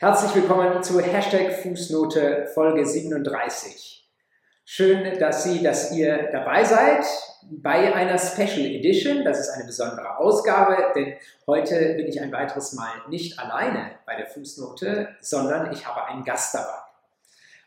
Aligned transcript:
Herzlich 0.00 0.32
willkommen 0.36 0.80
zu 0.80 1.00
Hashtag 1.00 1.50
Fußnote 1.60 2.46
Folge 2.54 2.86
37. 2.86 4.08
Schön, 4.64 5.18
dass 5.18 5.42
Sie, 5.42 5.60
dass 5.60 5.90
ihr 5.90 6.30
dabei 6.30 6.62
seid 6.62 7.04
bei 7.42 7.92
einer 7.92 8.16
Special 8.16 8.64
Edition. 8.64 9.24
Das 9.24 9.40
ist 9.40 9.48
eine 9.48 9.64
besondere 9.64 10.18
Ausgabe, 10.18 10.92
denn 10.94 11.14
heute 11.48 11.94
bin 11.96 12.06
ich 12.06 12.20
ein 12.20 12.30
weiteres 12.30 12.74
Mal 12.74 12.92
nicht 13.08 13.40
alleine 13.40 13.90
bei 14.06 14.14
der 14.14 14.28
Fußnote, 14.28 15.16
sondern 15.20 15.72
ich 15.72 15.84
habe 15.84 16.04
einen 16.04 16.22
Gast 16.22 16.54
dabei. 16.54 16.78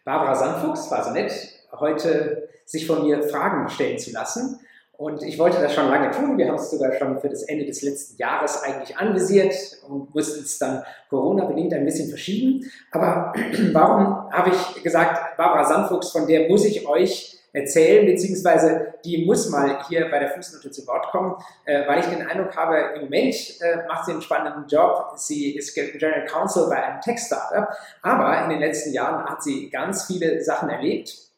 Barbara 0.06 0.34
Sandfuchs 0.34 0.90
war 0.90 1.04
so 1.04 1.12
nett, 1.12 1.34
heute 1.74 2.48
sich 2.64 2.88
von 2.88 3.04
mir 3.04 3.24
Fragen 3.24 3.68
stellen 3.68 4.00
zu 4.00 4.12
lassen. 4.12 4.62
Und 5.02 5.24
ich 5.24 5.40
wollte 5.40 5.60
das 5.60 5.74
schon 5.74 5.90
lange 5.90 6.12
tun. 6.12 6.38
Wir 6.38 6.48
haben 6.48 6.58
es 6.58 6.70
sogar 6.70 6.94
schon 6.94 7.20
für 7.20 7.28
das 7.28 7.42
Ende 7.42 7.66
des 7.66 7.82
letzten 7.82 8.18
Jahres 8.18 8.62
eigentlich 8.62 8.96
anvisiert 8.96 9.56
und 9.90 10.14
mussten 10.14 10.44
es 10.44 10.60
dann 10.60 10.84
Corona-bedingt 11.10 11.74
ein 11.74 11.86
bisschen 11.86 12.08
verschieben. 12.08 12.70
Aber 12.92 13.34
warum 13.74 14.32
habe 14.32 14.52
ich 14.52 14.84
gesagt, 14.84 15.38
Barbara 15.38 15.66
Sandfuchs, 15.66 16.12
von 16.12 16.28
der 16.28 16.48
muss 16.48 16.66
ich 16.66 16.88
euch 16.88 17.40
erzählen, 17.52 18.06
beziehungsweise 18.06 18.94
die 19.04 19.26
muss 19.26 19.50
mal 19.50 19.84
hier 19.88 20.08
bei 20.12 20.20
der 20.20 20.30
Fußnote 20.30 20.70
zu 20.70 20.86
Wort 20.86 21.08
kommen, 21.08 21.34
äh, 21.66 21.88
weil 21.88 22.02
ich 22.02 22.06
den 22.06 22.22
Eindruck 22.22 22.56
habe, 22.56 22.94
im 22.94 23.06
Moment 23.06 23.34
äh, 23.60 23.78
macht 23.88 24.06
sie 24.06 24.12
einen 24.12 24.22
spannenden 24.22 24.68
Job. 24.68 25.14
Sie 25.16 25.56
ist 25.56 25.74
General 25.74 26.26
Counsel 26.26 26.70
bei 26.70 26.76
einem 26.76 27.02
Tech-Startup, 27.02 27.70
aber 28.04 28.44
in 28.44 28.52
den 28.52 28.60
letzten 28.60 28.94
Jahren 28.94 29.26
hat 29.26 29.42
sie 29.42 29.68
ganz 29.72 30.06
viele 30.06 30.44
Sachen 30.44 30.70
erlebt 30.70 31.31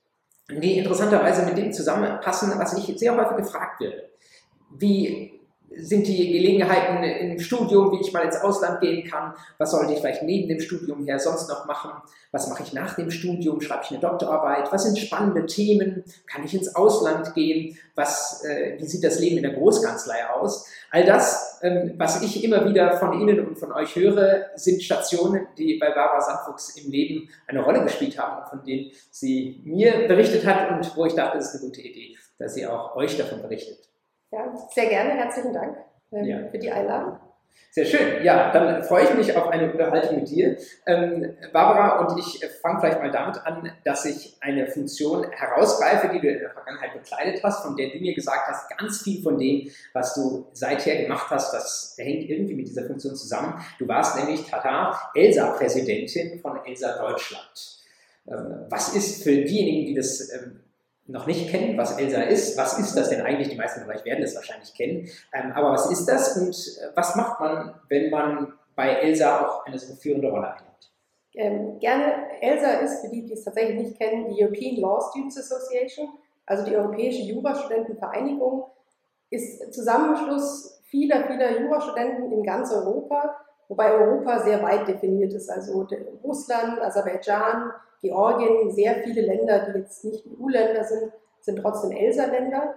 die 0.50 0.78
interessanterweise 0.78 1.46
mit 1.46 1.58
dem 1.58 1.72
zusammenpassen, 1.72 2.58
was 2.60 2.78
ich 2.78 3.00
sehr 3.00 3.16
häufig 3.16 3.38
gefragt 3.38 3.80
werde. 3.80 4.10
Wie 4.72 5.33
sind 5.78 6.08
die 6.08 6.32
Gelegenheiten 6.32 7.04
im 7.04 7.40
Studium, 7.40 7.92
wie 7.92 8.02
ich 8.02 8.14
mal 8.14 8.24
ins 8.24 8.38
Ausland 8.38 8.82
gehen 8.82 9.10
kann, 9.10 9.34
was 9.58 9.72
sollte 9.72 9.94
ich 9.94 10.00
vielleicht 10.00 10.24
neben 10.24 10.48
dem 10.48 10.60
Studium 10.60 11.06
her 11.06 11.20
sonst 11.20 11.50
noch 11.50 11.66
machen, 11.66 11.92
was 12.32 12.48
mache 12.50 12.64
ich 12.64 12.74
nach 12.74 12.96
dem 12.96 13.12
Studium, 13.12 13.62
schreibe 13.62 13.84
ich 13.84 13.92
eine 13.92 14.00
Doktorarbeit, 14.00 14.72
was 14.72 14.84
sind 14.84 14.98
spannende 14.98 15.46
Themen, 15.46 16.04
kann 16.28 16.44
ich 16.44 16.54
ins 16.54 16.76
Ausland 16.76 17.34
gehen, 17.34 17.78
was, 17.96 18.44
äh, 18.44 18.78
wie 18.80 18.86
sieht 18.86 19.04
das 19.04 19.20
Leben 19.20 19.38
in 19.38 19.44
der 19.44 19.54
Großkanzlei 19.54 20.30
aus. 20.34 20.68
All 20.92 21.06
das, 21.06 21.60
ähm, 21.62 21.94
was 21.98 22.22
ich 22.22 22.44
immer 22.44 22.68
wieder 22.68 22.98
von 22.98 23.20
Ihnen 23.20 23.46
und 23.48 23.58
von 23.58 23.72
euch 23.72 23.96
höre, 23.96 24.48
sind 24.56 24.82
Stationen, 24.84 25.48
die 25.58 25.78
bei 25.80 25.92
Barbara 25.92 26.22
Sandfuchs 26.22 26.78
im 26.78 26.92
Leben 26.92 27.30
eine 27.48 27.64
Rolle 27.64 27.84
gespielt 27.84 28.18
haben, 28.18 28.48
von 28.50 28.64
denen 28.64 28.92
sie 29.12 29.62
mir 29.64 30.08
berichtet 30.08 30.46
hat 30.46 30.72
und 30.72 30.96
wo 30.96 31.06
ich 31.06 31.14
dachte, 31.14 31.38
das 31.38 31.54
ist 31.54 31.62
eine 31.62 31.70
gute 31.70 31.82
Idee, 31.82 32.16
dass 32.38 32.54
sie 32.54 32.68
auch 32.68 32.96
euch 32.96 33.18
davon 33.18 33.42
berichtet. 33.42 33.93
Ja, 34.34 34.52
sehr 34.72 34.88
gerne. 34.88 35.12
Herzlichen 35.12 35.54
Dank 35.54 35.78
äh, 36.12 36.26
ja. 36.26 36.48
für 36.50 36.58
die 36.58 36.72
Einladung. 36.72 37.20
Sehr 37.70 37.86
schön. 37.86 38.24
Ja, 38.24 38.52
dann 38.52 38.84
freue 38.84 39.04
ich 39.04 39.14
mich 39.14 39.36
auf 39.36 39.48
eine 39.48 39.72
Unterhaltung 39.72 40.18
mit 40.18 40.30
dir. 40.30 40.58
Ähm, 40.88 41.36
Barbara, 41.52 42.00
und 42.00 42.20
ich 42.20 42.44
fange 42.62 42.80
vielleicht 42.80 43.00
mal 43.00 43.12
damit 43.12 43.38
an, 43.46 43.72
dass 43.84 44.06
ich 44.06 44.38
eine 44.42 44.68
Funktion 44.68 45.26
herausgreife, 45.32 46.10
die 46.14 46.20
du 46.20 46.30
in 46.30 46.40
der 46.40 46.50
Vergangenheit 46.50 46.94
bekleidet 46.94 47.44
hast, 47.44 47.64
von 47.64 47.76
der 47.76 47.90
du 47.90 48.00
mir 48.00 48.16
gesagt 48.16 48.48
hast, 48.48 48.76
ganz 48.76 49.04
viel 49.04 49.22
von 49.22 49.38
dem, 49.38 49.70
was 49.94 50.16
du 50.16 50.48
seither 50.54 51.04
gemacht 51.04 51.28
hast, 51.30 51.54
das 51.54 51.96
hängt 52.00 52.28
irgendwie 52.28 52.56
mit 52.56 52.68
dieser 52.68 52.86
Funktion 52.86 53.16
zusammen. 53.16 53.64
Du 53.78 53.88
warst 53.88 54.18
nämlich, 54.18 54.50
tata, 54.50 55.12
ELSA-Präsidentin 55.14 56.40
von 56.40 56.60
ELSA 56.66 56.98
Deutschland. 56.98 57.84
Ähm, 58.28 58.66
was 58.70 58.96
ist 58.96 59.24
für 59.24 59.36
diejenigen, 59.36 59.88
die 59.88 59.94
das 59.96 60.32
ähm, 60.32 60.63
noch 61.06 61.28
nicht 61.28 61.50
kennen, 61.50 61.78
was 61.78 61.98
ELSA 62.00 62.22
ist. 62.24 62.58
Was 62.58 62.80
ist 62.80 62.96
das 62.96 63.10
denn 63.10 63.22
eigentlich? 63.22 63.50
Die 63.50 63.58
meisten 63.58 63.82
von 63.82 63.90
euch 63.90 64.06
werden 64.06 64.24
es 64.24 64.36
wahrscheinlich 64.36 64.74
kennen. 64.74 65.10
Ähm, 65.34 65.52
aber 65.54 65.72
was 65.72 65.92
ist 65.92 66.06
das 66.06 66.38
und 66.38 66.56
äh, 66.82 66.96
was 66.96 67.16
macht 67.16 67.40
man, 67.40 67.76
wenn 67.90 68.10
man 68.10 68.54
bei 68.76 68.90
ELSA 68.90 69.46
auch 69.46 69.66
eine 69.66 69.78
so 69.78 69.94
führende 69.96 70.30
Rolle 70.30 70.54
einnimmt? 70.54 70.92
Ähm, 71.36 71.80
gerne. 71.80 72.28
ELSA 72.42 72.72
ist, 72.82 73.02
für 73.02 73.10
die, 73.10 73.26
die 73.26 73.34
es 73.34 73.44
tatsächlich 73.44 73.78
nicht 73.78 74.00
kennen, 74.00 74.30
die 74.30 74.42
European 74.42 74.78
Law 74.78 75.02
Students 75.10 75.38
Association, 75.38 76.10
also 76.46 76.64
die 76.66 76.76
Europäische 76.76 77.24
Jurastudentenvereinigung, 77.24 78.66
ist 79.30 79.74
Zusammenschluss 79.74 80.82
vieler, 80.84 81.26
vieler 81.28 81.60
Jurastudenten 81.60 82.32
in 82.32 82.44
ganz 82.44 82.72
Europa, 82.72 83.36
wobei 83.68 83.92
Europa 83.92 84.44
sehr 84.44 84.62
weit 84.62 84.88
definiert 84.88 85.34
ist. 85.34 85.50
Also 85.50 85.88
Russland, 86.24 86.80
Aserbaidschan, 86.80 87.72
Georgien, 88.04 88.70
sehr 88.70 88.96
viele 88.96 89.22
Länder, 89.22 89.66
die 89.72 89.80
jetzt 89.80 90.04
nicht 90.04 90.26
EU-Länder 90.28 90.84
sind, 90.84 91.14
sind 91.40 91.60
trotzdem 91.60 91.92
ELSA-Länder. 91.92 92.76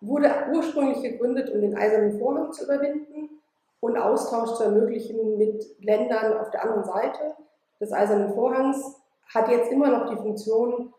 Wurde 0.00 0.30
ursprünglich 0.52 1.00
gegründet, 1.00 1.48
um 1.50 1.60
den 1.60 1.76
eisernen 1.76 2.18
Vorhang 2.18 2.52
zu 2.52 2.64
überwinden 2.64 3.40
und 3.78 3.96
Austausch 3.96 4.54
zu 4.54 4.64
ermöglichen 4.64 5.38
mit 5.38 5.64
Ländern 5.78 6.38
auf 6.38 6.50
der 6.50 6.64
anderen 6.64 6.84
Seite 6.84 7.36
des 7.80 7.92
eisernen 7.92 8.34
Vorhangs. 8.34 9.00
Hat 9.32 9.48
jetzt 9.48 9.70
immer 9.70 9.90
noch 9.90 10.10
die 10.10 10.16
Funktion, 10.16 10.92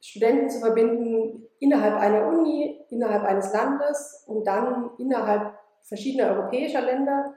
Studenten 0.00 0.50
zu 0.50 0.58
verbinden 0.58 1.46
innerhalb 1.60 1.94
einer 1.94 2.26
Uni, 2.26 2.84
innerhalb 2.90 3.22
eines 3.22 3.52
Landes 3.52 4.24
und 4.26 4.44
dann 4.44 4.90
innerhalb 4.98 5.54
verschiedener 5.82 6.32
europäischer 6.32 6.80
Länder 6.80 7.34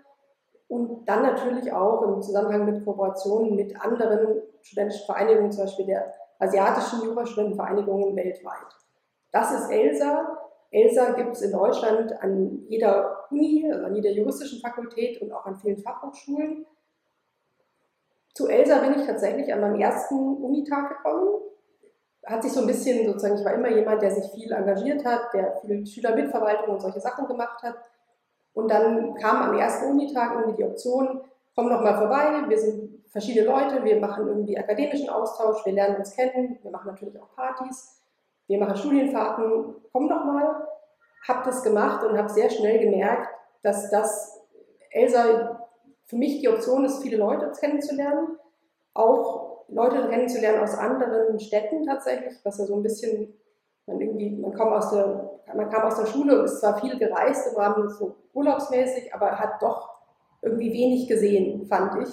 und 0.68 1.06
dann 1.08 1.22
natürlich 1.22 1.72
auch 1.72 2.02
im 2.02 2.22
Zusammenhang 2.22 2.66
mit 2.66 2.84
Kooperationen 2.84 3.56
mit 3.56 3.80
anderen 3.80 4.42
studentischen 4.62 5.06
Vereinigungen, 5.06 5.52
zum 5.52 5.66
Beispiel 5.66 5.86
der 5.86 6.14
asiatischen 6.40 7.03
Jurastudentenvereinigungen 7.03 8.16
weltweit. 8.16 8.76
Das 9.31 9.52
ist 9.52 9.70
ELSA. 9.70 10.38
ELSA 10.72 11.12
gibt 11.12 11.34
es 11.34 11.42
in 11.42 11.52
Deutschland 11.52 12.22
an 12.22 12.64
jeder 12.68 13.26
Uni, 13.30 13.70
also 13.72 13.86
an 13.86 13.96
jeder 13.96 14.12
juristischen 14.12 14.59
Fakultät 14.59 15.22
und 15.22 15.31
auch 15.31 15.46
an 15.46 15.58
vielen 15.58 15.78
Fachhochschulen. 15.78 16.66
Zu 18.34 18.47
ELSA 18.47 18.80
bin 18.80 19.00
ich 19.00 19.06
tatsächlich 19.06 19.53
an 19.53 19.62
meinem 19.62 19.80
ersten 19.80 20.44
Unitag 20.44 20.90
gekommen. 20.90 21.42
Hat 22.26 22.42
sich 22.42 22.52
so 22.52 22.62
ein 22.62 22.68
bisschen 22.68 23.06
sozusagen, 23.06 23.36
ich 23.36 23.46
war 23.46 23.53
immer 23.53 23.70
jemand, 23.70 24.02
der 24.02 24.09
sich 24.09 24.30
viel 24.32 24.52
engagiert 24.52 25.06
hat, 25.06 25.32
der 25.34 25.58
viel 25.58 25.86
Schülermitverwaltung 25.86 26.74
und 26.74 26.82
solche 26.82 27.00
Sachen 27.00 27.28
gemacht 27.28 27.62
hat 27.62 27.76
und 28.55 28.71
dann 28.71 29.13
kam 29.16 29.43
am 29.43 29.57
ersten 29.57 29.91
Unitag 29.91 30.33
irgendwie 30.33 30.57
die 30.57 30.63
Option, 30.63 31.21
komm 31.55 31.69
doch 31.69 31.81
mal 31.81 31.97
vorbei, 31.97 32.43
wir 32.47 32.57
sind 32.57 33.03
verschiedene 33.09 33.45
Leute, 33.45 33.83
wir 33.83 33.99
machen 33.99 34.27
irgendwie 34.27 34.57
akademischen 34.57 35.09
Austausch, 35.09 35.66
wir 35.66 35.73
lernen 35.73 35.97
uns 35.97 36.16
kennen, 36.16 36.57
wir 36.63 36.71
machen 36.71 36.88
natürlich 36.88 37.21
auch 37.21 37.35
Partys, 37.35 38.01
wir 38.47 38.57
machen 38.57 38.77
Studienfahrten, 38.77 39.75
komm 39.91 40.09
doch 40.09 40.23
mal. 40.23 40.67
Hab 41.27 41.43
das 41.43 41.63
gemacht 41.63 42.03
und 42.03 42.17
habe 42.17 42.29
sehr 42.29 42.49
schnell 42.49 42.79
gemerkt, 42.79 43.27
dass 43.63 43.89
das 43.89 44.39
Elsa 44.91 45.67
für 46.05 46.16
mich 46.16 46.39
die 46.39 46.49
Option 46.49 46.85
ist, 46.85 47.01
viele 47.01 47.17
Leute 47.17 47.51
kennenzulernen, 47.59 48.37
auch 48.93 49.66
Leute 49.67 50.07
kennenzulernen 50.07 50.61
aus 50.61 50.77
anderen 50.77 51.39
Städten 51.39 51.83
tatsächlich, 51.83 52.35
was 52.43 52.59
ja 52.59 52.66
so 52.66 52.75
ein 52.75 52.83
bisschen 52.83 53.33
man 53.88 54.00
irgendwie, 54.01 54.31
man 54.31 54.53
kam 54.53 54.73
aus 54.73 54.91
der, 54.91 55.40
man 55.56 55.69
kam 55.69 55.84
aus 55.84 55.97
der 55.97 56.07
Schule 56.07 56.40
und 56.40 56.46
ist 56.46 56.59
zwar 56.59 56.79
viel 56.79 56.97
gereist 56.97 57.51
im 57.51 57.57
Rahmen 57.57 57.90
so 57.90 58.16
urlaubsmäßig, 58.34 59.13
aber 59.13 59.31
hat 59.31 59.62
doch 59.62 59.90
irgendwie 60.41 60.72
wenig 60.72 61.07
gesehen, 61.07 61.66
fand 61.68 62.03
ich. 62.03 62.09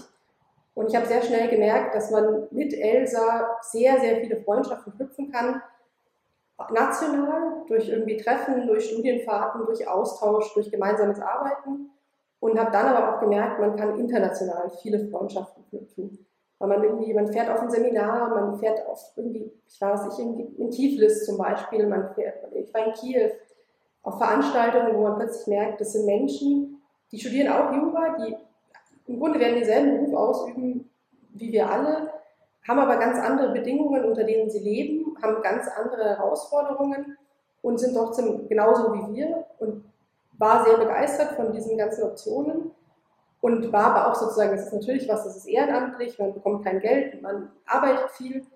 Und 0.74 0.88
ich 0.88 0.96
habe 0.96 1.06
sehr 1.06 1.22
schnell 1.22 1.48
gemerkt, 1.48 1.94
dass 1.94 2.10
man 2.10 2.48
mit 2.50 2.72
Elsa 2.72 3.58
sehr, 3.60 4.00
sehr 4.00 4.20
viele 4.20 4.40
Freundschaften 4.42 4.94
knüpfen 4.94 5.30
kann. 5.30 5.62
National, 6.70 7.64
durch 7.66 7.88
irgendwie 7.88 8.16
Treffen, 8.16 8.66
durch 8.66 8.88
Studienfahrten, 8.88 9.66
durch 9.66 9.86
Austausch, 9.88 10.54
durch 10.54 10.70
gemeinsames 10.70 11.20
Arbeiten. 11.20 11.90
Und 12.40 12.58
habe 12.58 12.70
dann 12.70 12.86
aber 12.86 13.14
auch 13.16 13.20
gemerkt, 13.20 13.60
man 13.60 13.76
kann 13.76 13.98
international 13.98 14.70
viele 14.80 15.08
Freundschaften 15.08 15.64
knüpfen 15.68 16.26
weil 16.62 16.68
man 16.68 16.84
irgendwie, 16.84 17.12
man 17.12 17.26
fährt 17.26 17.50
auf 17.50 17.60
ein 17.60 17.70
Seminar, 17.70 18.28
man 18.28 18.56
fährt 18.56 18.86
auf 18.86 19.12
irgendwie, 19.16 19.50
ich 19.68 19.80
weiß 19.80 20.04
nicht, 20.04 20.18
in, 20.20 20.56
in 20.58 20.70
Tiflis 20.70 21.26
zum 21.26 21.36
Beispiel, 21.36 21.88
man 21.88 22.14
fährt, 22.14 22.36
ich 22.54 22.72
war 22.72 22.86
in 22.86 22.92
Kiew, 22.92 23.30
auf 24.04 24.18
Veranstaltungen, 24.18 24.96
wo 24.96 25.02
man 25.02 25.16
plötzlich 25.16 25.48
merkt, 25.48 25.80
das 25.80 25.92
sind 25.92 26.06
Menschen, 26.06 26.80
die 27.10 27.18
studieren 27.18 27.52
auch 27.52 27.72
Jura, 27.72 28.16
die 28.16 28.36
im 29.08 29.18
Grunde 29.18 29.40
werden 29.40 29.56
denselben 29.56 29.98
Beruf 29.98 30.14
ausüben 30.14 30.88
wie 31.34 31.50
wir 31.50 31.68
alle, 31.68 32.12
haben 32.68 32.78
aber 32.78 32.96
ganz 32.96 33.18
andere 33.18 33.52
Bedingungen, 33.52 34.04
unter 34.04 34.22
denen 34.22 34.48
sie 34.48 34.60
leben, 34.60 35.16
haben 35.20 35.42
ganz 35.42 35.66
andere 35.66 36.10
Herausforderungen 36.10 37.16
und 37.62 37.78
sind 37.78 37.96
trotzdem 37.96 38.46
genauso 38.48 38.94
wie 38.94 39.16
wir 39.16 39.46
und 39.58 39.84
war 40.38 40.64
sehr 40.64 40.76
begeistert 40.76 41.32
von 41.32 41.52
diesen 41.52 41.76
ganzen 41.76 42.04
Optionen 42.04 42.70
und 43.42 43.72
war 43.72 43.86
aber 43.86 44.08
auch 44.08 44.14
sozusagen, 44.14 44.52
das 44.52 44.66
ist 44.66 44.72
natürlich 44.72 45.08
was, 45.08 45.24
das 45.24 45.36
ist 45.36 45.46
ehrenamtlich, 45.46 46.16
man 46.16 46.32
bekommt 46.32 46.64
kein 46.64 46.78
Geld, 46.78 47.20
man 47.22 47.50
arbeitet 47.66 48.08
viel, 48.12 48.46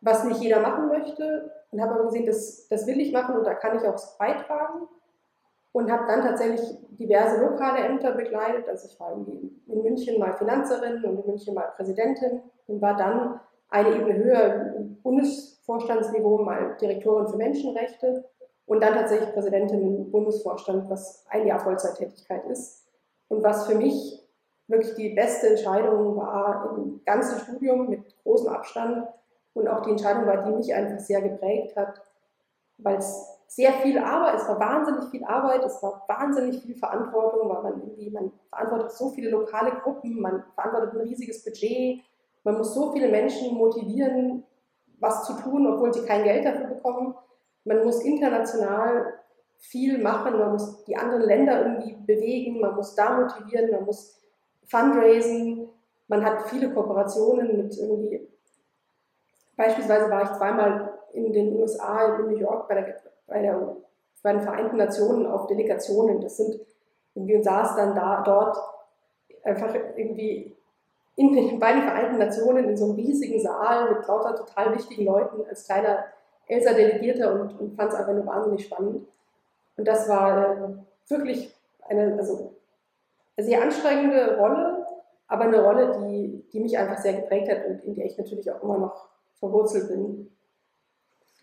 was 0.00 0.24
nicht 0.24 0.40
jeder 0.40 0.60
machen 0.60 0.88
möchte. 0.88 1.52
Und 1.70 1.80
habe 1.80 1.94
aber 1.94 2.04
gesehen, 2.04 2.26
das, 2.26 2.66
das 2.68 2.86
will 2.88 3.00
ich 3.00 3.12
machen 3.12 3.36
und 3.36 3.44
da 3.44 3.54
kann 3.54 3.76
ich 3.76 3.86
auch 3.86 3.96
beitragen. 4.18 4.88
Und 5.70 5.92
habe 5.92 6.06
dann 6.08 6.22
tatsächlich 6.22 6.60
diverse 6.90 7.40
lokale 7.40 7.78
Ämter 7.78 8.12
begleitet, 8.12 8.68
also 8.68 8.88
ich 8.88 8.98
war 8.98 9.12
in, 9.12 9.62
in 9.68 9.82
München 9.82 10.18
mal 10.18 10.32
Finanzerin 10.32 11.04
und 11.04 11.20
in 11.20 11.26
München 11.26 11.54
mal 11.54 11.72
Präsidentin 11.76 12.42
und 12.66 12.82
war 12.82 12.96
dann 12.96 13.40
eine 13.68 13.94
Ebene 13.94 14.14
höher 14.16 14.74
im 14.74 14.96
Bundesvorstandsniveau 15.02 16.38
mal 16.38 16.76
Direktorin 16.80 17.28
für 17.28 17.36
Menschenrechte 17.36 18.24
und 18.64 18.82
dann 18.82 18.94
tatsächlich 18.94 19.32
Präsidentin 19.32 19.82
im 19.82 20.10
Bundesvorstand, 20.10 20.90
was 20.90 21.24
ein 21.28 21.46
Jahr 21.46 21.60
Vollzeittätigkeit 21.60 22.44
ist. 22.46 22.85
Und 23.28 23.42
was 23.42 23.66
für 23.66 23.74
mich 23.74 24.22
wirklich 24.68 24.94
die 24.94 25.14
beste 25.14 25.48
Entscheidung 25.48 26.16
war 26.16 26.76
im 26.76 27.00
ganzen 27.04 27.38
Studium 27.40 27.88
mit 27.88 28.02
großem 28.22 28.48
Abstand 28.48 29.06
und 29.54 29.68
auch 29.68 29.82
die 29.82 29.90
Entscheidung 29.90 30.26
war, 30.26 30.44
die 30.44 30.52
mich 30.52 30.74
einfach 30.74 30.98
sehr 30.98 31.22
geprägt 31.22 31.76
hat, 31.76 32.00
weil 32.78 32.96
es 32.96 33.36
sehr 33.48 33.72
viel 33.74 33.98
Arbeit, 33.98 34.34
es 34.34 34.48
war 34.48 34.58
wahnsinnig 34.58 35.04
viel 35.10 35.24
Arbeit, 35.24 35.64
es 35.64 35.82
war 35.82 36.04
wahnsinnig 36.08 36.60
viel 36.62 36.74
Verantwortung, 36.74 37.48
weil 37.48 37.62
man 37.62 37.80
irgendwie, 37.80 38.10
man 38.10 38.32
verantwortet 38.50 38.92
so 38.92 39.10
viele 39.10 39.30
lokale 39.30 39.70
Gruppen, 39.82 40.20
man 40.20 40.44
verantwortet 40.54 40.94
ein 40.94 41.06
riesiges 41.06 41.44
Budget, 41.44 42.02
man 42.42 42.58
muss 42.58 42.74
so 42.74 42.92
viele 42.92 43.08
Menschen 43.08 43.56
motivieren, 43.56 44.44
was 44.98 45.26
zu 45.26 45.34
tun, 45.34 45.66
obwohl 45.66 45.92
sie 45.92 46.04
kein 46.04 46.24
Geld 46.24 46.44
dafür 46.44 46.66
bekommen. 46.66 47.14
Man 47.64 47.84
muss 47.84 48.02
international 48.02 49.14
viel 49.58 49.98
machen, 49.98 50.38
man 50.38 50.52
muss 50.52 50.84
die 50.84 50.96
anderen 50.96 51.22
Länder 51.22 51.62
irgendwie 51.62 51.96
bewegen, 52.06 52.60
man 52.60 52.74
muss 52.74 52.94
da 52.94 53.20
motivieren, 53.20 53.70
man 53.70 53.84
muss 53.84 54.20
fundraisen, 54.64 55.68
man 56.08 56.24
hat 56.24 56.48
viele 56.48 56.72
Kooperationen 56.72 57.56
mit 57.56 57.76
irgendwie, 57.76 58.28
beispielsweise 59.56 60.10
war 60.10 60.22
ich 60.22 60.32
zweimal 60.32 60.96
in 61.12 61.32
den 61.32 61.56
USA, 61.56 62.16
in 62.16 62.26
New 62.26 62.38
York 62.38 62.68
bei, 62.68 62.74
der, 62.74 62.96
bei, 63.26 63.42
der, 63.42 63.76
bei 64.22 64.32
den 64.32 64.42
Vereinten 64.42 64.76
Nationen 64.76 65.26
auf 65.26 65.46
Delegationen. 65.46 66.20
Das 66.20 66.36
sind, 66.36 66.60
wir 67.14 67.42
saßen 67.42 67.76
dann 67.76 67.94
da, 67.94 68.22
dort 68.22 68.58
einfach 69.42 69.74
irgendwie 69.96 70.54
in 71.16 71.32
den, 71.32 71.58
bei 71.58 71.72
den 71.72 71.82
Vereinten 71.82 72.18
Nationen 72.18 72.68
in 72.68 72.76
so 72.76 72.84
einem 72.84 72.96
riesigen 72.96 73.40
Saal 73.40 73.94
mit 73.94 74.06
lauter 74.06 74.34
total 74.36 74.74
wichtigen 74.74 75.06
Leuten 75.06 75.46
als 75.48 75.64
kleiner 75.64 76.04
Elsa-Delegierter 76.46 77.32
und, 77.32 77.58
und 77.58 77.74
fand 77.74 77.92
es 77.92 77.98
einfach 77.98 78.12
nur 78.12 78.26
wahnsinnig 78.26 78.66
spannend. 78.66 79.06
Und 79.76 79.86
das 79.86 80.08
war 80.08 80.56
äh, 80.56 81.10
wirklich 81.10 81.54
eine 81.88 82.16
also, 82.18 82.56
sehr 83.36 83.62
anstrengende 83.62 84.38
Rolle, 84.38 84.86
aber 85.28 85.44
eine 85.44 85.62
Rolle, 85.62 85.98
die, 86.00 86.44
die 86.52 86.60
mich 86.60 86.78
einfach 86.78 86.98
sehr 86.98 87.14
geprägt 87.14 87.50
hat 87.50 87.66
und 87.66 87.84
in 87.84 87.94
der 87.94 88.06
ich 88.06 88.16
natürlich 88.16 88.50
auch 88.50 88.62
immer 88.62 88.78
noch 88.78 89.08
verwurzelt 89.38 89.88
bin. 89.88 90.30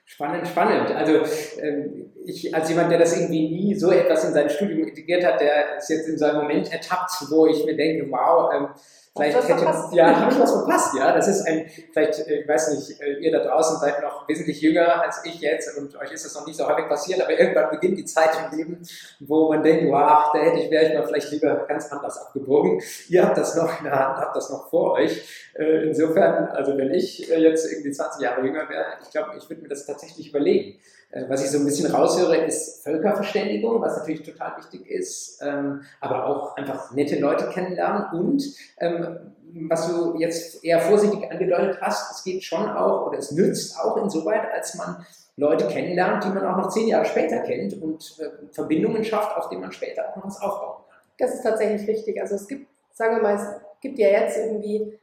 Spannend, 0.05 0.47
spannend. 0.47 0.91
Also 0.91 1.21
ähm, 1.61 2.11
ich 2.25 2.53
als 2.53 2.69
jemand, 2.69 2.91
der 2.91 2.99
das 2.99 3.17
irgendwie 3.17 3.49
nie 3.49 3.75
so 3.75 3.91
etwas 3.91 4.25
in 4.25 4.33
sein 4.33 4.49
Studium 4.49 4.87
integriert 4.87 5.25
hat, 5.25 5.39
der 5.39 5.77
ist 5.77 5.89
jetzt 5.89 6.09
in 6.09 6.17
so 6.17 6.25
einem 6.25 6.41
Moment 6.41 6.71
ertappt, 6.71 7.11
wo 7.29 7.47
ich 7.47 7.65
mir 7.65 7.75
denke, 7.75 8.11
wow, 8.11 8.51
ähm, 8.53 8.67
Vielleicht 9.15 9.47
hätte, 9.47 9.59
verpasst. 9.59 9.93
ja, 9.93 10.21
habe 10.21 10.33
ich 10.33 10.39
was 10.39 10.51
verpasst, 10.51 10.95
ja. 10.97 11.13
Das 11.13 11.27
ist 11.27 11.45
ein, 11.45 11.69
vielleicht, 11.91 12.27
äh, 12.27 12.41
ich 12.41 12.47
weiß 12.47 12.73
nicht, 12.73 12.99
äh, 12.99 13.19
ihr 13.19 13.31
da 13.31 13.43
draußen 13.43 13.77
seid 13.77 14.01
noch 14.01 14.27
wesentlich 14.27 14.59
jünger 14.59 15.03
als 15.03 15.23
ich 15.23 15.39
jetzt 15.39 15.77
und 15.77 15.95
euch 15.95 16.11
ist 16.11 16.25
das 16.25 16.33
noch 16.33 16.47
nicht 16.47 16.57
so 16.57 16.67
häufig 16.67 16.87
passiert, 16.87 17.21
aber 17.21 17.37
irgendwann 17.37 17.69
beginnt 17.69 17.99
die 17.99 18.05
Zeit 18.05 18.31
im 18.35 18.57
Leben, 18.57 18.81
wo 19.19 19.49
man 19.49 19.61
denkt, 19.61 19.91
wow, 19.91 20.31
da 20.33 20.39
hätte 20.39 20.57
ich, 20.57 20.71
wäre 20.71 20.87
ich 20.87 20.93
mal 20.95 21.05
vielleicht 21.05 21.29
lieber 21.29 21.53
ganz 21.67 21.91
anders 21.91 22.17
abgebogen. 22.25 22.81
Ihr 23.07 23.23
habt 23.23 23.37
das 23.37 23.55
noch 23.55 23.77
in 23.77 23.85
der 23.85 23.99
Hand, 23.99 24.17
habt 24.17 24.35
das 24.35 24.49
noch 24.49 24.67
vor 24.71 24.93
euch. 24.93 25.23
Äh, 25.53 25.83
insofern, 25.89 26.47
also 26.47 26.75
wenn 26.75 26.91
ich 26.91 27.27
jetzt 27.27 27.71
irgendwie 27.71 27.91
20 27.91 28.19
Jahre 28.19 28.43
jünger 28.43 28.67
wäre, 28.67 28.85
ich 29.03 29.11
glaube, 29.11 29.37
ich 29.37 29.47
würde 29.47 29.61
mir 29.61 29.69
das 29.69 29.85
tatsächlich 29.85 30.29
überlegen. 30.29 30.79
Was 31.27 31.43
ich 31.43 31.51
so 31.51 31.59
ein 31.59 31.65
bisschen 31.65 31.93
raushöre, 31.93 32.37
ist 32.37 32.83
Völkerverständigung, 32.83 33.79
was 33.81 33.97
natürlich 33.97 34.23
total 34.23 34.57
wichtig 34.57 34.87
ist, 34.87 35.39
ähm, 35.43 35.81
aber 36.01 36.25
auch 36.25 36.57
einfach 36.57 36.91
nette 36.91 37.19
Leute 37.19 37.49
kennenlernen 37.49 38.19
und 38.19 38.43
ähm, 38.79 39.33
was 39.69 39.87
du 39.87 40.17
jetzt 40.17 40.63
eher 40.63 40.79
vorsichtig 40.79 41.31
angedeutet 41.31 41.77
hast, 41.81 42.11
es 42.15 42.23
geht 42.23 42.43
schon 42.43 42.67
auch 42.67 43.05
oder 43.05 43.19
es 43.19 43.31
nützt 43.31 43.79
auch 43.79 43.97
insoweit, 43.97 44.51
als 44.51 44.73
man 44.75 45.05
Leute 45.35 45.67
kennenlernt, 45.67 46.23
die 46.23 46.29
man 46.29 46.45
auch 46.45 46.57
noch 46.57 46.69
zehn 46.69 46.87
Jahre 46.87 47.05
später 47.05 47.39
kennt 47.39 47.79
und 47.81 48.17
äh, 48.19 48.51
Verbindungen 48.51 49.03
schafft, 49.03 49.35
auf 49.37 49.49
denen 49.49 49.61
man 49.61 49.71
später 49.71 50.09
auch 50.09 50.15
noch 50.15 50.25
was 50.25 50.41
aufbauen 50.41 50.83
kann. 50.89 50.99
Das 51.17 51.33
ist 51.35 51.43
tatsächlich 51.43 51.87
richtig. 51.87 52.19
Also 52.19 52.35
es 52.35 52.47
gibt, 52.47 52.67
sagen 52.91 53.15
wir 53.15 53.23
mal, 53.23 53.35
es 53.35 53.47
gibt 53.81 53.99
ja 53.99 54.09
jetzt 54.09 54.37
irgendwie 54.37 54.97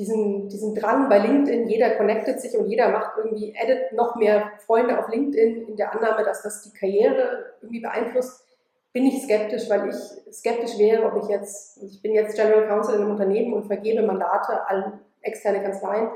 diesen, 0.00 0.48
diesen 0.48 0.74
Drang 0.74 1.08
bei 1.10 1.18
LinkedIn, 1.18 1.68
jeder 1.68 1.90
connectet 1.90 2.40
sich 2.40 2.56
und 2.56 2.68
jeder 2.68 2.88
macht 2.88 3.18
irgendwie, 3.18 3.54
edit 3.54 3.92
noch 3.92 4.16
mehr 4.16 4.50
Freunde 4.66 4.98
auf 4.98 5.08
LinkedIn 5.08 5.68
in 5.68 5.76
der 5.76 5.94
Annahme, 5.94 6.24
dass 6.24 6.42
das 6.42 6.62
die 6.62 6.72
Karriere 6.72 7.54
irgendwie 7.60 7.80
beeinflusst, 7.80 8.46
bin 8.92 9.06
ich 9.06 9.22
skeptisch, 9.22 9.68
weil 9.68 9.90
ich 9.90 10.34
skeptisch 10.34 10.78
wäre, 10.78 11.04
ob 11.04 11.22
ich 11.22 11.28
jetzt, 11.28 11.82
ich 11.82 12.00
bin 12.00 12.14
jetzt 12.14 12.34
General 12.34 12.66
Counsel 12.66 12.94
in 12.94 13.02
einem 13.02 13.10
Unternehmen 13.10 13.52
und 13.52 13.66
vergebe 13.66 14.02
Mandate 14.02 14.66
an 14.66 15.00
externe 15.20 15.62
Kanzleien, 15.62 16.08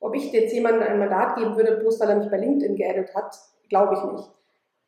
ob 0.00 0.14
ich 0.14 0.30
jetzt 0.30 0.52
jemandem 0.52 0.82
ein 0.82 0.98
Mandat 0.98 1.36
geben 1.36 1.56
würde, 1.56 1.78
bloß 1.78 1.98
weil 2.00 2.10
er 2.10 2.16
mich 2.16 2.30
bei 2.30 2.36
LinkedIn 2.36 2.76
geedit 2.76 3.14
hat, 3.14 3.34
glaube 3.70 3.94
ich 3.94 4.12
nicht. 4.12 4.30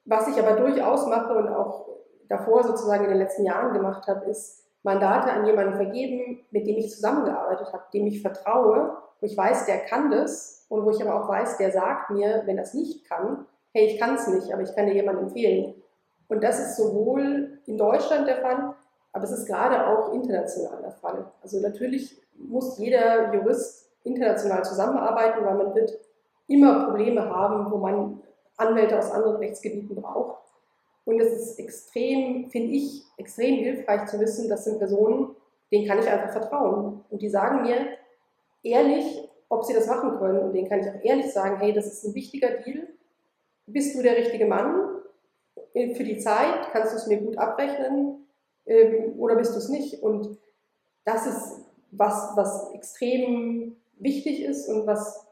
Was 0.04 0.28
ich 0.28 0.38
aber 0.38 0.60
durchaus 0.60 1.06
mache 1.06 1.34
und 1.34 1.48
auch 1.48 1.88
davor 2.28 2.62
sozusagen 2.62 3.04
in 3.04 3.10
den 3.10 3.18
letzten 3.18 3.44
Jahren 3.44 3.72
gemacht 3.72 4.06
habe, 4.06 4.26
ist, 4.26 4.65
Mandate 4.86 5.32
an 5.32 5.44
jemanden 5.44 5.74
vergeben, 5.74 6.46
mit 6.52 6.66
dem 6.66 6.76
ich 6.76 6.92
zusammengearbeitet 6.92 7.72
habe, 7.72 7.82
dem 7.92 8.06
ich 8.06 8.22
vertraue, 8.22 8.96
wo 9.20 9.26
ich 9.26 9.36
weiß, 9.36 9.66
der 9.66 9.80
kann 9.80 10.10
das 10.10 10.64
und 10.68 10.84
wo 10.84 10.90
ich 10.90 11.02
aber 11.02 11.22
auch 11.22 11.28
weiß, 11.28 11.58
der 11.58 11.72
sagt 11.72 12.10
mir, 12.10 12.42
wenn 12.46 12.58
es 12.58 12.72
nicht 12.72 13.04
kann, 13.04 13.46
hey, 13.72 13.86
ich 13.86 13.98
kann 13.98 14.14
es 14.14 14.28
nicht, 14.28 14.52
aber 14.52 14.62
ich 14.62 14.74
kann 14.74 14.86
dir 14.86 14.94
jemanden 14.94 15.24
empfehlen. 15.24 15.74
Und 16.28 16.42
das 16.42 16.60
ist 16.60 16.76
sowohl 16.76 17.58
in 17.66 17.76
Deutschland 17.76 18.28
der 18.28 18.36
Fall, 18.36 18.74
aber 19.12 19.24
es 19.24 19.32
ist 19.32 19.46
gerade 19.46 19.86
auch 19.88 20.12
international 20.12 20.80
der 20.80 20.92
Fall. 20.92 21.26
Also 21.42 21.60
natürlich 21.60 22.22
muss 22.38 22.78
jeder 22.78 23.34
Jurist 23.34 23.90
international 24.04 24.64
zusammenarbeiten, 24.64 25.44
weil 25.44 25.54
man 25.56 25.74
wird 25.74 25.98
immer 26.46 26.84
Probleme 26.84 27.28
haben, 27.28 27.70
wo 27.72 27.78
man 27.78 28.22
Anwälte 28.56 28.98
aus 28.98 29.10
anderen 29.10 29.36
Rechtsgebieten 29.36 29.96
braucht. 29.96 30.45
Und 31.06 31.20
es 31.20 31.32
ist 31.32 31.58
extrem, 31.58 32.50
finde 32.50 32.72
ich, 32.72 33.04
extrem 33.16 33.54
hilfreich 33.54 34.06
zu 34.06 34.18
wissen, 34.18 34.48
das 34.48 34.64
sind 34.64 34.78
Personen, 34.78 35.36
denen 35.70 35.86
kann 35.86 36.00
ich 36.00 36.08
einfach 36.08 36.32
vertrauen. 36.32 37.04
Und 37.08 37.22
die 37.22 37.28
sagen 37.28 37.62
mir 37.62 37.96
ehrlich, 38.64 39.28
ob 39.48 39.64
sie 39.64 39.72
das 39.72 39.86
machen 39.86 40.18
können. 40.18 40.40
Und 40.40 40.52
denen 40.52 40.68
kann 40.68 40.80
ich 40.80 40.88
auch 40.88 41.04
ehrlich 41.04 41.32
sagen, 41.32 41.58
hey, 41.58 41.72
das 41.72 41.86
ist 41.86 42.04
ein 42.04 42.14
wichtiger 42.14 42.48
Deal. 42.58 42.88
Bist 43.66 43.96
du 43.96 44.02
der 44.02 44.16
richtige 44.16 44.46
Mann 44.46 44.96
für 45.72 46.04
die 46.04 46.18
Zeit? 46.18 46.72
Kannst 46.72 46.92
du 46.92 46.96
es 46.96 47.06
mir 47.06 47.18
gut 47.18 47.38
abrechnen? 47.38 48.26
Ähm, 48.66 49.14
oder 49.18 49.36
bist 49.36 49.54
du 49.54 49.58
es 49.58 49.68
nicht? 49.68 50.02
Und 50.02 50.36
das 51.04 51.24
ist 51.26 51.60
was, 51.92 52.32
was 52.34 52.74
extrem 52.74 53.76
wichtig 53.98 54.42
ist 54.42 54.68
und 54.68 54.88
was 54.88 55.24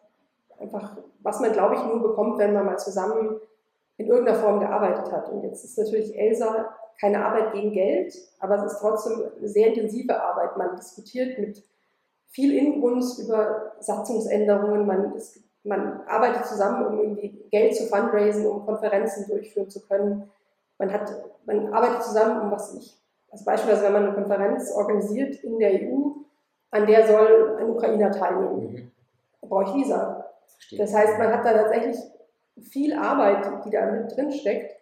einfach, 0.59 0.99
was 1.21 1.41
man, 1.41 1.53
glaube 1.53 1.75
ich, 1.75 1.83
nur 1.83 2.01
bekommt, 2.01 2.39
wenn 2.39 2.55
man 2.55 2.65
mal 2.65 2.79
zusammen 2.79 3.41
in 3.97 4.07
irgendeiner 4.07 4.39
Form 4.39 4.61
gearbeitet 4.61 5.13
hat. 5.13 5.29
Und 5.29 5.43
jetzt 5.43 5.65
ist 5.65 5.79
natürlich 5.79 6.17
Elsa 6.19 6.75
keine 7.01 7.25
Arbeit 7.25 7.53
gegen 7.53 7.73
Geld, 7.73 8.15
aber 8.41 8.57
es 8.57 8.73
ist 8.73 8.81
trotzdem 8.81 9.25
eine 9.39 9.49
sehr 9.49 9.69
intensive 9.69 10.21
Arbeit. 10.21 10.57
Man 10.57 10.77
diskutiert 10.77 11.39
mit 11.39 11.63
viel 12.29 12.57
Inbrunst 12.57 13.21
über 13.21 13.73
Satzungsänderungen, 13.81 14.87
man, 14.87 15.15
man 15.63 16.01
arbeitet 16.07 16.47
zusammen, 16.47 16.87
um 16.87 16.99
irgendwie 16.99 17.47
Geld 17.51 17.77
zu 17.77 17.87
fundraisen, 17.87 18.47
um 18.47 18.65
Konferenzen 18.67 19.27
durchführen 19.29 19.71
zu 19.71 19.81
können. 19.87 20.31
Man, 20.79 20.93
hat, 20.93 21.13
man 21.47 21.73
arbeitet 21.73 22.03
zusammen, 22.03 22.43
um 22.43 22.51
was 22.51 22.75
nicht. 22.75 23.01
Also 23.31 23.45
beispielsweise, 23.45 23.85
wenn 23.85 23.93
man 23.93 24.05
eine 24.05 24.15
Konferenz 24.15 24.73
organisiert 24.73 25.37
in 25.43 25.59
der 25.59 25.73
EU, 25.73 26.11
an 26.71 26.87
der 26.87 27.07
soll 27.07 27.57
ein 27.59 27.71
Ukrainer 27.71 28.11
teilnehmen. 28.11 28.73
Mhm. 28.73 29.49
Brauche 29.49 29.65
ich 29.65 29.75
Visa. 29.75 30.31
Verstehe. 30.47 30.79
Das 30.79 30.95
heißt, 30.95 31.19
man 31.19 31.33
hat 31.33 31.45
da 31.45 31.53
tatsächlich 31.53 31.97
viel 32.61 32.93
Arbeit, 32.95 33.65
die 33.65 33.71
da 33.71 33.91
mit 33.91 34.17
drin 34.17 34.33
steckt, 34.33 34.77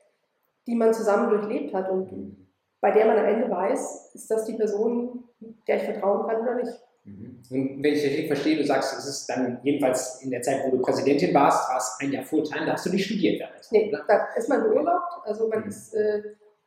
die 0.66 0.74
man 0.74 0.94
zusammen 0.94 1.30
durchlebt 1.30 1.74
hat 1.74 1.90
und 1.90 2.36
bei 2.80 2.90
der 2.90 3.06
man 3.06 3.18
am 3.18 3.24
Ende 3.24 3.48
weiß, 3.48 4.10
ist 4.14 4.30
das 4.30 4.44
die 4.44 4.54
Person, 4.54 5.24
der 5.66 5.76
ich 5.76 5.84
vertrauen 5.84 6.26
kann 6.26 6.42
oder 6.42 6.56
nicht. 6.56 6.72
Mhm. 7.04 7.42
Und 7.50 7.82
wenn 7.82 7.94
ich 7.94 8.04
richtig 8.04 8.26
verstehe, 8.26 8.56
du 8.56 8.64
sagst, 8.64 8.98
es 8.98 9.06
ist 9.06 9.26
dann 9.28 9.60
jedenfalls 9.62 10.20
in 10.22 10.30
der 10.30 10.42
Zeit, 10.42 10.64
wo 10.64 10.70
du 10.70 10.82
Präsidentin 10.82 11.32
warst, 11.34 11.68
war 11.68 11.78
es 11.78 11.96
ein 12.00 12.12
Jahr 12.12 12.24
Fulltime, 12.24 12.66
da 12.66 12.72
hast 12.72 12.86
du 12.86 12.90
nicht 12.90 13.06
studiert 13.06 13.40
damals. 13.40 13.70
Nee, 13.70 13.88
oder? 13.88 14.04
da 14.06 14.28
ist 14.36 14.48
man 14.48 14.62
beurlaubt. 14.62 15.24
Also 15.24 15.48
man 15.48 15.60
mhm. 15.60 15.68
ist, 15.68 15.94
äh, 15.94 16.22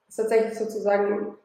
ist, 0.08 0.16
tatsächlich 0.16 0.58
sozusagen, 0.58 1.36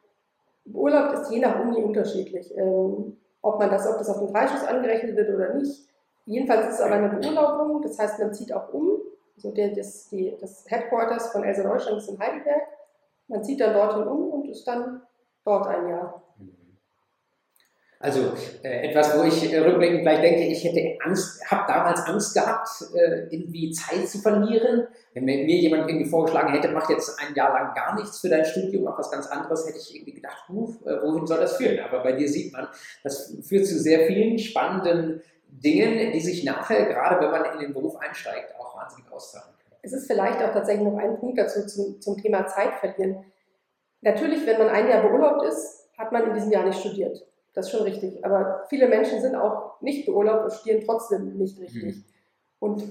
beurlaubt 0.64 1.19
ist 1.19 1.31
je 1.31 1.40
nach 1.40 1.61
Uni 1.61 1.83
unterschiedlich. 1.83 2.57
Ähm, 2.57 3.17
ob 3.43 3.59
man 3.59 3.71
das, 3.71 3.87
ob 3.87 3.99
das 3.99 4.09
auf 4.09 4.19
den 4.19 4.29
Freischuss 4.29 4.64
angerechnet 4.64 5.17
wird 5.17 5.35
oder 5.35 5.55
nicht. 5.55 5.88
Jedenfalls 6.26 6.69
ist 6.69 6.75
es 6.75 6.81
aber 6.81 6.95
eine 6.95 7.09
Beurlaubung, 7.09 7.83
das 7.83 7.99
heißt, 7.99 8.19
man 8.19 8.35
zieht 8.35 8.52
auch 8.52 8.73
um 8.73 9.00
so 9.40 9.52
der, 9.52 9.70
das, 9.75 10.09
die, 10.11 10.37
das 10.40 10.64
Headquarters 10.68 11.32
von 11.32 11.44
Elsa 11.44 11.62
Deutschland 11.62 11.99
ist 11.99 12.09
in 12.09 12.18
Heidelberg. 12.18 12.62
Man 13.28 13.42
zieht 13.44 13.61
dann 13.61 13.75
dorthin 13.75 14.06
um 14.06 14.30
und 14.32 14.49
ist 14.49 14.66
dann 14.66 15.02
dort 15.44 15.66
ein 15.66 15.88
Jahr. 15.88 16.23
Also 18.02 18.32
äh, 18.62 18.88
etwas, 18.88 19.14
wo 19.18 19.25
ich 19.25 19.52
äh, 19.52 19.59
rückblickend 19.59 20.00
gleich 20.00 20.23
denke, 20.23 20.47
ich 20.47 20.64
hätte 20.64 20.97
Angst, 21.04 21.44
habe 21.50 21.70
damals 21.70 22.00
Angst 22.00 22.32
gehabt, 22.32 22.66
äh, 22.94 23.26
irgendwie 23.30 23.73
Zeit 23.73 24.09
zu 24.09 24.18
verlieren. 24.20 24.88
Wenn 25.12 25.26
mir, 25.26 25.44
mir, 25.44 25.59
jemand 25.59 25.87
irgendwie 25.87 26.09
vorgeschlagen 26.09 26.50
hätte, 26.54 26.68
mach 26.68 26.88
jetzt 26.88 27.20
ein 27.20 27.35
Jahr 27.35 27.52
lang 27.52 27.75
gar 27.75 27.94
nichts 27.94 28.20
für 28.20 28.30
dein 28.30 28.47
Studium, 28.47 28.85
mach 28.85 28.99
was 28.99 29.11
ganz 29.11 29.26
anderes, 29.26 29.66
hätte 29.66 29.76
ich 29.76 29.94
irgendwie 29.94 30.14
gedacht, 30.14 30.49
uh, 30.49 30.75
wohin 31.02 31.26
soll 31.26 31.40
das 31.40 31.59
führen? 31.59 31.78
Aber 31.80 32.02
bei 32.02 32.12
dir 32.12 32.26
sieht 32.26 32.54
man, 32.54 32.68
das 33.04 33.37
führt 33.47 33.66
zu 33.66 33.78
sehr 33.78 34.06
vielen 34.06 34.38
spannenden 34.38 35.20
Dingen, 35.52 36.12
die 36.12 36.21
sich 36.21 36.45
nachher, 36.45 36.87
gerade 36.87 37.21
wenn 37.21 37.30
man 37.30 37.52
in 37.54 37.61
den 37.61 37.73
Beruf 37.73 37.97
einsteigt, 37.97 38.54
auch 38.59 38.76
wahnsinnig 38.76 39.11
auszahlen 39.11 39.54
können. 39.62 39.80
Es 39.83 39.92
ist 39.92 40.07
vielleicht 40.07 40.42
auch 40.42 40.52
tatsächlich 40.52 40.87
noch 40.87 40.99
ein 40.99 41.19
Punkt 41.19 41.38
dazu 41.38 41.66
zum, 41.66 42.00
zum 42.00 42.16
Thema 42.16 42.47
Zeit 42.47 42.75
verlieren. 42.75 43.25
Natürlich, 44.00 44.47
wenn 44.47 44.59
man 44.59 44.69
ein 44.69 44.88
Jahr 44.88 45.02
beurlaubt 45.02 45.45
ist, 45.45 45.88
hat 45.99 46.12
man 46.12 46.28
in 46.28 46.35
diesem 46.35 46.52
Jahr 46.52 46.64
nicht 46.64 46.80
studiert. 46.80 47.26
Das 47.52 47.66
ist 47.66 47.73
schon 47.73 47.83
richtig. 47.83 48.25
Aber 48.25 48.64
viele 48.69 48.88
Menschen 48.88 49.21
sind 49.21 49.35
auch 49.35 49.80
nicht 49.80 50.07
beurlaubt 50.07 50.45
und 50.45 50.52
studieren 50.52 50.83
trotzdem 50.87 51.37
nicht 51.37 51.61
richtig. 51.61 51.85
Mhm. 51.85 52.04
Und 52.61 52.83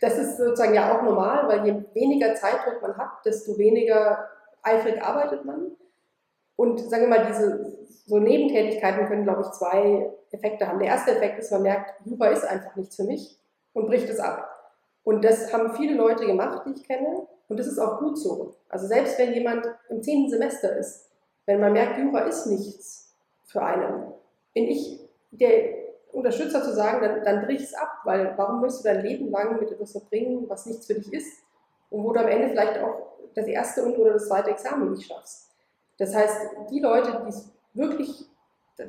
das 0.00 0.18
ist 0.18 0.38
sozusagen 0.38 0.74
ja 0.74 0.96
auch 0.96 1.02
normal, 1.02 1.48
weil 1.48 1.66
je 1.66 1.74
weniger 1.94 2.34
Zeitdruck 2.34 2.80
man 2.82 2.96
hat, 2.96 3.24
desto 3.24 3.56
weniger 3.58 4.28
eifrig 4.62 5.02
arbeitet 5.02 5.44
man. 5.44 5.72
Und 6.56 6.78
sagen 6.80 7.04
wir 7.04 7.08
mal, 7.08 7.26
diese 7.26 7.74
so 8.06 8.18
Nebentätigkeiten 8.18 9.06
können, 9.06 9.24
glaube 9.24 9.42
ich, 9.42 9.50
zwei 9.52 10.10
Effekte 10.30 10.68
haben. 10.68 10.78
Der 10.78 10.88
erste 10.88 11.12
Effekt 11.12 11.38
ist, 11.38 11.50
man 11.50 11.62
merkt, 11.62 11.94
Jura 12.04 12.28
ist 12.28 12.44
einfach 12.44 12.76
nichts 12.76 12.96
für 12.96 13.04
mich 13.04 13.38
und 13.72 13.86
bricht 13.86 14.08
es 14.08 14.20
ab. 14.20 14.50
Und 15.04 15.24
das 15.24 15.52
haben 15.52 15.74
viele 15.74 15.94
Leute 15.94 16.26
gemacht, 16.26 16.62
die 16.66 16.72
ich 16.72 16.86
kenne. 16.86 17.26
Und 17.48 17.58
das 17.58 17.66
ist 17.66 17.78
auch 17.78 17.98
gut 17.98 18.18
so. 18.18 18.54
Also 18.68 18.86
selbst 18.86 19.18
wenn 19.18 19.34
jemand 19.34 19.66
im 19.88 20.02
zehnten 20.02 20.30
Semester 20.30 20.76
ist, 20.76 21.10
wenn 21.46 21.60
man 21.60 21.72
merkt, 21.72 21.98
Jura 21.98 22.20
ist 22.20 22.46
nichts 22.46 23.14
für 23.44 23.62
einen, 23.62 24.12
bin 24.54 24.64
ich 24.64 25.00
der 25.30 25.74
Unterstützer 26.12 26.62
zu 26.62 26.72
sagen, 26.72 27.02
dann, 27.02 27.24
dann 27.24 27.44
brich 27.44 27.62
es 27.62 27.74
ab, 27.74 28.00
weil 28.04 28.32
warum 28.36 28.62
willst 28.62 28.80
du 28.80 28.84
dein 28.84 29.02
Leben 29.02 29.30
lang 29.30 29.58
mit 29.60 29.70
etwas 29.70 29.92
verbringen, 29.92 30.48
was 30.48 30.66
nichts 30.66 30.86
für 30.86 30.94
dich 30.94 31.12
ist 31.12 31.42
und 31.90 32.04
wo 32.04 32.12
du 32.12 32.20
am 32.20 32.28
Ende 32.28 32.48
vielleicht 32.48 32.80
auch 32.80 33.14
das 33.34 33.46
erste 33.46 33.84
und 33.84 33.98
oder 33.98 34.12
das 34.14 34.28
zweite 34.28 34.50
Examen 34.50 34.92
nicht 34.92 35.08
schaffst. 35.08 35.53
Das 35.98 36.14
heißt, 36.14 36.38
die 36.70 36.80
Leute, 36.80 37.22
die 37.24 37.28
es 37.28 37.50
wirklich 37.72 38.26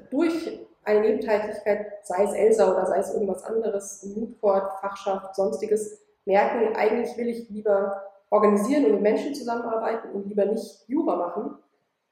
durch 0.09 0.65
eine 0.83 1.01
Nebentätigkeit, 1.01 1.87
sei 2.03 2.23
es 2.23 2.33
Elsa 2.33 2.71
oder 2.71 2.85
sei 2.85 2.99
es 2.99 3.13
irgendwas 3.13 3.43
anderes, 3.43 4.03
Moodcourt, 4.15 4.79
Fachschaft, 4.79 5.35
sonstiges, 5.35 6.01
merken, 6.25 6.75
eigentlich 6.75 7.15
will 7.17 7.29
ich 7.29 7.49
lieber 7.49 8.03
organisieren 8.29 8.85
und 8.85 8.93
mit 8.93 9.01
Menschen 9.01 9.35
zusammenarbeiten 9.35 10.11
und 10.11 10.27
lieber 10.27 10.45
nicht 10.45 10.83
Jura 10.87 11.15
machen, 11.15 11.57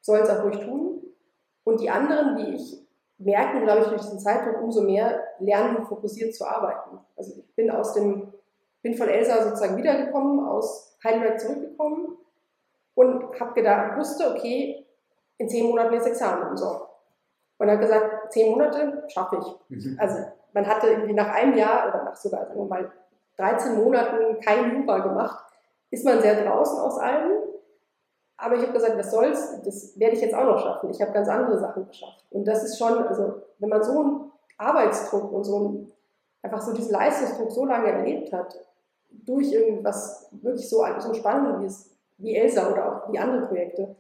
sollen 0.02 0.24
es 0.24 0.30
auch 0.30 0.44
ruhig 0.44 0.60
tun. 0.60 1.02
Und 1.64 1.82
die 1.82 1.90
anderen, 1.90 2.38
die 2.38 2.56
ich 2.56 2.84
merken, 3.18 3.64
glaube 3.64 3.82
ich, 3.82 3.88
durch 3.88 4.02
diesen 4.02 4.20
Zeitdruck 4.20 4.62
umso 4.62 4.82
mehr 4.82 5.24
lernen, 5.40 5.86
fokussiert 5.86 6.36
zu 6.36 6.46
arbeiten. 6.46 7.00
Also 7.16 7.34
ich 7.38 7.56
bin 7.56 7.72
aus 7.72 7.94
dem, 7.94 8.34
bin 8.82 8.96
von 8.96 9.08
Elsa 9.08 9.44
sozusagen 9.44 9.78
wiedergekommen, 9.78 10.46
aus 10.46 10.98
Heidelberg 11.04 11.40
zurückgekommen 11.40 12.18
und 12.96 13.40
habe 13.40 13.54
gedacht, 13.54 13.98
wusste, 13.98 14.30
okay, 14.32 14.83
in 15.38 15.50
zehn 15.50 15.68
Monaten 15.68 15.94
ist 15.96 16.08
Examen 16.08 16.50
und 16.50 16.58
so. 16.58 16.88
Und 17.58 17.70
habe 17.70 17.80
gesagt, 17.80 18.32
zehn 18.34 18.52
Monate 18.52 19.04
schaffe 19.08 19.40
ich. 19.40 19.78
Mhm. 19.78 19.98
Also 20.00 20.18
man 20.54 20.68
hatte 20.68 20.88
irgendwie 20.88 21.14
nach 21.14 21.30
einem 21.30 21.58
Jahr 21.58 21.88
oder 21.88 22.04
nach 22.04 22.16
sogar 22.16 22.46
sagen 22.46 22.60
wir 22.60 22.66
mal 22.66 22.92
13 23.38 23.76
Monaten 23.76 24.40
kein 24.42 24.76
Jura 24.76 25.00
gemacht, 25.00 25.46
ist 25.90 26.06
man 26.06 26.22
sehr 26.22 26.44
draußen 26.44 26.80
aus 26.80 26.98
allem. 27.00 27.32
Aber 28.38 28.56
ich 28.56 28.62
habe 28.62 28.74
gesagt, 28.74 28.98
was 28.98 29.12
soll's, 29.12 29.62
das 29.64 29.98
werde 30.00 30.16
ich 30.16 30.22
jetzt 30.22 30.36
auch 30.36 30.46
noch 30.46 30.60
schaffen. 30.60 30.90
Ich 30.90 31.02
habe 31.02 31.12
ganz 31.12 31.30
andere 31.30 31.58
Sachen 31.60 31.88
geschafft. 31.88 32.26
Und 32.32 32.46
das 32.46 32.64
ist 32.64 32.78
schon, 32.78 33.08
also 33.08 33.42
wenn 33.60 33.70
man 33.70 33.84
so 33.84 34.00
einen 34.00 34.32
Arbeitsdruck 34.58 35.32
und 35.32 35.44
so 35.44 35.58
einen, 35.58 35.92
einfach 36.42 36.62
so 36.62 36.74
diesen 36.74 36.92
Leistungsdruck 36.92 37.52
so 37.52 37.66
lange 37.66 37.92
erlebt 37.92 38.34
hat, 38.34 38.56
durch 39.10 39.52
irgendwas 39.52 40.28
wirklich 40.32 40.68
so, 40.68 40.84
so 41.00 41.14
spannend 41.14 41.62
wie, 41.62 41.66
es, 41.66 41.92
wie 42.18 42.36
Elsa 42.36 42.72
oder 42.72 42.88
auch 42.88 43.12
wie 43.12 43.20
andere 43.20 43.48
Projekte, 43.48 43.96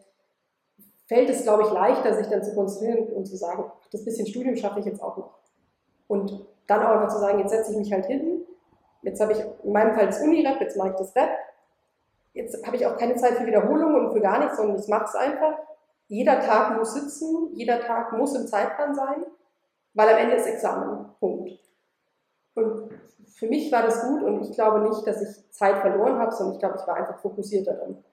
fällt 1.13 1.29
es, 1.29 1.43
glaube 1.43 1.61
ich, 1.61 1.71
leichter, 1.71 2.15
sich 2.15 2.27
dann 2.27 2.41
zu 2.41 2.55
konzentrieren 2.55 3.07
und 3.13 3.27
zu 3.27 3.37
sagen, 3.37 3.71
das 3.91 4.03
bisschen 4.03 4.25
Studium 4.25 4.55
schaffe 4.55 4.79
ich 4.79 4.85
jetzt 4.85 5.03
auch 5.03 5.15
noch. 5.15 5.37
Und 6.07 6.43
dann 6.65 6.81
auch 6.81 6.89
einfach 6.89 7.09
zu 7.09 7.19
sagen, 7.19 7.37
jetzt 7.37 7.51
setze 7.51 7.71
ich 7.71 7.77
mich 7.77 7.93
halt 7.93 8.07
hin, 8.07 8.41
jetzt 9.03 9.21
habe 9.21 9.33
ich 9.33 9.39
in 9.63 9.71
meinem 9.71 9.93
Fall 9.93 10.07
das 10.07 10.21
Uni-Rap, 10.21 10.59
jetzt 10.59 10.75
mache 10.75 10.89
ich 10.89 10.95
das 10.95 11.15
Rap, 11.15 11.29
jetzt 12.33 12.65
habe 12.65 12.75
ich 12.77 12.87
auch 12.87 12.97
keine 12.97 13.15
Zeit 13.15 13.33
für 13.33 13.45
Wiederholungen 13.45 14.05
und 14.05 14.13
für 14.13 14.21
gar 14.21 14.39
nichts, 14.39 14.57
sondern 14.57 14.79
ich 14.79 14.87
mache 14.87 15.05
es 15.05 15.13
einfach. 15.13 15.53
Jeder 16.07 16.39
Tag 16.39 16.77
muss 16.77 16.95
sitzen, 16.95 17.49
jeder 17.53 17.79
Tag 17.79 18.13
muss 18.13 18.35
im 18.35 18.47
Zeitplan 18.47 18.95
sein, 18.95 19.23
weil 19.93 20.09
am 20.09 20.17
Ende 20.17 20.37
ist 20.37 20.47
Examen. 20.47 21.09
Punkt. 21.19 21.59
Und 22.55 22.89
für 23.35 23.47
mich 23.47 23.71
war 23.71 23.83
das 23.83 24.01
gut 24.07 24.23
und 24.23 24.41
ich 24.41 24.51
glaube 24.53 24.79
nicht, 24.79 25.05
dass 25.05 25.21
ich 25.21 25.51
Zeit 25.51 25.77
verloren 25.77 26.17
habe, 26.17 26.31
sondern 26.31 26.55
ich 26.55 26.59
glaube, 26.59 26.77
ich 26.79 26.87
war 26.87 26.95
einfach 26.95 27.19
fokussierter 27.19 27.73
dann. 27.73 28.03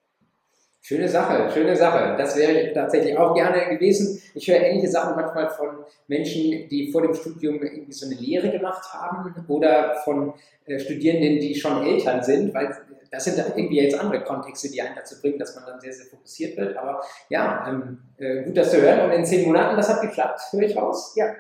Schöne 0.83 1.09
Sache, 1.09 1.51
schöne 1.53 1.77
Sache. 1.77 2.17
Das 2.17 2.37
wäre 2.37 2.53
ich 2.53 2.73
tatsächlich 2.73 3.17
auch 3.17 3.35
gerne 3.35 3.69
gewesen. 3.69 4.21
Ich 4.35 4.49
höre 4.49 4.61
ähnliche 4.61 4.89
Sachen 4.89 5.15
manchmal 5.15 5.51
von 5.51 5.85
Menschen, 6.09 6.69
die 6.69 6.91
vor 6.91 7.03
dem 7.03 7.15
Studium 7.15 7.63
irgendwie 7.63 7.93
so 7.93 8.07
eine 8.07 8.15
Lehre 8.15 8.51
gemacht 8.51 8.93
haben 8.95 9.35
oder 9.49 9.97
von 10.05 10.33
äh, 10.65 10.79
Studierenden, 10.79 11.39
die 11.39 11.55
schon 11.55 11.87
Eltern 11.87 12.23
sind, 12.23 12.55
weil 12.55 12.75
das 13.11 13.25
sind 13.25 13.39
irgendwie 13.39 13.83
jetzt 13.83 13.99
andere 13.99 14.23
Kontexte, 14.23 14.71
die 14.71 14.81
einen 14.81 14.95
dazu 14.95 15.21
bringen, 15.21 15.39
dass 15.39 15.55
man 15.55 15.67
dann 15.67 15.81
sehr, 15.81 15.93
sehr 15.93 16.07
fokussiert 16.07 16.57
wird. 16.57 16.77
Aber 16.77 17.03
ja, 17.29 17.67
ähm, 17.69 17.99
äh, 18.17 18.45
gut, 18.45 18.57
das 18.57 18.71
zu 18.71 18.81
hören. 18.81 19.01
Und 19.01 19.11
in 19.11 19.25
zehn 19.25 19.47
Monaten, 19.47 19.77
das 19.77 19.89
hat 19.89 20.01
geklappt, 20.01 20.41
höre 20.53 20.63
ich 20.63 20.77
raus. 20.77 21.13
Ja. 21.17 21.35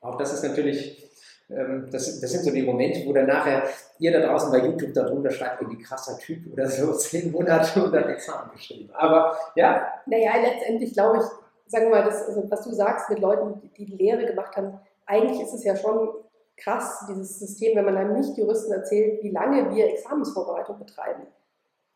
Auch 0.00 0.16
das 0.16 0.32
ist 0.32 0.44
natürlich 0.44 1.03
das, 1.48 2.20
das, 2.20 2.32
sind 2.32 2.44
so 2.44 2.50
die 2.50 2.62
Momente, 2.62 3.06
wo 3.06 3.12
dann 3.12 3.26
nachher 3.26 3.64
ihr 3.98 4.12
da 4.12 4.26
draußen 4.26 4.50
bei 4.50 4.66
YouTube 4.66 4.94
darunter 4.94 5.30
schreibt, 5.30 5.68
wie 5.68 5.78
krasser 5.78 6.18
Typ 6.18 6.52
oder 6.52 6.66
so, 6.66 6.92
zehn 6.98 7.30
Monate 7.30 7.84
und 7.84 7.92
dann 7.92 8.08
Examen 8.08 8.50
geschrieben. 8.52 8.90
Aber 8.94 9.36
ja. 9.54 9.86
Naja, 10.06 10.32
letztendlich 10.42 10.94
glaube 10.94 11.18
ich, 11.18 11.24
sagen 11.70 11.86
wir 11.86 11.96
mal, 11.96 12.04
das, 12.04 12.26
also, 12.26 12.50
was 12.50 12.62
du 12.62 12.72
sagst 12.72 13.10
mit 13.10 13.18
Leuten, 13.18 13.60
die 13.76 13.84
die 13.84 13.96
Lehre 13.96 14.24
gemacht 14.24 14.56
haben, 14.56 14.78
eigentlich 15.06 15.40
ist 15.40 15.52
es 15.52 15.64
ja 15.64 15.76
schon 15.76 16.08
krass, 16.56 17.04
dieses 17.08 17.38
System, 17.38 17.76
wenn 17.76 17.84
man 17.84 17.96
einem 17.96 18.14
Nicht-Juristen 18.14 18.72
erzählt, 18.72 19.22
wie 19.22 19.30
lange 19.30 19.74
wir 19.74 19.88
Examensvorbereitung 19.88 20.78
betreiben. 20.78 21.26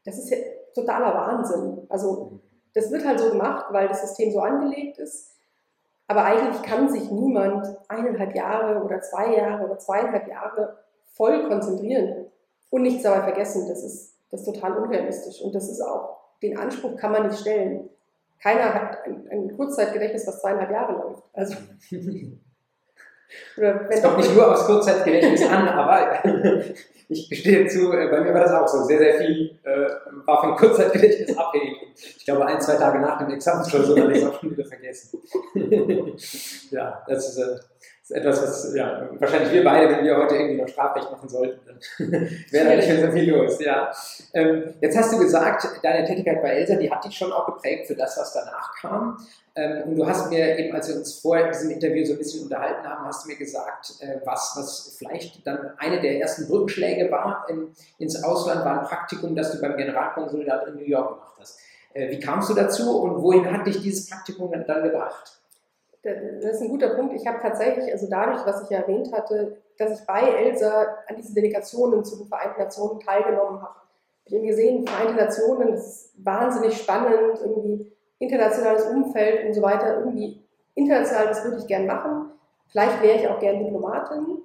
Das 0.05 0.19
ist 0.19 0.31
ja 0.31 0.37
totaler 0.75 1.15
Wahnsinn. 1.15 1.87
Also 1.89 2.41
das 2.75 2.91
wird 2.91 3.07
halt 3.07 3.21
so 3.21 3.31
gemacht, 3.31 3.67
weil 3.71 3.89
das 3.89 4.03
System 4.03 4.33
so 4.33 4.41
angelegt 4.41 4.99
ist. 4.99 5.38
Aber 6.09 6.25
eigentlich 6.25 6.63
kann 6.63 6.89
sich 6.89 7.11
niemand 7.11 7.69
eineinhalb 7.87 8.35
Jahre 8.35 8.83
oder 8.83 9.01
zwei 9.03 9.37
Jahre 9.37 9.65
oder 9.67 9.79
zweieinhalb 9.79 10.27
Jahre 10.27 10.79
voll 11.13 11.47
konzentrieren 11.49 12.27
und 12.71 12.83
nichts 12.83 13.03
dabei 13.03 13.23
vergessen. 13.23 13.69
Das 13.69 13.85
ist, 13.85 14.17
das 14.31 14.41
ist 14.41 14.55
total 14.55 14.79
unrealistisch. 14.79 15.43
Und 15.43 15.55
das 15.55 15.69
ist 15.69 15.83
auch, 15.83 16.17
den 16.43 16.59
Anspruch 16.59 16.97
kann 16.97 17.13
man 17.13 17.27
nicht 17.27 17.41
stellen. 17.41 17.91
Keiner 18.41 18.73
hat 18.73 19.05
ein, 19.05 19.29
ein 19.31 19.57
Kurzzeitgedächtnis, 19.57 20.27
was 20.27 20.41
zweieinhalb 20.41 20.71
Jahre 20.71 20.93
läuft. 20.95 21.25
Also 21.35 21.57
Es 23.91 24.03
kommt 24.03 24.19
nicht 24.19 24.35
nur 24.35 24.53
aus 24.53 24.65
Kurzzeitgedächtnis 24.67 25.47
an, 25.47 25.69
aber 25.69 26.23
ich 27.09 27.29
gestehe 27.29 27.67
zu, 27.67 27.93
äh, 27.93 28.09
bei 28.09 28.21
mir 28.21 28.35
war 28.35 28.43
das 28.43 28.53
auch 28.53 28.69
so. 28.69 28.85
Sehr, 28.85 28.99
sehr 28.99 29.19
viel 29.19 29.59
äh, 29.65 30.27
war 30.27 30.41
von 30.41 30.57
Kurzzeitgedächtnis 30.57 31.37
abhängig. 31.39 31.77
Ich 31.95 32.25
glaube, 32.25 32.47
ein, 32.47 32.61
zwei 32.61 32.77
Tage 32.77 33.01
nach 33.01 33.19
dem 33.19 33.31
Examen 33.31 33.69
schon 33.69 33.85
so, 33.85 33.97
ich 33.97 34.19
es 34.19 34.25
auch 34.25 34.41
schon 34.41 34.51
wieder 34.51 34.65
vergessen. 34.65 35.21
ja, 36.71 37.03
das 37.07 37.29
ist, 37.31 37.39
äh, 37.39 37.59
ist, 38.09 38.17
etwas, 38.17 38.43
was 38.43 38.75
ja, 38.75 39.09
wahrscheinlich 39.19 39.53
wir 39.53 39.65
beide, 39.65 39.91
wenn 39.91 40.05
wir 40.05 40.17
heute 40.17 40.37
irgendwie 40.37 40.61
noch 40.61 40.69
Strafrecht 40.69 41.11
machen 41.11 41.29
sollten, 41.29 41.61
dann 41.67 42.11
wäre 42.51 42.69
da 42.69 42.77
nicht 42.77 43.03
so 43.03 43.11
viel 43.13 43.31
los. 43.31 43.61
Ja. 43.61 43.93
Ähm, 44.33 44.75
jetzt 44.81 44.97
hast 44.97 45.13
du 45.13 45.19
gesagt, 45.19 45.69
deine 45.83 46.07
Tätigkeit 46.07 46.41
bei 46.43 46.51
Elsa, 46.51 46.77
die 46.77 46.91
hat 46.91 47.05
dich 47.05 47.17
schon 47.17 47.33
auch 47.33 47.47
geprägt 47.47 47.87
für 47.87 47.95
das, 47.95 48.17
was 48.17 48.33
danach 48.33 48.75
kam. 48.81 49.19
Ähm, 49.55 49.83
und 49.85 49.97
du 49.97 50.07
hast 50.07 50.31
mir 50.31 50.59
eben, 50.59 50.75
als 50.75 50.89
wir 50.89 50.97
uns 50.97 51.21
vor 51.21 51.43
diesem 51.49 51.71
Interview 51.71 52.05
so 52.07 52.13
ein 52.13 52.19
bisschen 52.19 52.45
unterhalten 52.45 52.87
haben, 52.89 53.07
hast 53.07 53.25
du 53.25 53.29
mir 53.29 53.37
gesagt, 53.37 53.95
äh, 54.01 54.21
was, 54.25 54.55
was 54.57 54.97
vielleicht 54.99 55.47
dann 55.47 55.73
eine 55.79 56.01
der 56.01 56.21
ersten 56.21 56.47
Brückenschläge 56.49 57.11
war 57.11 57.47
in, 57.49 57.69
ins 57.99 58.23
Ausland, 58.23 58.65
war 58.65 58.81
ein 58.81 58.87
Praktikum, 58.87 59.37
das 59.37 59.53
du 59.53 59.61
beim 59.61 59.77
Generalkonsulat 59.77 60.69
in 60.69 60.77
New 60.77 60.87
York 60.87 61.11
gemacht 61.11 61.35
hast. 61.41 61.59
Äh, 61.93 62.11
wie 62.11 62.21
kamst 62.21 62.49
du 62.49 62.55
dazu 62.55 63.03
und 63.03 63.23
wohin 63.23 63.51
hat 63.53 63.67
dich 63.67 63.81
dieses 63.83 64.09
Praktikum 64.09 64.51
dann 64.51 64.83
gebracht? 64.83 65.38
Das 66.03 66.55
ist 66.55 66.63
ein 66.63 66.69
guter 66.69 66.91
Punkt. 66.91 67.15
Ich 67.15 67.27
habe 67.27 67.41
tatsächlich, 67.41 67.93
also 67.93 68.09
dadurch, 68.09 68.47
was 68.47 68.63
ich 68.63 68.71
ja 68.71 68.81
erwähnt 68.81 69.13
hatte, 69.13 69.59
dass 69.77 70.01
ich 70.01 70.07
bei 70.07 70.21
ELSA 70.21 70.87
an 71.09 71.17
diesen 71.17 71.35
Delegationen 71.35 72.05
zu 72.05 72.17
den 72.17 72.27
Vereinten 72.27 72.61
Nationen 72.61 73.01
teilgenommen 73.01 73.61
habe. 73.61 73.75
Ich 74.25 74.35
habe 74.35 74.47
gesehen, 74.47 74.87
Vereinte 74.87 75.15
Nationen, 75.15 75.73
das 75.73 75.87
ist 75.87 76.25
wahnsinnig 76.25 76.77
spannend, 76.77 77.41
irgendwie 77.41 77.93
internationales 78.19 78.85
Umfeld 78.85 79.47
und 79.47 79.55
so 79.55 79.63
weiter, 79.63 79.99
irgendwie 79.99 80.43
international, 80.75 81.29
das 81.29 81.45
würde 81.45 81.59
ich 81.59 81.67
gern 81.67 81.87
machen. 81.87 82.33
Vielleicht 82.69 83.03
wäre 83.03 83.19
ich 83.19 83.29
auch 83.29 83.39
gern 83.39 83.65
Diplomatin. 83.65 84.43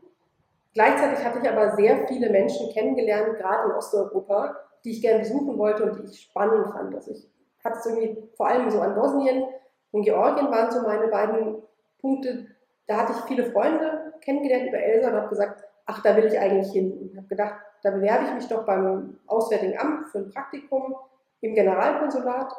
Gleichzeitig 0.74 1.24
hatte 1.24 1.40
ich 1.44 1.50
aber 1.50 1.76
sehr 1.76 2.08
viele 2.08 2.30
Menschen 2.30 2.70
kennengelernt, 2.72 3.38
gerade 3.38 3.70
in 3.70 3.76
Osteuropa, 3.76 4.56
die 4.84 4.92
ich 4.92 5.02
gern 5.02 5.20
besuchen 5.20 5.58
wollte 5.58 5.84
und 5.84 6.00
die 6.00 6.10
ich 6.10 6.22
spannend 6.22 6.68
fand. 6.68 6.96
Also 6.96 7.12
ich 7.12 7.30
hatte 7.64 7.78
es 7.78 7.86
irgendwie 7.86 8.30
vor 8.36 8.48
allem 8.48 8.70
so 8.70 8.80
an 8.80 8.96
Bosnien 8.96 9.46
und 9.94 10.04
Georgien 10.04 10.52
waren 10.52 10.72
so 10.72 10.82
meine 10.82 11.08
beiden 11.08 11.64
Punkte. 12.02 12.48
Da 12.88 12.98
hatte 12.98 13.14
ich 13.14 13.20
viele 13.26 13.50
Freunde 13.52 14.14
kennengelernt 14.20 14.68
über 14.68 14.80
Elsa 14.80 15.08
und 15.08 15.16
habe 15.16 15.30
gesagt, 15.30 15.64
ach, 15.86 16.04
da 16.04 16.18
will 16.18 16.26
ich 16.26 16.38
eigentlich 16.38 16.74
hin. 16.74 17.10
Ich 17.10 17.18
habe 17.18 17.28
gedacht, 17.28 17.56
da 17.82 17.92
bewerbe 17.92 18.26
ich 18.26 18.34
mich 18.34 18.48
doch 18.50 18.66
beim 18.66 19.20
Auswärtigen 19.28 19.80
Amt 19.80 20.10
für 20.10 20.18
ein 20.18 20.30
Praktikum 20.30 20.96
im 21.40 21.56
Generalkonsulat 21.56 22.54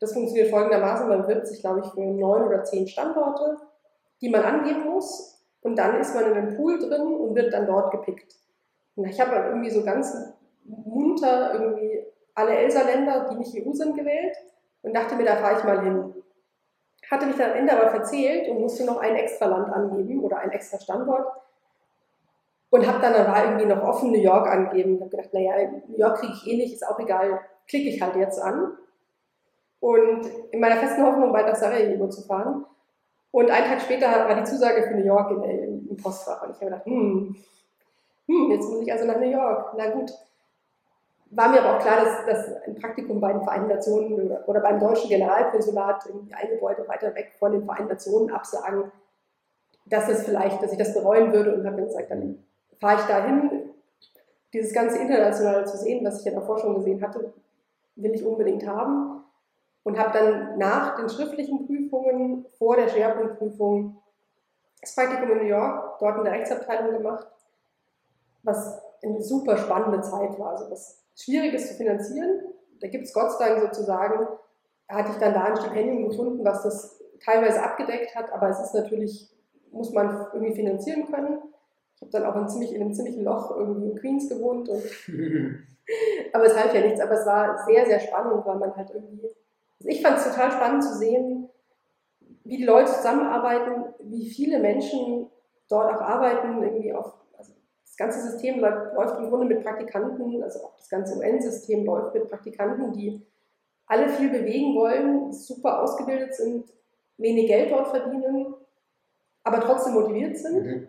das 0.00 0.12
funktioniert 0.12 0.50
folgendermaßen, 0.50 1.08
man 1.08 1.22
bewirbt 1.22 1.46
sich, 1.46 1.60
glaube 1.60 1.80
ich, 1.80 1.90
für 1.92 2.00
neun 2.00 2.42
oder 2.42 2.64
zehn 2.64 2.86
Standorte, 2.86 3.56
die 4.20 4.28
man 4.28 4.42
angeben 4.42 4.84
muss 4.84 5.42
und 5.62 5.78
dann 5.78 5.98
ist 5.98 6.14
man 6.14 6.26
in 6.26 6.34
einem 6.34 6.56
Pool 6.56 6.78
drin 6.78 7.06
und 7.06 7.34
wird 7.34 7.52
dann 7.54 7.66
dort 7.66 7.90
gepickt. 7.90 8.36
Und 8.96 9.06
ich 9.06 9.20
habe 9.20 9.30
halt 9.32 9.46
irgendwie 9.46 9.70
so 9.70 9.82
ganz 9.84 10.14
munter 10.64 11.54
irgendwie 11.54 12.04
alle 12.34 12.56
Elsa-Länder, 12.56 13.28
die 13.30 13.36
nicht 13.36 13.66
EU 13.66 13.72
sind, 13.72 13.96
gewählt 13.96 14.36
und 14.82 14.94
dachte 14.94 15.16
mir, 15.16 15.24
da 15.24 15.36
fahre 15.36 15.58
ich 15.58 15.64
mal 15.64 15.82
hin. 15.82 16.14
Hatte 17.10 17.26
mich 17.26 17.36
dann 17.36 17.52
am 17.52 17.56
Ende 17.58 17.72
aber 17.72 17.90
verzählt 17.90 18.48
und 18.48 18.60
musste 18.60 18.84
noch 18.84 18.98
ein 18.98 19.16
extra 19.16 19.46
Land 19.46 19.72
angeben 19.72 20.20
oder 20.20 20.38
ein 20.38 20.50
extra 20.50 20.78
Standort. 20.78 21.26
Und 22.70 22.86
habe 22.86 23.00
dann, 23.00 23.12
dann 23.12 23.26
war 23.26 23.44
irgendwie 23.44 23.66
noch 23.66 23.82
offen 23.82 24.10
New 24.10 24.18
York 24.18 24.48
angeben. 24.48 24.96
Ich 24.96 25.00
habe 25.00 25.10
gedacht, 25.10 25.32
naja, 25.32 25.70
New 25.86 25.96
York 25.96 26.18
kriege 26.18 26.32
ich 26.32 26.46
eh 26.46 26.56
nicht, 26.56 26.74
ist 26.74 26.86
auch 26.86 26.98
egal, 26.98 27.40
klicke 27.68 27.88
ich 27.88 28.02
halt 28.02 28.16
jetzt 28.16 28.40
an. 28.40 28.72
Und 29.80 30.26
in 30.50 30.60
meiner 30.60 30.76
festen 30.76 31.04
Hoffnung, 31.04 31.32
bald 31.32 31.46
nach 31.46 31.54
Sarajevo 31.54 32.08
zu 32.08 32.22
fahren. 32.22 32.64
Und 33.30 33.50
einen 33.50 33.66
Tag 33.66 33.80
später 33.80 34.06
war 34.06 34.34
die 34.34 34.44
Zusage 34.44 34.82
für 34.82 34.94
New 34.94 35.04
York 35.04 35.30
in, 35.30 35.42
in, 35.42 35.88
im 35.88 35.96
Postfach. 35.96 36.42
Und 36.42 36.50
ich 36.50 36.56
habe 36.56 36.66
gedacht, 36.66 36.86
hm, 36.86 37.36
hm, 38.26 38.50
jetzt 38.50 38.68
muss 38.68 38.80
ich 38.80 38.92
also 38.92 39.04
nach 39.04 39.18
New 39.18 39.30
York. 39.30 39.74
Na 39.76 39.90
gut. 39.90 40.10
War 41.36 41.48
mir 41.48 41.62
aber 41.62 41.76
auch 41.76 41.82
klar, 41.82 42.04
dass, 42.04 42.26
dass 42.26 42.62
ein 42.62 42.76
Praktikum 42.76 43.20
bei 43.20 43.32
den 43.32 43.42
Vereinten 43.42 43.68
Nationen 43.68 44.30
oder, 44.46 44.60
beim 44.60 44.78
deutschen 44.78 45.08
Generalkonsulat, 45.08 46.06
irgendwie 46.06 46.34
ein 46.34 46.50
Gebäude 46.50 46.86
weiter 46.86 47.12
weg 47.14 47.32
von 47.38 47.50
den 47.50 47.64
Vereinten 47.64 47.88
Nationen 47.88 48.30
absagen, 48.30 48.92
dass 49.86 50.06
das 50.06 50.22
vielleicht, 50.22 50.62
dass 50.62 50.72
ich 50.72 50.78
das 50.78 50.94
bereuen 50.94 51.32
würde 51.32 51.54
und 51.54 51.66
habe 51.66 51.76
dann 51.76 51.86
gesagt, 51.86 52.10
dann 52.10 52.44
fahre 52.80 53.00
ich 53.00 53.06
dahin, 53.06 53.70
dieses 54.52 54.72
ganze 54.72 54.98
Internationale 54.98 55.64
zu 55.64 55.76
sehen, 55.76 56.04
was 56.04 56.20
ich 56.20 56.24
ja 56.24 56.32
davor 56.32 56.58
schon 56.58 56.76
gesehen 56.76 57.02
hatte, 57.02 57.34
will 57.96 58.14
ich 58.14 58.24
unbedingt 58.24 58.66
haben. 58.66 59.24
Und 59.82 59.98
habe 59.98 60.16
dann 60.16 60.56
nach 60.56 60.96
den 60.96 61.10
schriftlichen 61.10 61.66
Prüfungen, 61.66 62.46
vor 62.58 62.76
der 62.76 62.88
Schwerpunktprüfung, 62.88 64.00
das 64.80 64.94
Praktikum 64.94 65.32
in 65.32 65.38
New 65.38 65.44
York, 65.44 65.98
dort 65.98 66.18
in 66.18 66.24
der 66.24 66.32
Rechtsabteilung 66.32 66.92
gemacht, 66.92 67.26
was 68.44 68.80
eine 69.02 69.20
super 69.20 69.58
spannende 69.58 70.00
Zeit 70.00 70.38
war. 70.38 70.52
Also 70.52 70.70
was 70.70 71.03
schwierig 71.16 71.54
ist 71.54 71.68
zu 71.68 71.74
finanzieren. 71.74 72.40
Da 72.80 72.88
gibt 72.88 73.04
es 73.04 73.12
Gott 73.12 73.32
sei 73.32 73.48
Dank 73.48 73.62
sozusagen, 73.62 74.26
hatte 74.88 75.10
ich 75.12 75.16
dann 75.16 75.34
da 75.34 75.44
ein 75.44 75.56
Stipendium 75.56 76.08
gefunden, 76.08 76.44
was 76.44 76.62
das 76.62 77.00
teilweise 77.24 77.62
abgedeckt 77.62 78.14
hat, 78.14 78.32
aber 78.32 78.50
es 78.50 78.60
ist 78.60 78.74
natürlich, 78.74 79.30
muss 79.70 79.92
man 79.92 80.26
irgendwie 80.32 80.54
finanzieren 80.54 81.10
können. 81.10 81.38
Ich 81.96 82.02
habe 82.02 82.10
dann 82.10 82.26
auch 82.26 82.36
in, 82.36 82.48
ziemlich, 82.48 82.74
in 82.74 82.82
einem 82.82 82.92
ziemlichen 82.92 83.24
Loch 83.24 83.56
irgendwie 83.56 83.90
in 83.90 83.96
Queens 83.96 84.28
gewohnt. 84.28 84.68
Und 84.68 84.82
aber 86.32 86.44
es 86.44 86.56
half 86.56 86.74
ja 86.74 86.80
nichts. 86.80 87.00
Aber 87.00 87.12
es 87.12 87.26
war 87.26 87.64
sehr, 87.64 87.86
sehr 87.86 88.00
spannend, 88.00 88.44
weil 88.44 88.56
man 88.56 88.76
halt 88.76 88.90
irgendwie. 88.90 89.28
Also 89.78 89.88
ich 89.88 90.02
fand 90.02 90.18
es 90.18 90.24
total 90.24 90.50
spannend 90.50 90.84
zu 90.84 90.94
sehen, 90.94 91.48
wie 92.44 92.58
die 92.58 92.64
Leute 92.64 92.92
zusammenarbeiten, 92.92 93.94
wie 94.00 94.28
viele 94.28 94.58
Menschen 94.58 95.30
dort 95.68 95.94
auch 95.94 96.00
arbeiten, 96.00 96.62
irgendwie 96.62 96.92
auf 96.92 97.12
das 97.94 97.96
ganze 97.96 98.28
System 98.28 98.58
läuft 98.58 99.20
im 99.20 99.28
Grunde 99.28 99.54
mit 99.54 99.62
Praktikanten, 99.62 100.42
also 100.42 100.64
auch 100.64 100.76
das 100.76 100.88
ganze 100.88 101.16
UN-System 101.16 101.84
läuft 101.84 102.12
mit 102.14 102.28
Praktikanten, 102.28 102.92
die 102.92 103.24
alle 103.86 104.08
viel 104.08 104.30
bewegen 104.30 104.74
wollen, 104.74 105.32
super 105.32 105.80
ausgebildet 105.80 106.34
sind, 106.34 106.64
wenig 107.18 107.46
Geld 107.46 107.70
dort 107.70 107.88
verdienen, 107.88 108.52
aber 109.44 109.60
trotzdem 109.60 109.94
motiviert 109.94 110.36
sind. 110.36 110.66
Mhm. 110.66 110.88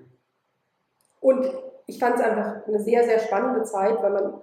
Und 1.20 1.48
ich 1.86 2.00
fand 2.00 2.16
es 2.16 2.22
einfach 2.22 2.66
eine 2.68 2.80
sehr, 2.80 3.04
sehr 3.04 3.20
spannende 3.20 3.64
Zeit, 3.66 4.02
weil 4.02 4.12
man 4.12 4.42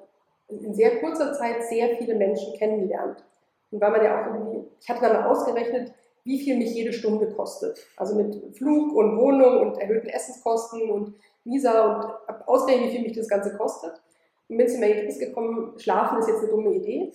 in 0.48 0.72
sehr 0.72 1.00
kurzer 1.00 1.32
Zeit 1.32 1.64
sehr 1.64 1.96
viele 1.96 2.14
Menschen 2.14 2.56
kennenlernt. 2.58 3.24
Und 3.72 3.80
weil 3.80 3.90
man 3.90 4.04
ja 4.04 4.20
auch 4.20 4.34
irgendwie, 4.34 4.68
ich 4.78 4.88
hatte 4.88 5.00
dann 5.00 5.24
ausgerechnet, 5.24 5.92
wie 6.22 6.38
viel 6.38 6.58
mich 6.58 6.72
jede 6.74 6.92
Stunde 6.92 7.28
kostet. 7.32 7.88
Also 7.96 8.14
mit 8.14 8.56
Flug 8.56 8.94
und 8.94 9.18
Wohnung 9.18 9.62
und 9.62 9.78
erhöhten 9.78 10.10
Essenskosten 10.10 10.88
und 10.90 11.14
Visa 11.44 11.96
und 11.96 12.04
habe 12.28 12.48
ausgerechnet, 12.48 12.88
wie 12.88 12.92
viel 12.92 13.02
mich 13.02 13.16
das 13.16 13.28
Ganze 13.28 13.56
kostet. 13.56 14.00
Und 14.48 14.58
bin 14.58 14.68
zum 14.68 14.82
Ergebnis 14.82 15.18
gekommen, 15.18 15.78
Schlafen 15.78 16.18
ist 16.18 16.28
jetzt 16.28 16.40
eine 16.40 16.48
dumme 16.48 16.74
Idee, 16.74 17.12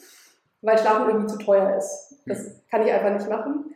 weil 0.62 0.77
Schlafen 0.77 1.07
irgendwie 1.07 1.27
zu 1.27 1.38
teuer 1.38 1.75
ist. 1.77 2.15
Das 2.25 2.39
hm. 2.39 2.53
kann 2.69 2.81
ich 2.86 2.91
einfach 2.91 3.13
nicht 3.13 3.29
machen. 3.29 3.75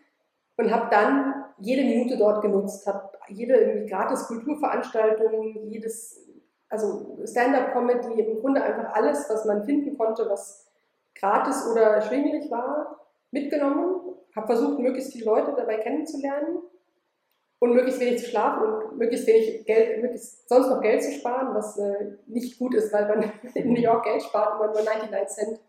Und 0.57 0.71
habe 0.71 0.89
dann 0.91 1.45
jede 1.59 1.83
Minute 1.83 2.17
dort 2.17 2.41
genutzt, 2.41 2.85
habe 2.87 3.11
jede 3.29 3.55
irgendwie 3.55 3.89
gratis 3.89 4.27
Kulturveranstaltung, 4.27 5.69
jedes, 5.69 6.27
also 6.69 7.17
Stand-up-Comedy, 7.25 8.19
im 8.21 8.39
Grunde 8.39 8.61
einfach 8.61 8.93
alles, 8.93 9.29
was 9.29 9.45
man 9.45 9.63
finden 9.63 9.97
konnte, 9.97 10.27
was 10.29 10.67
gratis 11.15 11.67
oder 11.71 11.81
erschwinglich 11.81 12.49
war, 12.51 12.99
mitgenommen, 13.31 14.15
habe 14.35 14.47
versucht, 14.47 14.79
möglichst 14.79 15.13
viele 15.13 15.25
Leute 15.25 15.53
dabei 15.55 15.77
kennenzulernen 15.77 16.59
und 17.61 17.75
möglichst 17.75 18.01
wenig 18.01 18.19
zu 18.19 18.25
schlafen 18.25 18.63
und 18.63 18.97
möglichst 18.97 19.27
wenig 19.27 19.63
Geld, 19.67 20.01
möglichst 20.01 20.49
sonst 20.49 20.69
noch 20.69 20.81
Geld 20.81 21.03
zu 21.03 21.11
sparen, 21.11 21.53
was 21.53 21.77
äh, 21.77 22.17
nicht 22.25 22.57
gut 22.57 22.73
ist, 22.73 22.91
weil 22.91 23.07
man 23.07 23.31
in 23.53 23.73
New 23.73 23.79
York 23.79 24.03
Geld 24.03 24.23
spart 24.23 24.53
und 24.53 24.65
man 24.65 24.73
nur 24.73 24.83
99 24.83 25.27
Cent 25.27 25.59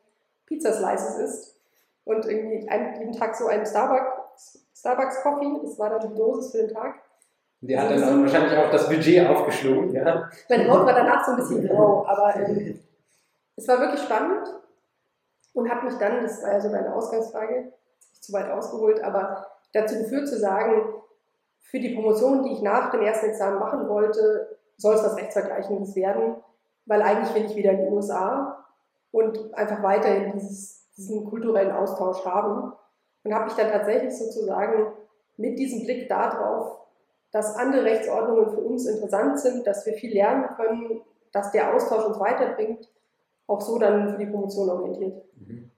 Pizza 0.46 0.72
Slices 0.72 1.18
isst 1.18 1.60
und 2.04 2.24
irgendwie 2.24 2.66
einen, 2.66 2.98
jeden 2.98 3.12
Tag 3.12 3.36
so 3.36 3.46
einen 3.46 3.66
Starbucks, 3.66 4.64
Starbucks 4.74 5.22
Coffee, 5.22 5.60
das 5.62 5.78
war 5.78 5.90
dann 5.90 6.10
die 6.10 6.16
Dosis 6.16 6.52
für 6.52 6.58
den 6.66 6.74
Tag. 6.74 6.94
Der 7.60 7.82
hat 7.82 7.90
dann 7.90 8.02
auch 8.02 8.22
wahrscheinlich 8.22 8.58
auch 8.58 8.70
das 8.70 8.88
Budget 8.88 9.28
aufgeschlagen, 9.28 9.92
ja. 9.92 10.30
Meine 10.48 10.70
Haut 10.70 10.86
war 10.86 10.94
danach 10.94 11.22
so 11.26 11.32
ein 11.32 11.36
bisschen 11.36 11.68
grau, 11.68 12.06
aber 12.06 12.34
ähm, 12.36 12.80
es 13.54 13.68
war 13.68 13.78
wirklich 13.80 14.00
spannend 14.00 14.48
und 15.52 15.70
hat 15.70 15.84
mich 15.84 15.94
dann, 15.98 16.22
das 16.22 16.42
war 16.42 16.52
ja 16.52 16.60
so 16.60 16.70
meine 16.70 16.94
Ausgangsfrage, 16.94 17.74
nicht 18.12 18.24
zu 18.24 18.32
weit 18.32 18.50
ausgeholt, 18.50 19.04
aber 19.04 19.46
dazu 19.74 19.98
geführt 19.98 20.26
zu 20.26 20.38
sagen, 20.38 21.02
für 21.62 21.80
die 21.80 21.94
Promotion, 21.94 22.42
die 22.42 22.52
ich 22.52 22.62
nach 22.62 22.90
dem 22.90 23.02
ersten 23.02 23.26
Examen 23.26 23.58
machen 23.58 23.88
wollte, 23.88 24.58
soll 24.76 24.94
es 24.94 25.04
was 25.04 25.16
Rechtsvergleichendes 25.16 25.96
werden, 25.96 26.36
weil 26.86 27.02
eigentlich 27.02 27.34
will 27.34 27.44
ich 27.44 27.56
wieder 27.56 27.72
in 27.72 27.86
die 27.86 27.90
USA 27.90 28.64
und 29.10 29.54
einfach 29.54 29.82
weiterhin 29.82 30.32
dieses, 30.32 30.90
diesen 30.96 31.24
kulturellen 31.24 31.72
Austausch 31.72 32.24
haben. 32.24 32.72
Und 33.24 33.34
habe 33.34 33.44
mich 33.44 33.54
dann 33.54 33.70
tatsächlich 33.70 34.16
sozusagen 34.18 34.92
mit 35.36 35.58
diesem 35.58 35.84
Blick 35.84 36.08
darauf, 36.08 36.80
dass 37.30 37.56
andere 37.56 37.84
Rechtsordnungen 37.84 38.50
für 38.50 38.60
uns 38.60 38.86
interessant 38.86 39.38
sind, 39.38 39.66
dass 39.66 39.86
wir 39.86 39.94
viel 39.94 40.12
lernen 40.12 40.48
können, 40.56 41.00
dass 41.30 41.52
der 41.52 41.74
Austausch 41.74 42.04
uns 42.04 42.18
weiterbringt, 42.18 42.88
auch 43.46 43.60
so 43.60 43.78
dann 43.78 44.10
für 44.10 44.18
die 44.18 44.26
Promotion 44.26 44.68
orientiert. 44.68 45.22
Mhm. 45.36 45.70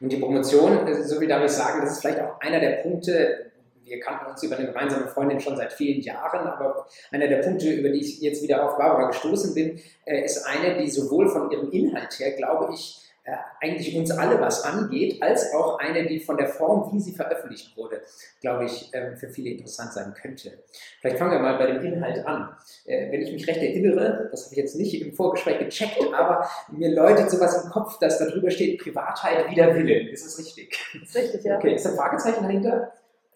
Und 0.00 0.12
die 0.12 0.18
Promotion, 0.18 0.86
so 1.02 1.20
wie 1.20 1.26
darf 1.26 1.44
ich 1.44 1.52
sagen, 1.52 1.80
das 1.80 1.92
ist 1.92 2.00
vielleicht 2.00 2.20
auch 2.20 2.40
einer 2.40 2.60
der 2.60 2.82
Punkte, 2.82 3.51
wir 3.84 4.00
kannten 4.00 4.26
uns 4.30 4.42
über 4.42 4.56
eine 4.56 4.66
gemeinsame 4.66 5.08
Freundin 5.08 5.40
schon 5.40 5.56
seit 5.56 5.72
vielen 5.72 6.00
Jahren, 6.00 6.46
aber 6.46 6.86
einer 7.10 7.28
der 7.28 7.38
Punkte, 7.38 7.70
über 7.70 7.88
die 7.88 8.00
ich 8.00 8.20
jetzt 8.20 8.42
wieder 8.42 8.64
auf 8.64 8.76
Barbara 8.76 9.08
gestoßen 9.08 9.54
bin, 9.54 9.80
äh, 10.04 10.24
ist 10.24 10.44
eine, 10.46 10.78
die 10.78 10.90
sowohl 10.90 11.28
von 11.28 11.50
ihrem 11.50 11.70
Inhalt 11.70 12.18
her, 12.18 12.32
glaube 12.32 12.72
ich, 12.74 13.02
äh, 13.24 13.36
eigentlich 13.60 13.94
uns 13.96 14.10
alle 14.10 14.40
was 14.40 14.64
angeht, 14.64 15.22
als 15.22 15.54
auch 15.54 15.78
eine, 15.78 16.06
die 16.06 16.18
von 16.18 16.36
der 16.36 16.48
Form, 16.48 16.92
wie 16.92 16.98
sie 16.98 17.12
veröffentlicht 17.12 17.76
wurde, 17.76 18.02
glaube 18.40 18.64
ich, 18.64 18.90
ähm, 18.94 19.16
für 19.16 19.28
viele 19.28 19.50
interessant 19.50 19.92
sein 19.92 20.12
könnte. 20.20 20.64
Vielleicht 21.00 21.18
fangen 21.18 21.30
wir 21.30 21.38
mal 21.38 21.56
bei 21.56 21.66
dem 21.66 21.84
Inhalt 21.84 22.26
an. 22.26 22.56
Äh, 22.84 23.12
wenn 23.12 23.22
ich 23.22 23.32
mich 23.32 23.46
recht 23.46 23.62
erinnere, 23.62 24.28
das 24.32 24.46
habe 24.46 24.54
ich 24.54 24.58
jetzt 24.58 24.74
nicht 24.74 25.00
im 25.00 25.12
Vorgespräch 25.12 25.60
gecheckt, 25.60 26.02
aber 26.12 26.48
mir 26.72 26.90
läutet 26.90 27.30
sowas 27.30 27.62
im 27.64 27.70
Kopf, 27.70 27.98
dass 28.00 28.18
da 28.18 28.24
drüber 28.24 28.50
steht, 28.50 28.80
Privatheit 28.80 29.48
wider 29.48 29.72
Willen. 29.72 30.08
Ist 30.08 30.26
das 30.26 30.38
richtig? 30.40 30.76
Das 30.92 31.08
ist 31.08 31.16
richtig, 31.16 31.44
ja. 31.44 31.58
Okay, 31.58 31.76
ist 31.76 31.86
ein 31.86 31.94
Fragezeichen 31.94 32.42
dahinter? 32.42 32.92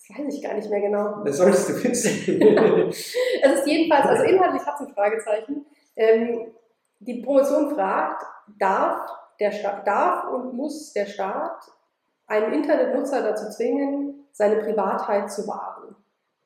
Das 0.09 0.19
weiß 0.19 0.35
ich 0.35 0.43
gar 0.43 0.55
nicht 0.55 0.71
mehr 0.71 0.81
genau. 0.81 1.25
Das 1.25 1.37
solltest 1.37 1.69
du 1.69 1.85
wissen. 1.85 2.41
es 2.91 3.59
ist 3.59 3.67
jedenfalls, 3.67 4.07
also 4.07 4.23
inhaltlich 4.25 4.65
hat 4.65 4.75
es 4.81 4.87
ein 4.87 4.95
Fragezeichen. 4.95 5.67
Ähm, 5.97 6.53
die 7.01 7.23
Promotion 7.23 7.75
fragt, 7.75 8.25
darf, 8.59 9.11
der 9.41 9.53
Staat, 9.53 9.87
darf 9.87 10.31
und 10.33 10.55
muss 10.55 10.93
der 10.93 11.07
Staat 11.07 11.61
einen 12.27 12.53
Internetnutzer 12.53 13.23
dazu 13.23 13.51
zwingen, 13.51 14.27
seine 14.33 14.57
Privatheit 14.57 15.31
zu 15.31 15.47
wahren? 15.47 15.97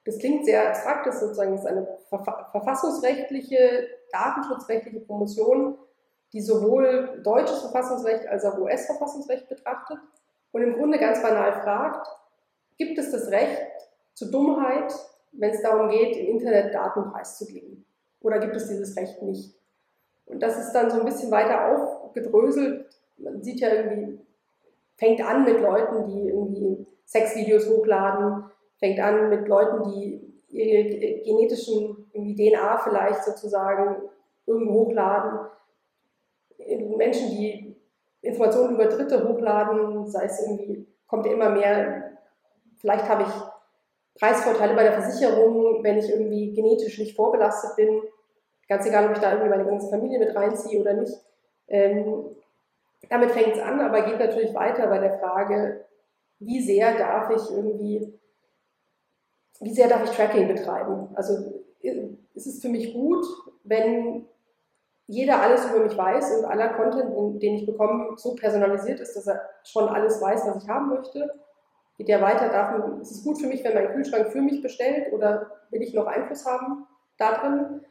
Das 0.04 0.18
klingt 0.18 0.46
sehr 0.46 0.68
abstrakt, 0.68 1.06
das 1.06 1.16
ist 1.16 1.20
sozusagen 1.20 1.52
das 1.52 1.60
ist 1.60 1.66
eine 1.66 1.86
verfassungsrechtliche, 2.52 3.86
datenschutzrechtliche 4.10 5.00
Promotion, 5.00 5.76
die 6.32 6.40
sowohl 6.40 7.20
deutsches 7.22 7.60
Verfassungsrecht 7.60 8.26
als 8.26 8.44
auch 8.44 8.58
US-Verfassungsrecht 8.58 9.48
betrachtet 9.48 9.98
und 10.52 10.62
im 10.62 10.72
Grunde 10.74 10.98
ganz 10.98 11.20
banal 11.22 11.52
fragt, 11.62 12.06
gibt 12.80 12.98
es 12.98 13.10
das 13.10 13.28
Recht 13.30 13.60
zur 14.14 14.30
Dummheit, 14.30 14.90
wenn 15.32 15.50
es 15.50 15.60
darum 15.60 15.90
geht, 15.90 16.16
im 16.16 16.28
Internet 16.38 16.74
Daten 16.74 17.10
preiszugeben? 17.12 17.84
Oder 18.22 18.38
gibt 18.38 18.56
es 18.56 18.68
dieses 18.68 18.96
Recht 18.96 19.20
nicht? 19.20 19.54
Und 20.24 20.42
das 20.42 20.58
ist 20.58 20.72
dann 20.72 20.90
so 20.90 21.00
ein 21.00 21.04
bisschen 21.04 21.30
weiter 21.30 21.74
aufgedröselt. 21.74 22.86
Man 23.18 23.42
sieht 23.42 23.60
ja 23.60 23.68
irgendwie, 23.74 24.18
fängt 24.96 25.20
an 25.20 25.44
mit 25.44 25.60
Leuten, 25.60 26.06
die 26.06 26.28
irgendwie 26.28 26.86
Sexvideos 27.04 27.68
hochladen, 27.68 28.44
fängt 28.78 28.98
an 28.98 29.28
mit 29.28 29.46
Leuten, 29.46 29.90
die 29.90 30.32
ihre 30.48 31.22
genetischen 31.22 32.08
irgendwie 32.14 32.50
DNA 32.50 32.78
vielleicht 32.78 33.24
sozusagen 33.24 34.08
irgendwo 34.46 34.86
hochladen. 34.86 35.38
Menschen, 36.96 37.28
die 37.30 37.76
Informationen 38.22 38.74
über 38.74 38.86
Dritte 38.86 39.28
hochladen, 39.28 40.06
sei 40.06 40.24
es 40.24 40.40
irgendwie, 40.46 40.86
kommt 41.06 41.26
immer 41.26 41.50
mehr 41.50 42.10
Vielleicht 42.80 43.08
habe 43.08 43.22
ich 43.22 44.18
Preisvorteile 44.18 44.74
bei 44.74 44.82
der 44.82 45.00
Versicherung, 45.00 45.82
wenn 45.82 45.98
ich 45.98 46.10
irgendwie 46.10 46.52
genetisch 46.52 46.98
nicht 46.98 47.16
vorbelastet 47.16 47.76
bin. 47.76 48.02
Ganz 48.68 48.86
egal, 48.86 49.06
ob 49.06 49.12
ich 49.12 49.18
da 49.18 49.32
irgendwie 49.32 49.50
meine 49.50 49.64
ganze 49.64 49.88
Familie 49.88 50.18
mit 50.18 50.34
reinziehe 50.34 50.80
oder 50.80 50.94
nicht. 50.94 51.14
Ähm, 51.68 52.24
damit 53.08 53.30
fängt 53.30 53.56
es 53.56 53.62
an, 53.62 53.80
aber 53.80 54.02
geht 54.02 54.18
natürlich 54.18 54.54
weiter 54.54 54.86
bei 54.86 54.98
der 54.98 55.18
Frage, 55.18 55.84
wie 56.38 56.60
sehr 56.60 56.96
darf 56.96 57.30
ich 57.30 57.50
irgendwie 57.50 58.20
wie 59.60 59.74
sehr 59.74 59.88
darf 59.88 60.04
ich 60.04 60.10
Tracking 60.10 60.48
betreiben? 60.48 61.08
Also 61.14 61.62
ist 62.34 62.46
es 62.46 62.60
für 62.60 62.68
mich 62.68 62.94
gut, 62.94 63.24
wenn 63.64 64.26
jeder 65.06 65.40
alles 65.40 65.66
über 65.66 65.80
mich 65.80 65.96
weiß 65.96 66.38
und 66.38 66.44
aller 66.46 66.70
Content, 66.70 67.42
den 67.42 67.56
ich 67.56 67.66
bekomme, 67.66 68.16
so 68.16 68.34
personalisiert 68.34 69.00
ist, 69.00 69.14
dass 69.16 69.26
er 69.26 69.40
schon 69.64 69.88
alles 69.88 70.20
weiß, 70.20 70.46
was 70.46 70.62
ich 70.62 70.68
haben 70.68 70.88
möchte? 70.88 71.30
Geht 72.00 72.08
ja 72.08 72.22
weiter, 72.22 72.48
darf, 72.48 72.98
ist 73.02 73.10
es 73.10 73.22
gut 73.22 73.38
für 73.38 73.46
mich, 73.46 73.62
wenn 73.62 73.74
mein 73.74 73.92
Kühlschrank 73.92 74.32
für 74.32 74.40
mich 74.40 74.62
bestellt 74.62 75.12
oder 75.12 75.50
will 75.68 75.82
ich 75.82 75.92
noch 75.92 76.06
Einfluss 76.06 76.46
haben 76.46 76.86
da 77.18 77.38
drin? 77.38 77.82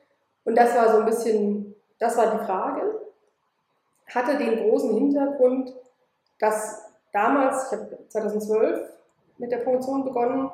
Und 0.46 0.58
das 0.58 0.76
war 0.76 0.90
so 0.90 0.98
ein 0.98 1.06
bisschen, 1.06 1.76
das 2.00 2.18
war 2.18 2.32
die 2.32 2.44
Frage. 2.44 3.02
Hatte 4.08 4.40
den 4.40 4.68
großen 4.68 4.96
Hintergrund, 4.96 5.76
dass 6.40 6.92
damals, 7.14 7.72
ich 7.72 7.78
habe 7.78 8.00
2012 8.08 8.82
mit 9.38 9.52
der 9.52 9.58
Promotion 9.58 10.04
begonnen, 10.04 10.50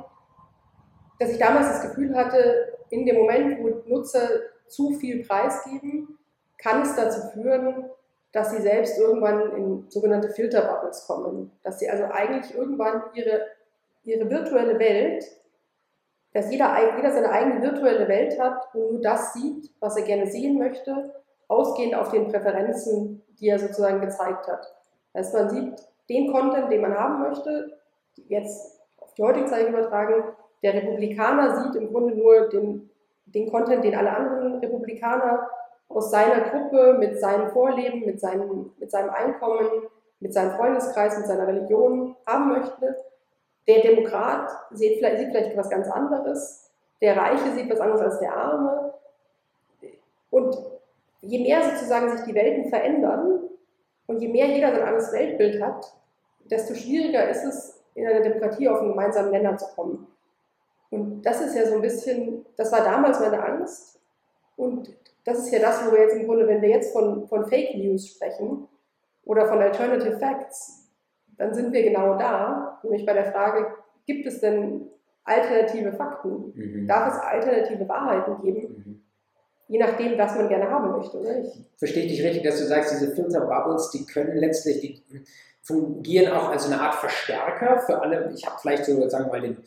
dass 1.20 1.30
ich 1.30 1.40
damals 1.40 1.70
das 1.70 1.82
Gefühl 1.84 2.14
hatte, 2.14 2.74
in 2.90 3.06
dem 3.06 3.16
Moment, 3.16 3.64
wo 3.64 3.90
Nutzer 3.90 4.28
zu 4.68 4.96
viel 4.96 5.26
preisgeben, 5.26 6.20
kann 6.58 6.82
es 6.82 6.94
dazu 6.94 7.22
führen, 7.30 7.86
dass 8.36 8.52
sie 8.52 8.62
selbst 8.62 9.00
irgendwann 9.00 9.56
in 9.56 9.86
sogenannte 9.90 10.28
Filterbubbles 10.28 11.08
kommen. 11.08 11.54
Dass 11.64 11.80
sie 11.80 11.90
also 11.90 12.04
eigentlich 12.12 12.54
irgendwann 12.54 13.04
ihre, 13.14 13.46
ihre 14.04 14.30
virtuelle 14.30 14.78
Welt, 14.78 15.24
dass 16.34 16.52
jeder, 16.52 16.98
jeder 16.98 17.14
seine 17.14 17.30
eigene 17.32 17.62
virtuelle 17.62 18.10
Welt 18.10 18.38
hat 18.38 18.76
und 18.76 18.92
nur 18.92 19.02
das 19.02 19.32
sieht, 19.32 19.72
was 19.80 19.96
er 19.96 20.04
gerne 20.04 20.28
sehen 20.28 20.60
möchte, 20.60 21.14
ausgehend 21.48 21.96
auf 21.96 22.12
den 22.12 22.28
Präferenzen, 22.28 23.24
die 23.40 23.48
er 23.48 23.58
sozusagen 23.58 24.02
gezeigt 24.02 24.50
hat. 24.50 24.68
Das 25.14 25.28
heißt, 25.28 25.36
man 25.36 25.50
sieht 25.50 25.88
den 26.10 26.34
Content, 26.34 26.70
den 26.70 26.82
man 26.82 26.94
haben 26.94 27.22
möchte, 27.22 27.80
jetzt 28.28 28.82
auf 28.98 29.14
die 29.14 29.24
heutige 29.24 29.46
Zeit 29.46 29.70
übertragen, 29.70 30.26
der 30.62 30.74
Republikaner 30.74 31.64
sieht 31.64 31.82
im 31.82 31.90
Grunde 31.90 32.14
nur 32.16 32.50
den, 32.50 32.90
den 33.28 33.50
Content, 33.50 33.86
den 33.86 33.96
alle 33.96 34.12
anderen 34.12 34.56
Republikaner 34.56 35.48
aus 35.90 36.12
seiner 36.12 36.50
Gruppe, 36.50 36.98
mit 37.00 37.20
seinen 37.20 37.50
Vorleben, 37.50 38.06
mit 38.06 38.20
seinem, 38.20 38.72
mit 38.78 38.92
seinem 38.92 39.10
Einkommen, 39.10 39.68
mit 40.20 40.34
seinem 40.34 40.52
Freundeskreis, 40.52 41.18
mit 41.18 41.28
seiner 41.28 41.48
Religion 41.48 42.16
haben 42.26 42.50
möchte. 42.50 42.98
Der 43.68 43.82
Demokrat 43.82 44.50
sieht 44.72 44.98
vielleicht, 44.98 45.20
sieht 45.20 45.30
vielleicht 45.30 45.58
was 45.58 45.70
ganz 45.70 45.90
anderes. 45.90 46.72
Der 47.02 47.18
Reiche 47.18 47.52
sieht 47.54 47.70
was 47.70 47.80
anderes 47.80 48.02
als 48.02 48.20
der 48.20 48.36
Arme. 48.36 48.94
Und 50.30 50.58
je 51.22 51.40
mehr 51.40 51.62
sozusagen 51.64 52.10
sich 52.10 52.26
die 52.26 52.36
Welten 52.36 52.70
verändern 52.70 53.42
und 54.08 54.20
je 54.20 54.28
mehr 54.28 54.48
jeder 54.48 54.72
sein 54.72 54.84
anderes 54.84 55.12
Weltbild 55.12 55.62
hat, 55.62 55.94
desto 56.50 56.74
schwieriger 56.74 57.28
ist 57.30 57.44
es, 57.44 57.84
in 57.96 58.06
einer 58.06 58.22
Demokratie 58.22 58.68
auf 58.68 58.80
einen 58.80 58.90
gemeinsamen 58.90 59.32
Nenner 59.32 59.58
zu 59.58 59.66
kommen. 59.76 60.08
Und 60.90 61.22
das 61.24 61.42
ist 61.42 61.56
ja 61.56 61.66
so 61.66 61.76
ein 61.76 61.82
bisschen, 61.82 62.46
das 62.58 62.72
war 62.72 62.84
damals 62.84 63.20
meine 63.20 63.44
Angst. 63.44 64.00
Und 64.56 64.94
das 65.26 65.40
ist 65.40 65.52
ja 65.52 65.60
das, 65.60 65.86
wo 65.86 65.92
wir 65.92 66.02
jetzt 66.02 66.16
im 66.16 66.26
Grunde, 66.26 66.48
wenn 66.48 66.62
wir 66.62 66.70
jetzt 66.70 66.94
von, 66.94 67.28
von 67.28 67.48
Fake 67.48 67.76
News 67.76 68.08
sprechen 68.08 68.68
oder 69.24 69.48
von 69.48 69.60
Alternative 69.60 70.18
Facts, 70.18 70.90
dann 71.38 71.54
sind 71.54 71.74
wir 71.74 71.84
genau 71.84 72.18
da, 72.18 72.80
nämlich 72.84 73.06
bei 73.06 73.14
der 73.14 73.32
Frage, 73.32 73.68
gibt 74.06 74.26
es 74.26 74.40
denn 74.40 74.88
alternative 75.24 75.92
Fakten? 75.94 76.54
Mhm. 76.56 76.88
Darf 76.88 77.14
es 77.14 77.20
alternative 77.20 77.90
Wahrheiten 77.90 78.42
geben? 78.42 78.62
Mhm. 78.62 79.02
Je 79.68 79.80
nachdem, 79.80 80.18
was 80.18 80.36
man 80.36 80.48
gerne 80.48 80.70
haben 80.70 80.92
möchte, 80.92 81.20
oder 81.20 81.40
nicht? 81.40 81.58
Verstehe 81.78 82.04
ich 82.04 82.12
dich 82.12 82.24
richtig, 82.24 82.44
dass 82.44 82.60
du 82.60 82.66
sagst, 82.66 82.94
diese 82.94 83.16
Filter-Bubbles, 83.16 83.90
die 83.90 84.06
können 84.06 84.38
letztlich, 84.38 84.80
die 84.80 85.04
fungieren 85.64 86.32
auch 86.32 86.50
als 86.50 86.68
eine 86.68 86.80
Art 86.80 86.94
Verstärker 86.94 87.80
für 87.80 88.00
alle. 88.00 88.32
Ich 88.36 88.46
habe 88.46 88.58
vielleicht 88.62 88.86
so, 88.86 89.10
sagen 89.10 89.26
wir 89.26 89.32
mal, 89.32 89.42
den 89.42 89.58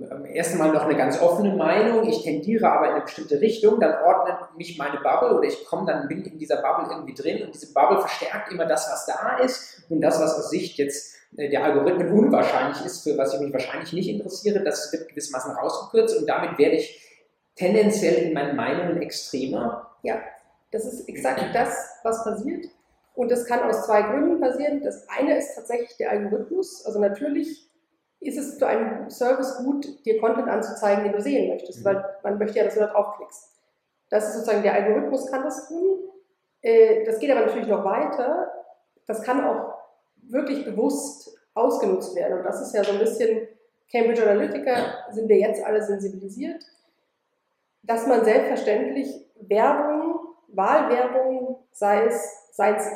ersten 0.00 0.58
Mal 0.58 0.72
noch 0.72 0.84
eine 0.84 0.96
ganz 0.96 1.20
offene 1.20 1.54
Meinung, 1.54 2.08
ich 2.08 2.22
tendiere 2.22 2.70
aber 2.70 2.86
in 2.86 2.92
eine 2.94 3.02
bestimmte 3.02 3.40
Richtung, 3.40 3.80
dann 3.80 4.02
ordnet 4.04 4.36
mich 4.56 4.78
meine 4.78 5.00
Bubble 5.00 5.36
oder 5.36 5.46
ich 5.46 5.64
komme 5.64 5.86
dann, 5.86 6.08
bin 6.08 6.24
in 6.24 6.38
dieser 6.38 6.62
Bubble 6.62 6.88
irgendwie 6.90 7.14
drin 7.14 7.44
und 7.44 7.54
diese 7.54 7.72
Bubble 7.72 8.00
verstärkt 8.00 8.52
immer 8.52 8.66
das, 8.66 8.90
was 8.90 9.06
da 9.06 9.38
ist 9.38 9.82
und 9.88 10.00
das, 10.00 10.20
was 10.20 10.38
aus 10.38 10.50
Sicht 10.50 10.78
jetzt 10.78 11.16
äh, 11.36 11.48
der 11.48 11.64
Algorithmen 11.64 12.10
unwahrscheinlich 12.10 12.84
ist, 12.84 13.04
für 13.04 13.16
was 13.16 13.34
ich 13.34 13.40
mich 13.40 13.52
wahrscheinlich 13.52 13.92
nicht 13.92 14.08
interessiere, 14.08 14.62
das 14.62 14.92
wird 14.92 15.08
gewissermaßen 15.08 15.52
rausgekürzt 15.52 16.18
und 16.18 16.26
damit 16.26 16.58
werde 16.58 16.76
ich 16.76 17.02
tendenziell 17.54 18.24
in 18.24 18.34
meinen 18.34 18.56
Meinungen 18.56 19.00
extremer. 19.02 19.96
Ja, 20.02 20.20
das 20.70 20.84
ist 20.84 21.08
exakt 21.08 21.54
das, 21.54 21.74
was 22.02 22.22
passiert. 22.22 22.66
Und 23.14 23.30
das 23.30 23.46
kann 23.46 23.62
aus 23.62 23.86
zwei 23.86 24.02
Gründen 24.02 24.40
passieren. 24.40 24.82
Das 24.82 25.08
eine 25.08 25.38
ist 25.38 25.54
tatsächlich 25.54 25.96
der 25.96 26.10
Algorithmus. 26.10 26.84
Also 26.84 27.00
natürlich 27.00 27.65
ist 28.26 28.38
es 28.38 28.58
für 28.58 28.66
einen 28.66 29.08
Service 29.10 29.58
gut, 29.58 30.04
dir 30.04 30.20
Content 30.20 30.48
anzuzeigen, 30.48 31.04
den 31.04 31.12
du 31.12 31.20
sehen 31.20 31.48
möchtest, 31.48 31.80
mhm. 31.80 31.84
weil 31.84 32.04
man 32.22 32.38
möchte 32.38 32.58
ja, 32.58 32.64
dass 32.64 32.74
du 32.74 32.80
da 32.80 32.88
draufklickst. 32.88 33.52
Das 34.10 34.28
ist 34.28 34.34
sozusagen, 34.34 34.62
der 34.62 34.74
Algorithmus 34.74 35.30
kann 35.30 35.42
das 35.42 35.68
tun. 35.68 35.98
Äh, 36.62 37.04
das 37.04 37.18
geht 37.18 37.30
aber 37.30 37.46
natürlich 37.46 37.68
noch 37.68 37.84
weiter. 37.84 38.52
Das 39.06 39.22
kann 39.22 39.44
auch 39.44 39.74
wirklich 40.22 40.64
bewusst 40.64 41.38
ausgenutzt 41.54 42.14
werden. 42.14 42.38
Und 42.38 42.44
das 42.44 42.60
ist 42.60 42.74
ja 42.74 42.84
so 42.84 42.92
ein 42.92 42.98
bisschen, 42.98 43.48
Cambridge 43.90 44.22
Analytica 44.22 44.74
sind 45.12 45.28
wir 45.28 45.38
jetzt 45.38 45.64
alle 45.64 45.82
sensibilisiert, 45.82 46.64
dass 47.82 48.06
man 48.06 48.24
selbstverständlich 48.24 49.08
Werbung, 49.36 50.20
Wahlwerbung, 50.48 51.58
sei 51.70 52.06
es, 52.06 52.48
sei 52.52 52.74
es 52.74 52.88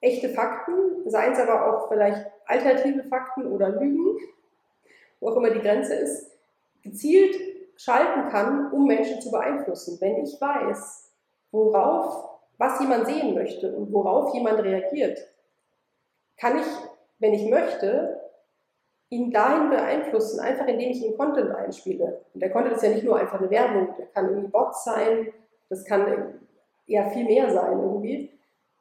echte 0.00 0.28
Fakten, 0.28 1.08
sei 1.08 1.30
es 1.30 1.38
aber 1.38 1.66
auch 1.66 1.88
vielleicht 1.88 2.26
alternative 2.46 3.04
Fakten 3.04 3.46
oder 3.46 3.70
Lügen, 3.70 4.18
wo 5.20 5.30
auch 5.30 5.36
immer 5.36 5.50
die 5.50 5.60
Grenze 5.60 5.94
ist, 5.94 6.30
gezielt 6.82 7.36
schalten 7.76 8.28
kann, 8.28 8.72
um 8.72 8.86
Menschen 8.86 9.20
zu 9.20 9.30
beeinflussen. 9.30 9.98
Wenn 10.00 10.22
ich 10.24 10.40
weiß, 10.40 11.12
worauf, 11.52 12.40
was 12.58 12.80
jemand 12.80 13.06
sehen 13.06 13.34
möchte 13.34 13.74
und 13.74 13.92
worauf 13.92 14.34
jemand 14.34 14.62
reagiert, 14.62 15.18
kann 16.36 16.58
ich, 16.58 16.66
wenn 17.18 17.34
ich 17.34 17.48
möchte, 17.48 18.20
ihn 19.10 19.30
dahin 19.30 19.70
beeinflussen, 19.70 20.40
einfach 20.40 20.66
indem 20.66 20.90
ich 20.90 21.02
ihn 21.02 21.16
Content 21.16 21.54
einspiele. 21.54 22.20
Und 22.34 22.40
der 22.40 22.50
Content 22.50 22.76
ist 22.76 22.82
ja 22.82 22.90
nicht 22.90 23.04
nur 23.04 23.16
einfach 23.16 23.38
eine 23.38 23.50
Werbung, 23.50 23.94
der 23.96 24.06
kann 24.06 24.28
irgendwie 24.28 24.48
Bots 24.48 24.84
sein, 24.84 25.32
das 25.70 25.84
kann 25.84 26.40
ja 26.86 27.08
viel 27.10 27.24
mehr 27.24 27.50
sein 27.50 27.78
irgendwie. 27.78 28.30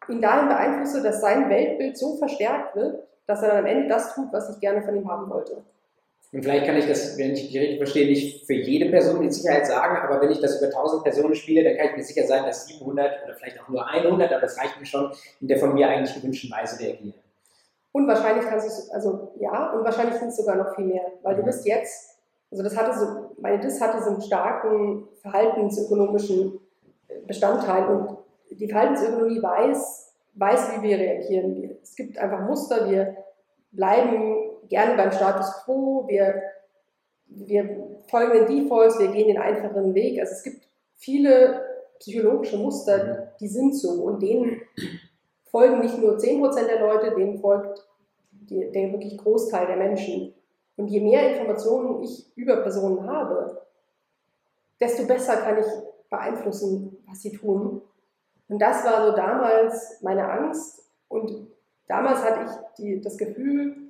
Ihn 0.09 0.21
dahin 0.21 0.47
beeinflusse, 0.47 1.01
dass 1.01 1.21
sein 1.21 1.49
Weltbild 1.49 1.97
so 1.97 2.15
verstärkt 2.17 2.75
wird, 2.75 3.07
dass 3.25 3.41
er 3.41 3.49
dann 3.49 3.59
am 3.59 3.65
Ende 3.65 3.87
das 3.87 4.15
tut, 4.15 4.31
was 4.31 4.49
ich 4.49 4.59
gerne 4.59 4.81
von 4.81 4.95
ihm 4.95 5.09
haben 5.09 5.29
wollte. 5.29 5.63
Und 6.33 6.43
vielleicht 6.43 6.65
kann 6.65 6.75
ich 6.75 6.87
das, 6.87 7.17
wenn 7.17 7.31
ich 7.31 7.49
die 7.49 7.57
richtig 7.57 7.77
verstehe, 7.77 8.07
nicht 8.07 8.45
für 8.45 8.53
jede 8.53 8.89
Person 8.89 9.19
mit 9.19 9.33
Sicherheit 9.33 9.65
sagen, 9.65 9.95
aber 9.97 10.21
wenn 10.21 10.31
ich 10.31 10.41
das 10.41 10.57
über 10.57 10.67
1000 10.67 11.03
Personen 11.03 11.35
spiele, 11.35 11.63
dann 11.63 11.77
kann 11.77 11.87
ich 11.87 11.97
mir 11.97 12.03
sicher 12.03 12.27
sein, 12.27 12.43
dass 12.43 12.67
700 12.67 13.23
oder 13.23 13.33
vielleicht 13.33 13.61
auch 13.61 13.69
nur 13.69 13.87
100, 13.87 14.31
aber 14.31 14.41
das 14.41 14.57
reicht 14.57 14.77
mir 14.79 14.85
schon, 14.85 15.11
in 15.39 15.47
der 15.47 15.57
von 15.57 15.73
mir 15.73 15.87
eigentlich 15.87 16.15
gewünschten 16.15 16.51
Weise 16.51 16.79
reagieren. 16.83 17.13
Und 17.93 18.07
wahrscheinlich 18.07 18.45
kannst 18.45 18.67
du 18.67 18.69
es, 18.69 18.89
also 18.91 19.31
ja, 19.39 19.71
und 19.71 19.85
wahrscheinlich 19.85 20.15
sind 20.15 20.27
es 20.27 20.37
sogar 20.37 20.55
noch 20.55 20.75
viel 20.75 20.85
mehr, 20.85 21.03
weil 21.23 21.35
mhm. 21.35 21.39
du 21.39 21.45
bist 21.45 21.65
jetzt, 21.65 22.19
also 22.51 22.63
das 22.63 22.75
hatte 22.75 22.97
so, 22.97 23.35
meine 23.39 23.59
DIS 23.59 23.79
hatte 23.79 24.03
so 24.03 24.11
einen 24.11 24.21
starken 24.21 25.07
verhaltensökonomischen 25.21 26.59
Bestandteil 27.25 27.87
und 27.87 28.17
die 28.51 28.67
Verhaltensökonomie 28.67 29.41
weiß, 29.41 30.13
weiß, 30.35 30.71
wie 30.77 30.89
wir 30.89 30.97
reagieren. 30.97 31.77
Es 31.81 31.95
gibt 31.95 32.17
einfach 32.17 32.41
Muster, 32.41 32.89
wir 32.89 33.15
bleiben 33.71 34.36
gerne 34.69 34.95
beim 34.95 35.11
Status 35.11 35.63
quo, 35.63 36.05
wir, 36.07 36.41
wir 37.27 37.99
folgen 38.09 38.45
den 38.45 38.63
Defaults, 38.63 38.99
wir 38.99 39.09
gehen 39.09 39.27
den 39.27 39.37
einfachen 39.37 39.93
Weg. 39.93 40.19
Also 40.19 40.33
es 40.33 40.43
gibt 40.43 40.67
viele 40.95 41.61
psychologische 41.99 42.57
Muster, 42.57 43.33
die 43.39 43.47
sind 43.47 43.75
so 43.75 43.89
und 44.03 44.21
denen 44.21 44.61
folgen 45.45 45.79
nicht 45.79 45.97
nur 45.97 46.17
10% 46.17 46.65
der 46.65 46.79
Leute, 46.79 47.15
denen 47.15 47.39
folgt 47.39 47.87
die, 48.31 48.71
der 48.71 48.91
wirklich 48.91 49.17
Großteil 49.17 49.67
der 49.67 49.77
Menschen. 49.77 50.33
Und 50.75 50.87
je 50.87 51.01
mehr 51.01 51.31
Informationen 51.31 52.03
ich 52.03 52.31
über 52.35 52.57
Personen 52.57 53.07
habe, 53.07 53.61
desto 54.79 55.07
besser 55.07 55.37
kann 55.37 55.57
ich 55.57 55.65
beeinflussen, 56.09 56.97
was 57.07 57.21
sie 57.21 57.31
tun. 57.31 57.81
Und 58.47 58.61
das 58.61 58.85
war 58.85 59.07
so 59.07 59.15
damals 59.15 60.01
meine 60.01 60.29
Angst. 60.29 60.87
Und 61.09 61.47
damals 61.87 62.23
hatte 62.23 62.45
ich 62.45 62.75
die, 62.77 63.01
das 63.01 63.17
Gefühl, 63.17 63.86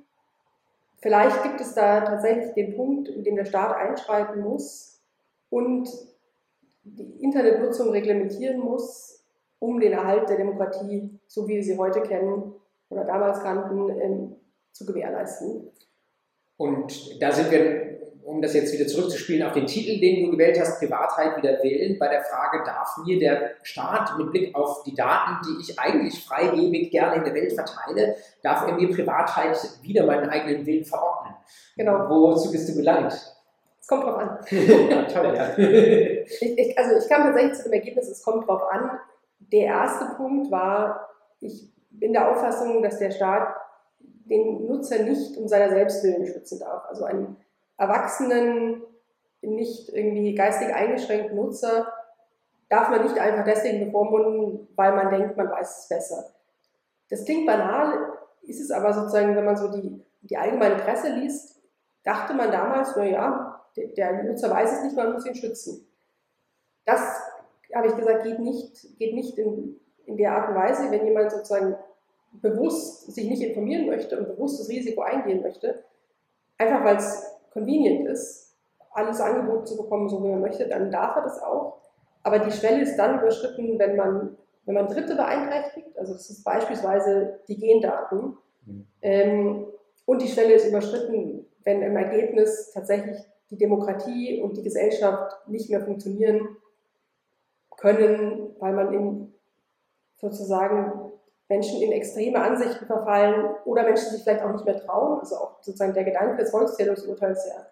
Vielleicht 1.00 1.42
gibt 1.44 1.60
es 1.60 1.74
da 1.74 2.00
tatsächlich 2.00 2.52
den 2.54 2.76
Punkt, 2.76 3.08
in 3.08 3.22
dem 3.22 3.36
der 3.36 3.44
Staat 3.44 3.76
einschreiten 3.76 4.42
muss 4.42 5.00
und 5.48 5.88
die 6.82 7.22
Internetnutzung 7.22 7.90
reglementieren 7.90 8.60
muss, 8.60 9.24
um 9.60 9.78
den 9.78 9.92
Erhalt 9.92 10.28
der 10.28 10.36
Demokratie, 10.36 11.18
so 11.26 11.46
wie 11.46 11.56
wir 11.56 11.62
sie 11.62 11.78
heute 11.78 12.02
kennen 12.02 12.54
oder 12.88 13.04
damals 13.04 13.40
kannten, 13.40 13.90
ähm, 14.00 14.36
zu 14.72 14.86
gewährleisten. 14.86 15.70
Und 16.56 17.22
da 17.22 17.30
sind 17.30 17.50
wir 17.50 17.87
um 18.28 18.42
das 18.42 18.52
jetzt 18.52 18.74
wieder 18.74 18.86
zurückzuspielen 18.86 19.46
auf 19.46 19.54
den 19.54 19.66
Titel, 19.66 19.98
den 19.98 20.26
du 20.26 20.32
gewählt 20.32 20.60
hast, 20.60 20.78
Privatheit 20.78 21.38
wieder 21.38 21.62
wählen, 21.62 21.98
bei 21.98 22.08
der 22.08 22.22
Frage, 22.22 22.62
darf 22.62 22.98
mir 23.06 23.18
der 23.18 23.52
Staat 23.62 24.18
mit 24.18 24.30
Blick 24.30 24.54
auf 24.54 24.82
die 24.82 24.94
Daten, 24.94 25.38
die 25.46 25.62
ich 25.62 25.78
eigentlich 25.78 26.22
freigebig 26.26 26.90
gerne 26.90 27.16
in 27.16 27.24
der 27.24 27.32
Welt 27.32 27.54
verteile, 27.54 28.16
darf 28.42 28.66
er 28.66 28.74
mir 28.74 28.90
Privatheit 28.90 29.56
wieder 29.80 30.04
meinen 30.04 30.28
eigenen 30.28 30.66
Willen 30.66 30.84
verordnen? 30.84 31.34
Genau. 31.76 32.06
Wozu 32.10 32.52
bist 32.52 32.68
du 32.68 32.74
gelangt? 32.74 33.12
Es 33.80 33.88
kommt 33.88 34.04
drauf 34.04 34.18
an. 34.18 34.38
ja, 34.50 35.02
toll, 35.04 35.34
ja. 35.34 35.56
ich, 35.58 36.42
ich, 36.42 36.78
also 36.78 36.98
ich 37.02 37.08
kam 37.08 37.22
tatsächlich 37.22 37.54
zu 37.54 37.62
dem 37.64 37.72
Ergebnis, 37.72 38.08
es 38.08 38.22
kommt 38.22 38.46
drauf 38.46 38.62
an. 38.70 38.90
Der 39.38 39.64
erste 39.64 40.04
Punkt 40.18 40.50
war, 40.50 41.08
ich 41.40 41.72
bin 41.90 42.12
der 42.12 42.30
Auffassung, 42.30 42.82
dass 42.82 42.98
der 42.98 43.10
Staat 43.10 43.56
den 44.00 44.66
Nutzer 44.66 45.02
nicht 45.02 45.38
um 45.38 45.48
seiner 45.48 45.70
Selbstwillen 45.70 46.26
schützen 46.26 46.58
darf. 46.58 46.84
Also 46.90 47.04
einen 47.04 47.38
erwachsenen, 47.78 48.82
nicht 49.40 49.88
irgendwie 49.90 50.34
geistig 50.34 50.74
eingeschränkten 50.74 51.36
Nutzer 51.36 51.92
darf 52.68 52.90
man 52.90 53.02
nicht 53.02 53.18
einfach 53.18 53.44
deswegen 53.44 53.86
bevormunden, 53.86 54.68
weil 54.76 54.94
man 54.94 55.10
denkt, 55.10 55.36
man 55.36 55.50
weiß 55.50 55.78
es 55.78 55.88
besser. 55.88 56.34
Das 57.08 57.24
klingt 57.24 57.46
banal, 57.46 58.12
ist 58.42 58.60
es 58.60 58.70
aber 58.70 58.92
sozusagen, 58.92 59.34
wenn 59.34 59.44
man 59.44 59.56
so 59.56 59.68
die, 59.68 60.04
die 60.22 60.36
allgemeine 60.36 60.76
Presse 60.76 61.10
liest, 61.10 61.62
dachte 62.04 62.34
man 62.34 62.50
damals, 62.50 62.94
naja, 62.96 63.64
der, 63.76 64.24
Nutzer 64.24 64.50
weiß 64.50 64.72
es 64.72 64.82
nicht, 64.82 64.96
man 64.96 65.12
muss 65.12 65.26
ihn 65.26 65.34
schützen. 65.34 65.86
Das, 66.84 67.00
habe 67.74 67.86
ich 67.86 67.96
gesagt, 67.96 68.24
geht 68.24 68.38
nicht, 68.38 68.98
geht 68.98 69.14
nicht 69.14 69.38
in, 69.38 69.78
in 70.06 70.16
der 70.16 70.32
Art 70.32 70.50
und 70.50 70.54
Weise, 70.56 70.90
wenn 70.90 71.06
jemand 71.06 71.30
sozusagen 71.30 71.76
bewusst 72.32 73.12
sich 73.12 73.28
nicht 73.28 73.42
informieren 73.42 73.86
möchte 73.86 74.18
und 74.18 74.28
bewusst 74.28 74.60
das 74.60 74.68
Risiko 74.68 75.02
eingehen 75.02 75.42
möchte, 75.42 75.84
einfach 76.58 76.84
weil 76.84 76.96
es 76.96 77.37
convenient 77.52 78.06
ist, 78.08 78.56
alles 78.92 79.20
angeboten 79.20 79.66
zu 79.66 79.76
bekommen, 79.76 80.08
so 80.08 80.22
wie 80.22 80.28
man 80.28 80.40
möchte, 80.40 80.68
dann 80.68 80.90
darf 80.90 81.16
er 81.16 81.22
das 81.22 81.42
auch. 81.42 81.78
Aber 82.22 82.38
die 82.40 82.50
Schwelle 82.50 82.82
ist 82.82 82.96
dann 82.96 83.18
überschritten, 83.20 83.78
wenn 83.78 83.96
man, 83.96 84.36
wenn 84.64 84.74
man 84.74 84.88
Dritte 84.88 85.14
beeinträchtigt, 85.14 85.96
also 85.98 86.12
das 86.12 86.28
ist 86.30 86.44
beispielsweise 86.44 87.40
die 87.48 87.58
Gendaten. 87.58 88.36
Mhm. 88.66 88.86
Ähm, 89.02 89.66
und 90.04 90.22
die 90.22 90.28
Schwelle 90.28 90.54
ist 90.54 90.68
überschritten, 90.68 91.46
wenn 91.64 91.82
im 91.82 91.96
Ergebnis 91.96 92.72
tatsächlich 92.72 93.18
die 93.50 93.58
Demokratie 93.58 94.40
und 94.42 94.56
die 94.56 94.62
Gesellschaft 94.62 95.48
nicht 95.48 95.70
mehr 95.70 95.80
funktionieren 95.80 96.56
können, 97.76 98.54
weil 98.58 98.74
man 98.74 98.92
in 98.92 99.34
sozusagen 100.16 101.12
Menschen 101.48 101.80
in 101.80 101.92
extreme 101.92 102.40
Ansichten 102.40 102.86
verfallen 102.86 103.54
oder 103.64 103.84
Menschen 103.84 104.10
sich 104.10 104.22
vielleicht 104.22 104.42
auch 104.42 104.52
nicht 104.52 104.64
mehr 104.64 104.84
trauen. 104.84 105.20
Also 105.20 105.36
auch 105.36 105.62
sozusagen 105.62 105.94
der 105.94 106.04
Gedanke 106.04 106.36
des 106.36 106.50
Volkszählungsurteils 106.50 107.46
ja, 107.46 107.66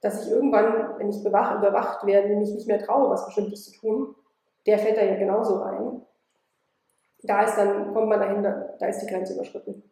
dass 0.00 0.24
ich 0.24 0.32
irgendwann, 0.32 0.98
wenn 0.98 1.10
ich 1.10 1.22
bewacht, 1.22 1.58
überwacht 1.58 2.04
werde, 2.06 2.34
mich 2.34 2.50
nicht 2.50 2.66
mehr 2.66 2.84
traue, 2.84 3.10
was 3.10 3.24
Bestimmtes 3.26 3.64
zu 3.64 3.72
tun, 3.78 4.14
der 4.66 4.78
fällt 4.78 4.96
da 4.96 5.02
ja 5.02 5.16
genauso 5.16 5.56
rein. 5.56 6.02
Da 7.22 7.44
ist 7.44 7.56
dann, 7.56 7.94
kommt 7.94 8.08
man 8.08 8.18
dahin, 8.18 8.42
da 8.42 8.86
ist 8.86 9.00
die 9.00 9.06
Grenze 9.06 9.34
überschritten. 9.34 9.82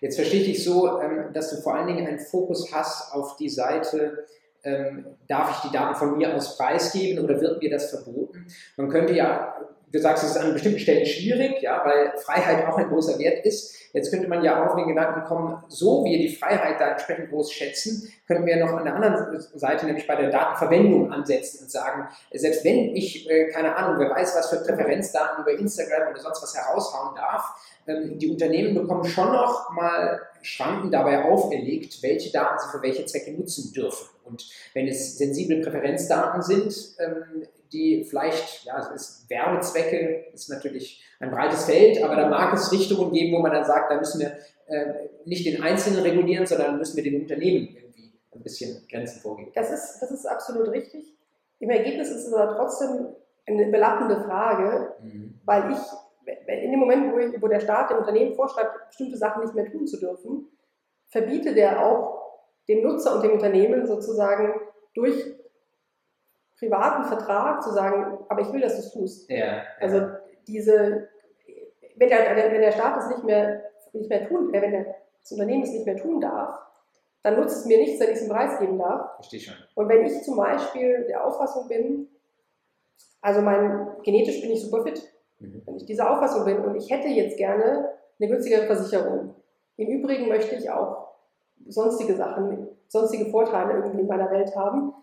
Jetzt 0.00 0.16
verstehe 0.16 0.40
ich 0.40 0.46
dich 0.46 0.64
so, 0.64 1.00
ähm, 1.00 1.32
dass 1.32 1.50
du 1.50 1.62
vor 1.62 1.74
allen 1.74 1.86
Dingen 1.86 2.06
einen 2.06 2.18
Fokus 2.18 2.72
hast 2.72 3.14
auf 3.14 3.36
die 3.36 3.48
Seite, 3.48 4.26
ähm, 4.64 5.06
darf 5.28 5.56
ich 5.56 5.70
die 5.70 5.76
Daten 5.76 5.94
von 5.94 6.16
mir 6.16 6.34
aus 6.34 6.56
preisgeben 6.56 7.24
oder 7.24 7.40
wird 7.40 7.62
mir 7.62 7.70
das 7.70 7.90
verboten? 7.90 8.46
Man 8.76 8.88
könnte 8.88 9.14
ja 9.14 9.54
du 9.92 9.98
sagst, 9.98 10.24
es 10.24 10.30
ist 10.30 10.36
an 10.38 10.52
bestimmten 10.52 10.78
Stellen 10.78 11.06
schwierig, 11.06 11.60
ja, 11.60 11.82
weil 11.84 12.12
Freiheit 12.18 12.66
auch 12.66 12.78
ein 12.78 12.88
großer 12.88 13.18
Wert 13.18 13.44
ist. 13.44 13.76
Jetzt 13.92 14.10
könnte 14.10 14.26
man 14.26 14.42
ja 14.42 14.58
auch 14.58 14.70
auf 14.70 14.76
den 14.76 14.88
Gedanken 14.88 15.24
kommen, 15.24 15.62
so 15.68 16.04
wie 16.04 16.12
wir 16.12 16.18
die 16.18 16.34
Freiheit 16.34 16.80
da 16.80 16.92
entsprechend 16.92 17.28
groß 17.28 17.52
schätzen, 17.52 18.10
können 18.26 18.46
wir 18.46 18.56
noch 18.56 18.72
an 18.72 18.84
der 18.84 18.94
anderen 18.94 19.38
Seite, 19.54 19.84
nämlich 19.84 20.06
bei 20.06 20.16
der 20.16 20.30
Datenverwendung 20.30 21.12
ansetzen 21.12 21.64
und 21.64 21.70
sagen, 21.70 22.08
selbst 22.32 22.64
wenn 22.64 22.96
ich, 22.96 23.28
äh, 23.28 23.48
keine 23.48 23.76
Ahnung, 23.76 24.00
wer 24.00 24.10
weiß, 24.10 24.34
was 24.34 24.48
für 24.48 24.64
Präferenzdaten 24.64 25.42
über 25.42 25.52
Instagram 25.52 26.10
oder 26.10 26.20
sonst 26.20 26.42
was 26.42 26.56
heraushauen 26.56 27.14
darf, 27.14 27.44
ähm, 27.86 28.18
die 28.18 28.30
Unternehmen 28.30 28.74
bekommen 28.74 29.04
schon 29.04 29.30
noch 29.30 29.70
mal 29.72 30.20
Schranken 30.42 30.90
dabei 30.90 31.24
auferlegt, 31.24 32.02
welche 32.02 32.32
Daten 32.32 32.58
sie 32.58 32.76
für 32.76 32.82
welche 32.82 33.06
Zwecke 33.06 33.32
nutzen 33.32 33.72
dürfen. 33.72 34.08
Und 34.24 34.48
wenn 34.74 34.86
es 34.88 35.18
sensible 35.18 35.60
Präferenzdaten 35.60 36.42
sind, 36.42 36.74
ähm, 36.98 37.46
die 37.72 38.04
vielleicht, 38.04 38.64
ja, 38.64 38.78
es 38.78 38.90
ist 38.90 39.30
Werbezwecke, 39.30 40.26
ist 40.32 40.50
natürlich 40.50 41.02
ein 41.20 41.30
breites 41.30 41.64
Feld, 41.64 42.02
aber 42.02 42.16
da 42.16 42.28
mag 42.28 42.54
es 42.54 42.70
Richtungen 42.70 43.12
geben, 43.12 43.34
wo 43.36 43.40
man 43.40 43.52
dann 43.52 43.64
sagt, 43.64 43.90
da 43.90 43.98
müssen 43.98 44.20
wir 44.20 44.36
äh, 44.66 45.08
nicht 45.24 45.46
den 45.46 45.62
Einzelnen 45.62 46.00
regulieren, 46.00 46.46
sondern 46.46 46.78
müssen 46.78 46.96
wir 46.96 47.04
den 47.04 47.22
Unternehmen 47.22 47.68
irgendwie 47.74 48.12
ein 48.34 48.42
bisschen 48.42 48.86
Grenzen 48.88 49.20
vorgeben. 49.20 49.52
Das 49.54 49.70
ist, 49.70 50.00
das 50.00 50.10
ist 50.10 50.26
absolut 50.26 50.68
richtig. 50.68 51.14
Im 51.60 51.70
Ergebnis 51.70 52.10
ist 52.10 52.26
es 52.26 52.32
aber 52.32 52.56
trotzdem 52.56 53.06
eine 53.46 53.66
belappende 53.70 54.22
Frage, 54.24 54.94
mhm. 55.02 55.40
weil 55.44 55.72
ich, 55.72 55.78
in 56.26 56.70
dem 56.70 56.80
Moment, 56.80 57.12
wo, 57.12 57.18
ich, 57.18 57.42
wo 57.42 57.48
der 57.48 57.60
Staat 57.60 57.90
dem 57.90 57.98
Unternehmen 57.98 58.34
vorschreibt, 58.34 58.88
bestimmte 58.88 59.16
Sachen 59.16 59.42
nicht 59.42 59.54
mehr 59.54 59.70
tun 59.70 59.86
zu 59.86 59.98
dürfen, 59.98 60.48
verbietet 61.08 61.56
er 61.56 61.84
auch 61.84 62.22
dem 62.68 62.82
Nutzer 62.82 63.16
und 63.16 63.24
dem 63.24 63.32
Unternehmen 63.32 63.86
sozusagen 63.86 64.54
durch 64.94 65.34
privaten 66.58 67.04
Vertrag 67.04 67.62
zu 67.62 67.70
sagen, 67.70 68.18
aber 68.28 68.40
ich 68.40 68.52
will, 68.52 68.60
dass 68.60 68.74
du 68.74 68.80
es 68.80 68.92
tust. 68.92 69.30
Ja, 69.30 69.64
Also 69.80 70.06
diese, 70.46 71.08
wenn 71.96 72.08
der, 72.08 72.36
wenn 72.36 72.60
der 72.60 72.72
Staat 72.72 72.98
es 72.98 73.08
nicht 73.08 73.24
mehr, 73.24 73.64
nicht 73.92 74.08
mehr 74.08 74.28
tun, 74.28 74.54
äh, 74.54 74.62
wenn 74.62 74.70
der, 74.70 74.94
das 75.20 75.32
Unternehmen 75.32 75.62
es 75.62 75.72
nicht 75.72 75.86
mehr 75.86 75.96
tun 75.96 76.20
darf, 76.20 76.58
dann 77.22 77.36
nutzt 77.36 77.58
es 77.58 77.66
mir 77.66 77.78
nichts, 77.78 78.00
wenn 78.00 78.10
ich 78.10 78.16
es 78.16 78.22
im 78.22 78.28
Preis 78.28 78.58
geben 78.58 78.78
darf. 78.78 79.14
Verstehe 79.16 79.40
schon. 79.40 79.54
Und 79.74 79.88
wenn 79.88 80.04
ich 80.04 80.22
zum 80.22 80.36
Beispiel 80.36 81.04
der 81.08 81.24
Auffassung 81.24 81.68
bin, 81.68 82.08
also 83.20 83.40
mein, 83.40 83.88
genetisch 84.02 84.40
bin 84.40 84.50
ich 84.50 84.62
super 84.62 84.82
fit, 84.82 85.11
mhm. 85.42 85.62
wenn 85.66 85.76
ich 85.76 85.84
dieser 85.84 86.10
Auffassung 86.10 86.44
bin 86.44 86.58
und 86.58 86.74
ich 86.76 86.90
hätte 86.90 87.08
jetzt 87.08 87.36
gerne 87.36 87.90
eine 88.18 88.28
günstigere 88.28 88.66
Versicherung. 88.66 89.34
Im 89.76 89.88
Übrigen 89.88 90.28
möchte 90.28 90.54
ich 90.54 90.70
auch 90.70 91.08
sonstige 91.68 92.14
Sachen, 92.16 92.68
sonstige 92.88 93.26
Vorteile 93.26 93.74
irgendwie 93.74 94.00
in 94.00 94.06
meiner 94.06 94.30
Welt 94.30 94.54
haben, 94.56 94.94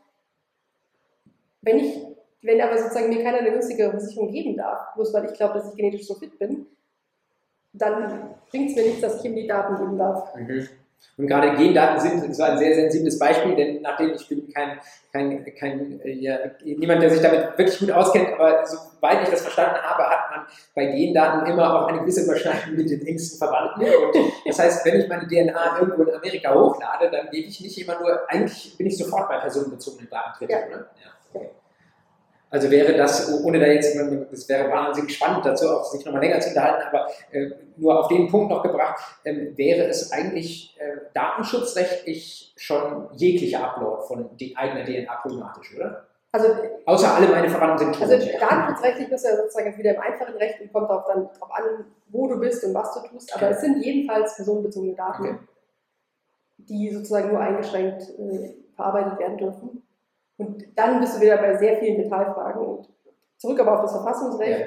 wenn 1.61 1.79
ich, 1.79 2.05
wenn 2.41 2.61
aber 2.61 2.77
sozusagen 2.77 3.09
mir 3.09 3.23
keiner 3.23 3.39
eine 3.39 3.51
günstige 3.51 3.89
Versicherung 3.89 4.31
geben 4.31 4.55
darf, 4.55 4.93
bloß 4.95 5.13
weil 5.13 5.25
ich 5.25 5.33
glaube, 5.33 5.55
dass 5.55 5.69
ich 5.69 5.75
genetisch 5.75 6.07
so 6.07 6.15
fit 6.15 6.37
bin, 6.39 6.67
dann 7.73 8.35
bringt 8.49 8.69
es 8.69 8.75
mir 8.75 8.83
nichts, 8.83 9.01
dass 9.01 9.19
ich 9.19 9.25
ihm 9.25 9.35
die 9.35 9.47
Daten 9.47 9.75
geben 9.75 9.97
darf. 9.97 10.33
Mhm. 10.35 10.67
Und 11.17 11.27
gerade 11.27 11.55
Gendaten 11.57 11.99
sind 11.99 12.33
so 12.33 12.43
ein 12.43 12.57
sehr 12.57 12.75
sensibles 12.75 13.19
Beispiel, 13.19 13.53
denn 13.53 13.81
nachdem 13.81 14.13
ich 14.13 14.25
bin 14.29 14.47
kein, 14.53 14.79
kein, 15.11 15.45
kein 15.59 15.99
ja, 16.05 16.37
niemand, 16.63 17.03
der 17.03 17.09
sich 17.09 17.21
damit 17.21 17.57
wirklich 17.57 17.77
gut 17.77 17.91
auskennt, 17.91 18.29
aber 18.39 18.65
soweit 18.65 19.23
ich 19.23 19.29
das 19.29 19.41
verstanden 19.41 19.81
habe, 19.83 20.03
hat 20.03 20.31
man 20.31 20.45
bei 20.73 20.85
Gendaten 20.85 21.45
immer 21.51 21.73
auch 21.73 21.87
eine 21.87 21.99
gewisse 21.99 22.23
Überschneidung 22.23 22.75
mit 22.77 22.89
den 22.89 23.05
engsten 23.05 23.37
Verwandten. 23.37 23.81
Und 23.81 24.15
das 24.45 24.59
heißt, 24.59 24.85
wenn 24.85 25.01
ich 25.01 25.09
meine 25.09 25.27
DNA 25.27 25.79
irgendwo 25.79 26.03
in 26.03 26.15
Amerika 26.15 26.53
hochlade, 26.53 27.11
dann 27.11 27.29
gebe 27.29 27.47
ich 27.47 27.59
nicht 27.59 27.77
immer 27.81 27.99
nur, 27.99 28.21
eigentlich 28.29 28.77
bin 28.77 28.87
ich 28.87 28.97
sofort 28.97 29.27
bei 29.27 29.39
personenbezogenen 29.39 30.09
Daten 30.09 30.45
drin. 30.45 30.49
Ja. 30.49 31.41
Ja. 31.41 31.41
Also 32.51 32.71
wäre 32.71 32.97
das, 32.97 33.31
ohne 33.43 33.59
da 33.59 33.67
jetzt, 33.67 33.95
das 34.31 34.49
wäre 34.49 34.71
wahnsinnig 34.71 35.15
spannend 35.15 35.45
dazu, 35.45 35.69
auch 35.69 35.83
sich 35.83 36.03
nochmal 36.03 36.23
länger 36.23 36.39
zu 36.39 36.49
unterhalten, 36.49 36.87
aber 36.87 37.07
äh, 37.31 37.51
nur 37.77 37.99
auf 37.99 38.07
den 38.07 38.27
Punkt 38.27 38.49
noch 38.49 38.63
gebracht, 38.63 38.99
äh, 39.23 39.55
wäre 39.55 39.87
es 39.87 40.11
eigentlich 40.11 40.75
äh, 40.79 40.97
datenschutzrechtlich 41.13 42.53
schon 42.57 43.07
jeglicher 43.13 43.63
Upload 43.63 44.07
von 44.07 44.35
die 44.37 44.57
eigener 44.57 44.83
DNA 44.83 45.13
problematisch, 45.21 45.75
oder? 45.75 46.07
Also, 46.31 46.47
Außer 46.85 47.15
alle 47.15 47.27
meine 47.27 47.49
Verwandten 47.49 47.85
sind 47.85 47.95
tot. 47.95 48.09
Also 48.09 48.39
datenschutzrechtlich 48.39 49.09
bist 49.09 49.25
du 49.25 49.29
ja 49.29 49.35
sozusagen 49.37 49.67
jetzt 49.67 49.79
wieder 49.79 49.95
im 49.95 50.01
einfachen 50.01 50.35
Recht 50.35 50.61
und 50.61 50.73
kommt 50.73 50.89
auch 50.89 51.05
dann 51.07 51.29
darauf 51.33 51.51
an, 51.51 51.85
wo 52.07 52.27
du 52.27 52.39
bist 52.39 52.63
und 52.63 52.73
was 52.73 52.93
du 52.93 53.07
tust, 53.07 53.33
aber 53.35 53.45
okay. 53.45 53.53
es 53.55 53.61
sind 53.61 53.83
jedenfalls 53.83 54.35
personenbezogene 54.35 54.95
Daten, 54.95 55.23
okay. 55.23 55.37
die 56.57 56.91
sozusagen 56.91 57.29
nur 57.29 57.39
eingeschränkt 57.39 58.09
äh, 58.17 58.53
verarbeitet 58.75 59.19
werden 59.19 59.37
dürfen. 59.37 59.83
Und 60.39 60.65
dann 60.75 61.01
bist 61.01 61.17
du 61.17 61.21
wieder 61.21 61.37
bei 61.37 61.57
sehr 61.57 61.77
vielen 61.77 61.97
Detailfragen. 61.97 62.65
Und 62.65 62.87
zurück 63.37 63.59
aber 63.59 63.75
auf 63.75 63.81
das 63.81 63.91
Verfassungsrecht. 63.91 64.59
Ja. 64.59 64.65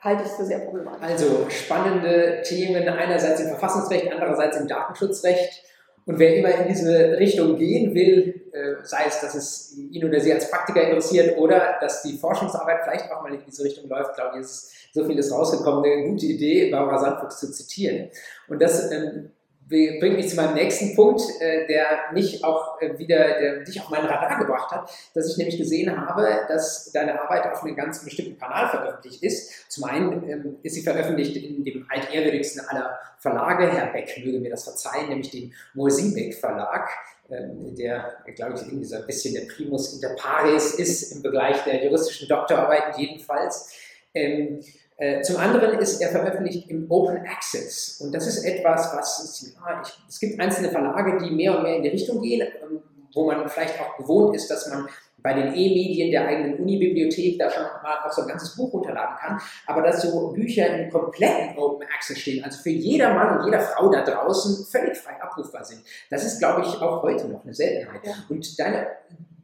Halte 0.00 0.24
ich 0.24 0.30
für 0.30 0.44
sehr 0.44 0.58
problematisch. 0.60 1.02
Also 1.02 1.48
spannende 1.48 2.42
Themen, 2.42 2.88
einerseits 2.88 3.40
im 3.40 3.48
Verfassungsrecht, 3.48 4.10
andererseits 4.10 4.56
im 4.56 4.66
Datenschutzrecht. 4.66 5.62
Und 6.06 6.18
wer 6.18 6.34
immer 6.36 6.52
in 6.52 6.66
diese 6.66 7.18
Richtung 7.18 7.56
gehen 7.56 7.94
will, 7.94 8.50
äh, 8.52 8.82
sei 8.82 9.04
es, 9.06 9.20
dass 9.20 9.36
es 9.36 9.76
ihn 9.76 10.04
oder 10.04 10.18
sie 10.18 10.32
als 10.32 10.50
Praktiker 10.50 10.82
interessiert 10.82 11.38
oder 11.38 11.76
dass 11.80 12.02
die 12.02 12.18
Forschungsarbeit 12.18 12.80
vielleicht 12.82 13.12
auch 13.12 13.22
mal 13.22 13.32
in 13.32 13.40
diese 13.46 13.62
Richtung 13.62 13.88
läuft, 13.88 14.16
glaube 14.16 14.38
ich, 14.38 14.40
ist 14.40 14.72
so 14.92 15.04
vieles 15.04 15.30
rausgekommen. 15.30 15.84
Eine 15.84 16.08
gute 16.08 16.26
Idee, 16.26 16.70
Barbara 16.70 16.98
Sandfuchs 16.98 17.38
zu 17.38 17.52
zitieren. 17.52 18.10
Und 18.48 18.60
das 18.60 18.90
ähm, 18.90 19.30
bringt 19.68 20.16
mich 20.16 20.28
zu 20.28 20.36
meinem 20.36 20.54
nächsten 20.54 20.94
Punkt, 20.94 21.22
äh, 21.40 21.66
der 21.66 22.12
mich 22.12 22.44
auch 22.44 22.80
äh, 22.80 22.98
wieder, 22.98 23.38
der 23.38 23.60
dich 23.60 23.80
auf 23.80 23.88
meinen 23.90 24.06
Radar 24.06 24.38
gebracht 24.38 24.70
hat, 24.70 24.90
dass 25.14 25.30
ich 25.30 25.36
nämlich 25.38 25.58
gesehen 25.58 25.96
habe, 25.96 26.28
dass 26.48 26.90
deine 26.92 27.20
Arbeit 27.20 27.50
auf 27.50 27.62
einem 27.62 27.76
ganz 27.76 28.04
bestimmten 28.04 28.38
Kanal 28.38 28.68
veröffentlicht 28.68 29.22
ist. 29.22 29.70
Zum 29.70 29.84
einen 29.84 30.28
ähm, 30.28 30.56
ist 30.62 30.74
sie 30.74 30.82
veröffentlicht 30.82 31.36
in 31.36 31.64
dem 31.64 31.86
altehrwürdigsten 31.88 32.66
aller 32.68 32.98
Verlage, 33.18 33.70
Herr 33.70 33.92
Beck 33.92 34.12
möge 34.24 34.40
mir 34.40 34.50
das 34.50 34.64
verzeihen, 34.64 35.08
nämlich 35.08 35.30
dem 35.30 35.52
Moosiebeck 35.74 36.34
Verlag, 36.34 36.88
ähm, 37.30 37.74
der, 37.76 38.16
glaube 38.34 38.54
ich, 38.56 38.62
irgendwie 38.62 38.84
so 38.84 38.96
ein 38.96 39.06
bisschen 39.06 39.34
der 39.34 39.52
Primus 39.52 39.94
inter 39.94 40.14
pares 40.16 40.74
ist 40.74 41.12
im 41.12 41.22
Bereich 41.22 41.62
der 41.64 41.84
juristischen 41.84 42.28
Doktorarbeiten 42.28 43.00
jedenfalls. 43.00 43.72
Äh, 44.96 45.22
zum 45.22 45.36
anderen 45.36 45.78
ist 45.78 46.00
er 46.00 46.10
veröffentlicht 46.10 46.68
im 46.68 46.90
Open 46.90 47.18
Access 47.26 48.00
und 48.00 48.14
das 48.14 48.26
ist 48.26 48.44
etwas, 48.44 48.94
was 48.94 49.24
es, 49.24 49.54
ja, 49.54 49.82
ich, 49.82 49.98
es 50.08 50.20
gibt 50.20 50.38
einzelne 50.38 50.68
Verlage, 50.68 51.18
die 51.18 51.30
mehr 51.30 51.56
und 51.56 51.62
mehr 51.62 51.76
in 51.76 51.82
die 51.82 51.88
Richtung 51.88 52.20
gehen, 52.20 52.46
ähm, 52.62 52.82
wo 53.14 53.26
man 53.26 53.48
vielleicht 53.48 53.80
auch 53.80 53.96
gewohnt 53.96 54.36
ist, 54.36 54.50
dass 54.50 54.68
man 54.68 54.88
bei 55.22 55.34
den 55.34 55.54
E-Medien 55.54 56.10
der 56.10 56.26
eigenen 56.26 56.58
Unibibliothek 56.58 57.38
da 57.38 57.48
schon 57.48 57.62
mal 57.62 57.98
auch 58.04 58.12
so 58.12 58.22
ein 58.22 58.28
ganzes 58.28 58.56
Buch 58.56 58.72
runterladen 58.72 59.16
kann, 59.18 59.40
aber 59.66 59.82
dass 59.82 60.02
so 60.02 60.32
Bücher 60.32 60.66
im 60.66 60.90
kompletten 60.90 61.56
Open 61.56 61.86
Access 61.94 62.18
stehen, 62.18 62.44
also 62.44 62.60
für 62.60 62.70
jeder 62.70 63.14
Mann 63.14 63.38
und 63.38 63.44
jeder 63.44 63.60
Frau 63.60 63.88
da 63.90 64.02
draußen 64.02 64.66
völlig 64.66 64.96
frei 64.96 65.20
abrufbar 65.22 65.64
sind. 65.64 65.82
Das 66.10 66.24
ist, 66.24 66.38
glaube 66.38 66.62
ich, 66.62 66.74
auch 66.80 67.02
heute 67.02 67.28
noch 67.28 67.44
eine 67.44 67.54
Seltenheit. 67.54 68.00
Ja. 68.04 68.14
Und 68.28 68.58
deine 68.58 68.88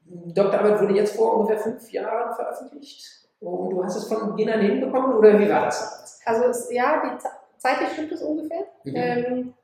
Doktorarbeit 0.05 0.81
wurde 0.81 0.95
jetzt 0.95 1.15
vor 1.15 1.37
ungefähr 1.37 1.59
fünf 1.59 1.91
Jahren 1.93 2.35
veröffentlicht. 2.35 3.28
Und 3.41 3.71
du 3.71 3.85
hast 3.85 3.97
es 3.97 4.09
von 4.09 4.31
Beginn 4.31 4.51
an 4.51 4.61
hinbekommen 4.61 5.17
oder 5.17 5.39
wie 5.39 5.49
war 5.49 5.67
das? 5.67 6.21
Also 6.25 6.45
es, 6.45 6.71
ja, 6.73 7.03
die 7.05 7.25
zeitlich 7.59 7.91
stimmt 7.93 8.13
es 8.13 8.23
ungefähr. 8.23 8.67
Mhm. 8.85 8.95
Ähm, 8.97 9.55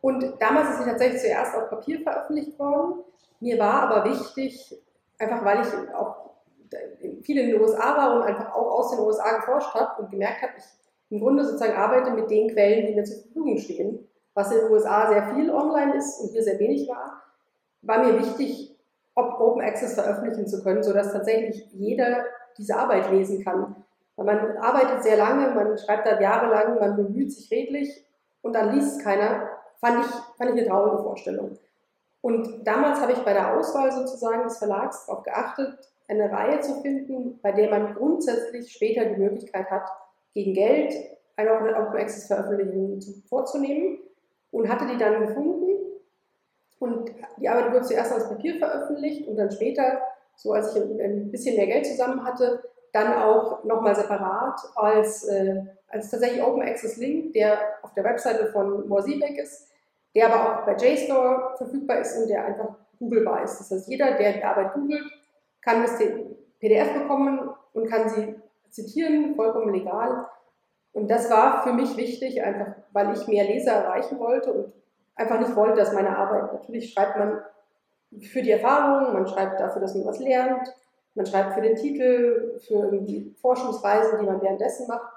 und 0.00 0.34
damals 0.40 0.70
ist 0.70 0.78
sie 0.78 0.90
tatsächlich 0.90 1.20
zuerst 1.20 1.56
auf 1.56 1.68
Papier 1.68 2.00
veröffentlicht 2.00 2.58
worden. 2.58 3.02
Mir 3.40 3.58
war 3.58 3.90
aber 3.90 4.10
wichtig, 4.10 4.80
einfach 5.18 5.44
weil 5.44 5.60
ich 5.62 5.94
auch 5.94 6.28
viel 7.22 7.38
in 7.38 7.50
den 7.50 7.60
USA 7.60 7.96
war 7.96 8.16
und 8.16 8.22
einfach 8.22 8.54
auch 8.54 8.78
aus 8.78 8.90
den 8.90 9.00
USA 9.00 9.36
geforscht 9.38 9.74
habe 9.74 10.02
und 10.02 10.10
gemerkt 10.10 10.42
habe, 10.42 10.52
ich 10.56 10.64
im 11.10 11.20
Grunde 11.20 11.44
sozusagen 11.44 11.76
arbeite 11.76 12.10
mit 12.10 12.30
den 12.30 12.48
Quellen, 12.50 12.86
die 12.86 12.94
mir 12.94 13.04
zur 13.04 13.22
Verfügung 13.22 13.56
stehen, 13.58 14.08
was 14.34 14.52
in 14.52 14.58
den 14.58 14.70
USA 14.70 15.08
sehr 15.08 15.34
viel 15.34 15.50
online 15.50 15.96
ist 15.96 16.20
und 16.20 16.30
hier 16.30 16.42
sehr 16.42 16.58
wenig 16.58 16.88
war, 16.88 17.22
war 17.82 18.04
mir 18.04 18.18
wichtig, 18.18 18.76
ob 19.14 19.40
Open 19.40 19.62
Access 19.62 19.94
veröffentlichen 19.94 20.46
zu 20.46 20.62
können, 20.62 20.82
sodass 20.82 21.12
tatsächlich 21.12 21.66
jeder 21.72 22.24
diese 22.58 22.76
Arbeit 22.76 23.10
lesen 23.10 23.44
kann. 23.44 23.76
Weil 24.16 24.26
man 24.26 24.56
arbeitet 24.58 25.02
sehr 25.02 25.16
lange, 25.16 25.54
man 25.54 25.78
schreibt 25.78 26.06
da 26.06 26.20
jahrelang, 26.20 26.78
man 26.78 26.96
bemüht 26.96 27.32
sich 27.32 27.50
redlich 27.50 28.04
und 28.42 28.52
dann 28.52 28.74
liest 28.74 28.98
es 28.98 29.04
keiner, 29.04 29.48
fand 29.80 30.04
ich, 30.04 30.10
fand 30.36 30.50
ich 30.50 30.60
eine 30.60 30.66
traurige 30.66 31.02
Vorstellung. 31.02 31.56
Und 32.20 32.66
damals 32.66 33.00
habe 33.00 33.12
ich 33.12 33.20
bei 33.20 33.32
der 33.32 33.56
Auswahl 33.56 33.92
sozusagen 33.92 34.42
des 34.42 34.58
Verlags 34.58 35.06
darauf 35.06 35.22
geachtet, 35.22 35.78
eine 36.08 36.30
Reihe 36.30 36.60
zu 36.60 36.80
finden, 36.80 37.38
bei 37.42 37.52
der 37.52 37.70
man 37.70 37.94
grundsätzlich 37.94 38.72
später 38.72 39.04
die 39.04 39.20
Möglichkeit 39.20 39.70
hat, 39.70 39.88
gegen 40.34 40.54
Geld 40.54 40.94
eine 41.36 41.52
Open 41.52 42.00
Access 42.00 42.26
Veröffentlichung 42.26 43.00
vorzunehmen 43.28 43.98
und 44.50 44.68
hatte 44.68 44.86
die 44.86 44.96
dann 44.96 45.26
gefunden. 45.26 45.68
Und 46.80 47.10
die 47.38 47.48
Arbeit 47.48 47.72
wurde 47.72 47.86
zuerst 47.86 48.12
als 48.12 48.28
Papier 48.28 48.56
veröffentlicht 48.56 49.26
und 49.28 49.36
dann 49.36 49.50
später, 49.50 50.00
so 50.38 50.52
als 50.52 50.74
ich 50.74 50.82
ein 50.82 51.30
bisschen 51.32 51.56
mehr 51.56 51.66
Geld 51.66 51.84
zusammen 51.84 52.24
hatte, 52.24 52.62
dann 52.92 53.12
auch 53.14 53.64
nochmal 53.64 53.94
separat 53.94 54.60
als, 54.76 55.24
äh, 55.24 55.62
als 55.88 56.10
tatsächlich 56.10 56.42
Open 56.42 56.62
Access 56.62 56.96
Link, 56.96 57.32
der 57.32 57.58
auf 57.82 57.92
der 57.94 58.04
Webseite 58.04 58.46
von 58.46 58.88
Morsiebeck 58.88 59.36
ist, 59.36 59.68
der 60.14 60.32
aber 60.32 60.60
auch 60.60 60.64
bei 60.64 60.76
JSTOR 60.76 61.54
verfügbar 61.58 61.98
ist 61.98 62.16
und 62.16 62.28
der 62.28 62.44
einfach 62.44 62.76
googlebar 62.98 63.42
ist. 63.42 63.58
Das 63.58 63.70
heißt, 63.70 63.88
jeder, 63.88 64.16
der 64.16 64.34
die 64.34 64.44
Arbeit 64.44 64.74
googelt, 64.74 65.04
kann 65.60 65.82
das 65.82 65.98
PDF 66.60 66.94
bekommen 66.94 67.50
und 67.72 67.90
kann 67.90 68.08
sie 68.08 68.36
zitieren, 68.70 69.34
vollkommen 69.34 69.74
legal. 69.74 70.26
Und 70.92 71.10
das 71.10 71.30
war 71.30 71.62
für 71.64 71.72
mich 71.72 71.96
wichtig, 71.96 72.42
einfach 72.42 72.74
weil 72.92 73.12
ich 73.12 73.26
mehr 73.26 73.44
Leser 73.44 73.72
erreichen 73.72 74.18
wollte 74.18 74.52
und 74.52 74.72
einfach 75.16 75.40
nicht 75.40 75.54
wollte, 75.56 75.78
dass 75.78 75.92
meine 75.92 76.16
Arbeit, 76.16 76.52
natürlich 76.52 76.92
schreibt 76.92 77.18
man 77.18 77.42
für 78.22 78.42
die 78.42 78.50
Erfahrung, 78.50 79.12
man 79.12 79.26
schreibt 79.26 79.60
dafür, 79.60 79.82
dass 79.82 79.94
man 79.94 80.06
was 80.06 80.18
lernt, 80.18 80.74
man 81.14 81.26
schreibt 81.26 81.54
für 81.54 81.60
den 81.60 81.76
Titel, 81.76 82.58
für 82.66 82.74
irgendwie 82.74 83.34
Forschungsreisen, 83.40 84.20
die 84.20 84.26
man 84.26 84.40
währenddessen 84.40 84.86
macht. 84.86 85.12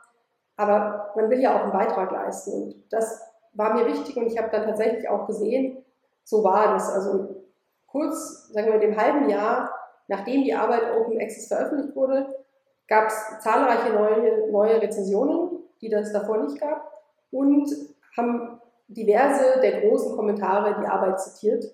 Aber 0.57 1.11
man 1.15 1.29
will 1.29 1.39
ja 1.39 1.55
auch 1.55 1.63
einen 1.63 1.71
Beitrag 1.71 2.11
leisten. 2.11 2.51
Und 2.53 2.75
das 2.89 3.21
war 3.53 3.73
mir 3.73 3.85
wichtig 3.87 4.15
und 4.17 4.27
ich 4.27 4.37
habe 4.37 4.49
dann 4.51 4.65
tatsächlich 4.65 5.07
auch 5.09 5.27
gesehen, 5.27 5.83
so 6.23 6.43
war 6.43 6.73
das. 6.73 6.89
Also 6.89 7.43
kurz, 7.87 8.49
sagen 8.51 8.71
wir, 8.71 8.79
dem 8.79 8.99
halben 8.99 9.29
Jahr, 9.29 9.71
nachdem 10.07 10.43
die 10.43 10.53
Arbeit 10.53 10.95
Open 10.95 11.19
Access 11.19 11.47
veröffentlicht 11.47 11.95
wurde, 11.95 12.27
gab 12.87 13.07
es 13.07 13.39
zahlreiche 13.39 13.93
neue, 13.93 14.51
neue 14.51 14.81
Rezensionen, 14.81 15.59
die 15.81 15.89
das 15.89 16.11
davor 16.11 16.37
nicht 16.37 16.59
gab 16.59 16.91
und 17.31 17.69
haben 18.17 18.59
diverse 18.87 19.61
der 19.61 19.81
großen 19.81 20.15
Kommentare 20.15 20.81
die 20.81 20.87
Arbeit 20.87 21.21
zitiert, 21.21 21.65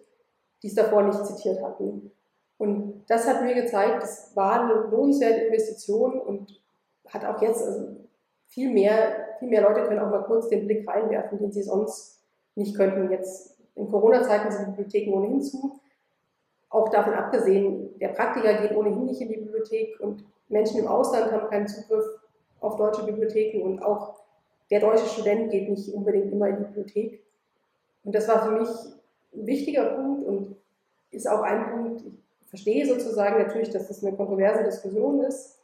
die 0.61 0.67
es 0.67 0.75
davor 0.75 1.03
nicht 1.03 1.25
zitiert 1.25 1.61
hatten. 1.61 2.11
Und 2.57 3.03
das 3.07 3.27
hat 3.27 3.43
mir 3.43 3.53
gezeigt, 3.53 4.01
das 4.01 4.35
war 4.35 4.63
eine 4.63 4.89
lohnenswerte 4.89 5.45
Investition 5.45 6.19
und 6.19 6.59
hat 7.07 7.23
auch 7.25 7.41
jetzt 7.41 7.63
also 7.63 7.97
viel 8.47 8.71
mehr, 8.71 9.27
viel 9.39 9.49
mehr 9.49 9.61
Leute 9.61 9.83
können 9.83 9.99
auch 9.99 10.09
mal 10.09 10.23
kurz 10.23 10.47
den 10.49 10.65
Blick 10.65 10.87
reinwerfen, 10.87 11.37
den 11.37 11.51
sie 11.51 11.61
sonst 11.61 12.23
nicht 12.55 12.75
könnten. 12.75 13.11
Jetzt 13.11 13.59
in 13.75 13.89
Corona-Zeiten 13.89 14.51
sind 14.51 14.67
die 14.67 14.71
Bibliotheken 14.71 15.13
ohnehin 15.13 15.41
zu. 15.41 15.79
Auch 16.69 16.89
davon 16.89 17.13
abgesehen, 17.13 17.97
der 17.99 18.09
Praktiker 18.09 18.55
geht 18.55 18.75
ohnehin 18.75 19.05
nicht 19.05 19.21
in 19.21 19.29
die 19.29 19.37
Bibliothek 19.37 19.99
und 19.99 20.25
Menschen 20.49 20.79
im 20.79 20.87
Ausland 20.87 21.31
haben 21.31 21.49
keinen 21.49 21.67
Zugriff 21.67 22.05
auf 22.59 22.75
deutsche 22.75 23.05
Bibliotheken 23.05 23.61
und 23.61 23.81
auch 23.81 24.15
der 24.69 24.79
deutsche 24.79 25.05
Student 25.05 25.51
geht 25.51 25.69
nicht 25.69 25.93
unbedingt 25.93 26.31
immer 26.31 26.47
in 26.47 26.57
die 26.57 26.63
Bibliothek. 26.63 27.23
Und 28.03 28.15
das 28.15 28.27
war 28.27 28.43
für 28.43 28.51
mich 28.51 28.67
ein 29.37 29.47
wichtiger 29.47 29.85
Punkt 29.95 30.25
und 30.25 30.55
ist 31.11 31.27
auch 31.27 31.41
ein 31.41 31.71
Punkt, 31.71 32.03
ich 32.41 32.49
verstehe 32.49 32.85
sozusagen 32.85 33.41
natürlich, 33.41 33.69
dass 33.69 33.87
das 33.87 34.03
eine 34.03 34.15
kontroverse 34.15 34.63
Diskussion 34.63 35.21
ist, 35.23 35.59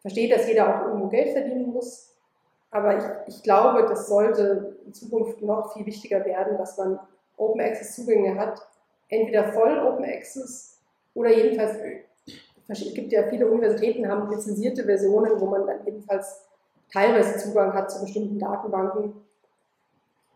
verstehe, 0.00 0.28
dass 0.28 0.48
jeder 0.48 0.68
auch 0.68 0.86
irgendwo 0.86 1.08
Geld 1.08 1.30
verdienen 1.30 1.72
muss, 1.72 2.14
aber 2.70 2.96
ich, 2.96 3.34
ich 3.34 3.42
glaube, 3.42 3.86
das 3.88 4.08
sollte 4.08 4.76
in 4.86 4.94
Zukunft 4.94 5.42
noch 5.42 5.74
viel 5.74 5.86
wichtiger 5.86 6.24
werden, 6.24 6.56
dass 6.56 6.78
man 6.78 6.98
Open 7.36 7.60
Access 7.60 7.94
Zugänge 7.96 8.38
hat, 8.38 8.60
entweder 9.08 9.52
voll 9.52 9.78
Open 9.78 10.04
Access 10.04 10.80
oder 11.14 11.30
jedenfalls, 11.30 11.76
es 12.68 12.94
gibt 12.94 13.12
ja 13.12 13.24
viele 13.28 13.50
Universitäten, 13.50 14.08
haben 14.08 14.30
lizenzierte 14.30 14.84
Versionen, 14.84 15.38
wo 15.38 15.46
man 15.46 15.66
dann 15.66 15.84
jedenfalls 15.84 16.46
teilweise 16.90 17.38
Zugang 17.38 17.72
hat 17.74 17.90
zu 17.90 18.00
bestimmten 18.02 18.38
Datenbanken. 18.38 19.14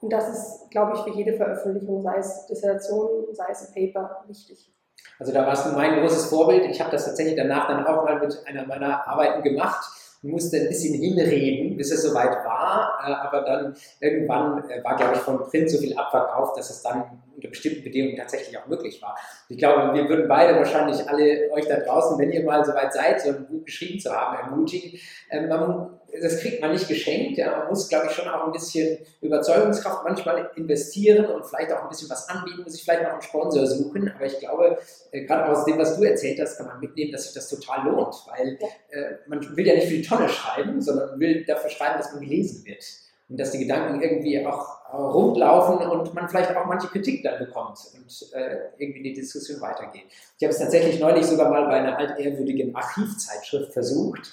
Und 0.06 0.12
das 0.12 0.28
ist, 0.28 0.70
glaube 0.70 0.92
ich, 0.94 1.00
für 1.00 1.18
jede 1.18 1.32
Veröffentlichung, 1.32 2.00
sei 2.00 2.18
es 2.18 2.46
Dissertation, 2.46 3.24
sei 3.32 3.46
es 3.50 3.66
ein 3.66 3.74
Paper, 3.74 4.22
wichtig. 4.28 4.72
Also 5.18 5.32
da 5.32 5.44
warst 5.44 5.66
du 5.66 5.72
mein 5.72 5.98
großes 5.98 6.26
Vorbild. 6.26 6.64
Ich 6.66 6.80
habe 6.80 6.92
das 6.92 7.06
tatsächlich 7.06 7.34
danach 7.34 7.66
dann 7.66 7.84
auch 7.84 8.04
mal 8.04 8.20
mit 8.20 8.40
einer 8.46 8.64
meiner 8.68 9.04
Arbeiten 9.08 9.42
gemacht 9.42 9.84
musste 10.26 10.58
ein 10.58 10.68
bisschen 10.68 10.94
hinreden, 10.94 11.76
bis 11.76 11.92
es 11.92 12.02
soweit 12.02 12.44
war, 12.44 12.98
äh, 13.06 13.12
aber 13.12 13.42
dann 13.42 13.76
irgendwann 14.00 14.68
äh, 14.68 14.82
war, 14.82 14.96
glaube 14.96 15.14
ich, 15.14 15.20
von 15.20 15.38
Print 15.38 15.70
so 15.70 15.78
viel 15.78 15.96
abverkauft, 15.96 16.56
dass 16.56 16.70
es 16.70 16.82
dann 16.82 17.22
unter 17.34 17.48
bestimmten 17.48 17.84
Bedingungen 17.84 18.16
tatsächlich 18.16 18.56
auch 18.58 18.66
möglich 18.66 19.00
war. 19.02 19.16
Ich 19.48 19.58
glaube, 19.58 19.94
wir 19.94 20.08
würden 20.08 20.28
beide 20.28 20.56
wahrscheinlich 20.56 21.08
alle 21.08 21.50
euch 21.52 21.66
da 21.66 21.76
draußen, 21.76 22.18
wenn 22.18 22.32
ihr 22.32 22.44
mal 22.44 22.64
soweit 22.64 22.92
seid, 22.92 23.20
so 23.20 23.30
ein 23.30 23.46
Buch 23.46 23.64
geschrieben 23.64 24.00
zu 24.00 24.10
haben, 24.10 24.36
ermutigen. 24.36 24.98
Ähm, 25.30 25.48
man, 25.48 26.00
das 26.20 26.38
kriegt 26.40 26.60
man 26.60 26.72
nicht 26.72 26.88
geschenkt. 26.88 27.38
Ja. 27.38 27.58
Man 27.58 27.68
muss, 27.68 27.88
glaube 27.88 28.06
ich, 28.06 28.12
schon 28.12 28.28
auch 28.28 28.46
ein 28.46 28.52
bisschen 28.52 28.98
Überzeugungskraft 29.20 30.04
manchmal 30.04 30.50
investieren 30.56 31.26
und 31.26 31.46
vielleicht 31.46 31.72
auch 31.72 31.82
ein 31.82 31.88
bisschen 31.88 32.10
was 32.10 32.28
anbieten, 32.28 32.62
muss 32.62 32.72
sich 32.72 32.82
vielleicht 32.82 33.02
noch 33.02 33.12
einen 33.12 33.22
Sponsor 33.22 33.66
suchen. 33.66 34.12
Aber 34.14 34.26
ich 34.26 34.38
glaube, 34.38 34.78
äh, 35.12 35.24
gerade 35.24 35.50
aus 35.50 35.64
dem, 35.64 35.78
was 35.78 35.96
du 35.96 36.04
erzählt 36.04 36.40
hast, 36.40 36.58
kann 36.58 36.66
man 36.66 36.80
mitnehmen, 36.80 37.12
dass 37.12 37.24
sich 37.24 37.34
das 37.34 37.48
total 37.48 37.86
lohnt, 37.86 38.14
weil 38.28 38.58
äh, 38.90 39.16
man 39.26 39.56
will 39.56 39.66
ja 39.66 39.74
nicht 39.74 39.88
für 39.88 39.94
die 39.94 40.02
Tonne 40.02 40.28
schreiben, 40.28 40.80
sondern 40.80 41.18
will 41.18 41.44
dafür 41.44 41.70
schreiben, 41.70 41.98
dass 41.98 42.12
man 42.12 42.22
gelesen 42.22 42.64
wird 42.66 42.84
und 43.28 43.40
dass 43.40 43.50
die 43.50 43.58
Gedanken 43.58 44.00
irgendwie 44.00 44.46
auch 44.46 44.76
rumlaufen 44.92 45.78
und 45.88 46.14
man 46.14 46.28
vielleicht 46.28 46.54
auch 46.54 46.64
manche 46.66 46.86
Kritik 46.88 47.22
dann 47.24 47.38
bekommt 47.38 47.78
und 47.94 48.32
äh, 48.34 48.56
irgendwie 48.78 49.02
die 49.02 49.14
Diskussion 49.14 49.60
weitergeht. 49.60 50.04
Ich 50.38 50.44
habe 50.44 50.52
es 50.52 50.58
tatsächlich 50.60 51.00
neulich 51.00 51.26
sogar 51.26 51.50
mal 51.50 51.64
bei 51.66 51.80
einer 51.80 51.98
altehrwürdigen 51.98 52.74
Archivzeitschrift 52.74 53.72
versucht 53.72 54.30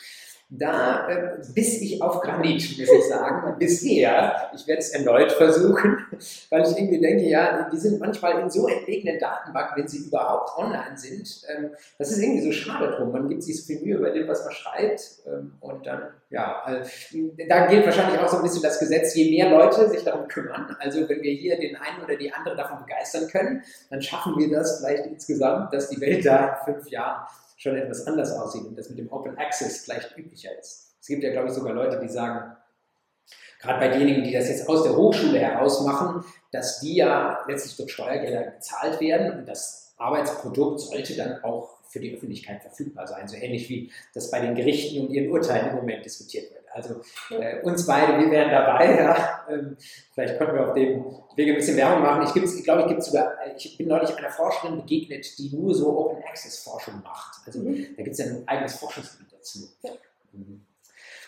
da 0.49 1.09
äh, 1.09 1.41
biss 1.53 1.81
ich 1.81 2.01
auf 2.01 2.21
Granit, 2.21 2.77
muss 2.77 2.89
ich 2.91 3.07
sagen, 3.07 3.55
bisher. 3.59 4.51
Ich 4.53 4.67
werde 4.67 4.81
es 4.81 4.89
erneut 4.89 5.31
versuchen, 5.31 5.97
weil 6.49 6.61
ich 6.63 6.77
irgendwie 6.77 7.01
denke, 7.01 7.23
ja, 7.23 7.69
die 7.71 7.77
sind 7.77 7.99
manchmal 7.99 8.39
in 8.39 8.49
so 8.49 8.67
entlegenen 8.67 9.19
Datenbanken, 9.19 9.77
wenn 9.77 9.87
sie 9.87 10.05
überhaupt 10.05 10.57
online 10.57 10.95
sind. 10.95 11.41
Ähm, 11.49 11.71
das 11.97 12.11
ist 12.11 12.19
irgendwie 12.19 12.43
so 12.43 12.51
schade 12.51 12.95
drum. 12.95 13.11
Man 13.11 13.29
gibt 13.29 13.43
sich 13.43 13.59
so 13.59 13.65
viel 13.65 13.81
Mühe 13.81 13.97
über 13.97 14.11
dem, 14.11 14.27
was 14.27 14.43
man 14.45 14.53
schreibt. 14.53 15.01
Ähm, 15.25 15.53
und 15.59 15.85
dann, 15.85 16.09
ja, 16.29 16.63
äh, 16.67 17.47
da 17.47 17.65
gilt 17.65 17.85
wahrscheinlich 17.85 18.19
auch 18.19 18.27
so 18.27 18.37
ein 18.37 18.43
bisschen 18.43 18.61
das 18.61 18.79
Gesetz, 18.79 19.15
je 19.15 19.31
mehr 19.31 19.49
Leute 19.49 19.89
sich 19.89 20.03
darum 20.03 20.27
kümmern, 20.27 20.75
also 20.79 21.07
wenn 21.07 21.21
wir 21.21 21.31
hier 21.33 21.57
den 21.57 21.75
einen 21.75 22.03
oder 22.03 22.15
die 22.15 22.31
andere 22.31 22.55
davon 22.55 22.79
begeistern 22.79 23.27
können, 23.27 23.63
dann 23.89 24.01
schaffen 24.01 24.37
wir 24.37 24.51
das 24.51 24.79
vielleicht 24.79 25.05
insgesamt, 25.05 25.73
dass 25.73 25.89
die 25.89 25.99
Welt 26.01 26.25
da 26.25 26.59
in 26.65 26.73
fünf 26.73 26.89
Jahren 26.89 27.25
schon 27.63 27.77
etwas 27.77 28.05
anders 28.05 28.31
aussieht 28.33 28.65
und 28.65 28.77
das 28.77 28.89
mit 28.89 28.99
dem 28.99 29.11
Open 29.11 29.37
Access 29.37 29.85
vielleicht 29.85 30.17
üblicher 30.17 30.49
ist. 30.59 30.95
Es 30.99 31.07
gibt 31.07 31.23
ja, 31.23 31.31
glaube 31.31 31.47
ich, 31.47 31.53
sogar 31.53 31.73
Leute, 31.73 31.99
die 31.99 32.09
sagen, 32.09 32.55
gerade 33.59 33.79
bei 33.79 33.87
denjenigen, 33.87 34.23
die 34.25 34.33
das 34.33 34.49
jetzt 34.49 34.67
aus 34.67 34.83
der 34.83 34.95
Hochschule 34.95 35.39
heraus 35.39 35.81
machen, 35.85 36.25
dass 36.51 36.81
die 36.81 36.97
ja 36.97 37.39
letztlich 37.47 37.77
durch 37.77 37.93
Steuergelder 37.93 38.51
bezahlt 38.51 38.99
werden 38.99 39.39
und 39.39 39.45
das 39.47 39.93
Arbeitsprodukt 39.97 40.81
sollte 40.81 41.15
dann 41.15 41.41
auch 41.43 41.77
für 41.87 41.99
die 41.99 42.13
Öffentlichkeit 42.13 42.61
verfügbar 42.61 43.07
sein, 43.07 43.27
so 43.27 43.37
ähnlich 43.37 43.69
wie 43.69 43.91
das 44.13 44.29
bei 44.29 44.41
den 44.41 44.55
Gerichten 44.55 45.05
und 45.05 45.13
ihren 45.13 45.31
Urteilen 45.31 45.69
im 45.69 45.75
Moment 45.75 46.03
diskutiert 46.03 46.51
wird. 46.51 46.62
Also 46.73 47.01
äh, 47.29 47.61
uns 47.61 47.85
beide, 47.85 48.17
wir 48.17 48.31
wären 48.31 48.49
dabei. 48.49 48.97
Ja. 48.97 49.45
Ähm, 49.49 49.77
vielleicht 50.13 50.37
konnten 50.37 50.55
wir 50.55 50.67
auf 50.67 50.73
dem 50.73 51.05
Wege 51.35 51.51
ein 51.51 51.57
bisschen 51.57 51.77
Werbung 51.77 52.01
machen. 52.01 52.23
Ich, 52.23 52.35
ich 52.35 52.63
glaube, 52.63 52.91
ich, 52.91 53.03
sogar, 53.03 53.33
ich 53.55 53.77
bin 53.77 53.87
neulich 53.87 54.15
einer 54.17 54.29
Forscherin 54.29 54.77
begegnet, 54.77 55.37
die 55.37 55.55
nur 55.55 55.73
so 55.73 55.97
Open 55.97 56.23
Access 56.23 56.63
Forschung 56.63 57.01
macht. 57.03 57.45
Also 57.45 57.59
mhm. 57.59 57.95
da 57.95 58.03
gibt 58.03 58.13
es 58.13 58.19
ja 58.19 58.25
ein 58.25 58.43
eigenes 58.47 58.75
Forschungsgebiet 58.75 59.33
dazu. 59.33 59.69
Ja. 59.83 59.91
Mhm. 60.31 60.65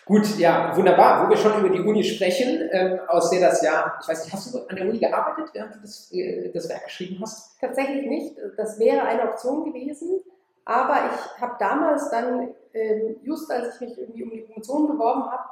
Gut, 0.06 0.38
ja, 0.38 0.76
wunderbar. 0.76 1.26
Wo 1.26 1.30
wir 1.30 1.36
schon 1.36 1.58
über 1.58 1.68
die 1.68 1.80
Uni 1.80 2.04
sprechen, 2.04 2.68
ähm, 2.70 3.00
aus 3.08 3.28
der 3.30 3.40
das 3.40 3.60
Jahr, 3.60 3.98
ich 4.00 4.08
weiß 4.08 4.24
nicht, 4.24 4.32
hast 4.32 4.54
du 4.54 4.58
an 4.68 4.76
der 4.76 4.86
Uni 4.86 4.98
gearbeitet, 4.98 5.50
während 5.52 5.74
du 5.74 5.80
das, 5.80 6.12
äh, 6.12 6.52
das 6.52 6.68
Werk 6.68 6.84
geschrieben 6.84 7.18
hast? 7.20 7.58
Tatsächlich 7.60 8.06
nicht. 8.06 8.36
Das 8.56 8.78
wäre 8.78 9.02
eine 9.02 9.22
Option 9.28 9.64
gewesen. 9.64 10.20
Aber 10.64 11.10
ich 11.12 11.40
habe 11.40 11.56
damals 11.58 12.08
dann, 12.10 12.50
ähm, 12.74 13.16
just 13.22 13.50
als 13.50 13.74
ich 13.74 13.88
mich 13.88 13.98
irgendwie 13.98 14.22
um 14.24 14.30
die 14.30 14.40
Promotion 14.42 14.88
beworben 14.88 15.24
habe, 15.24 15.44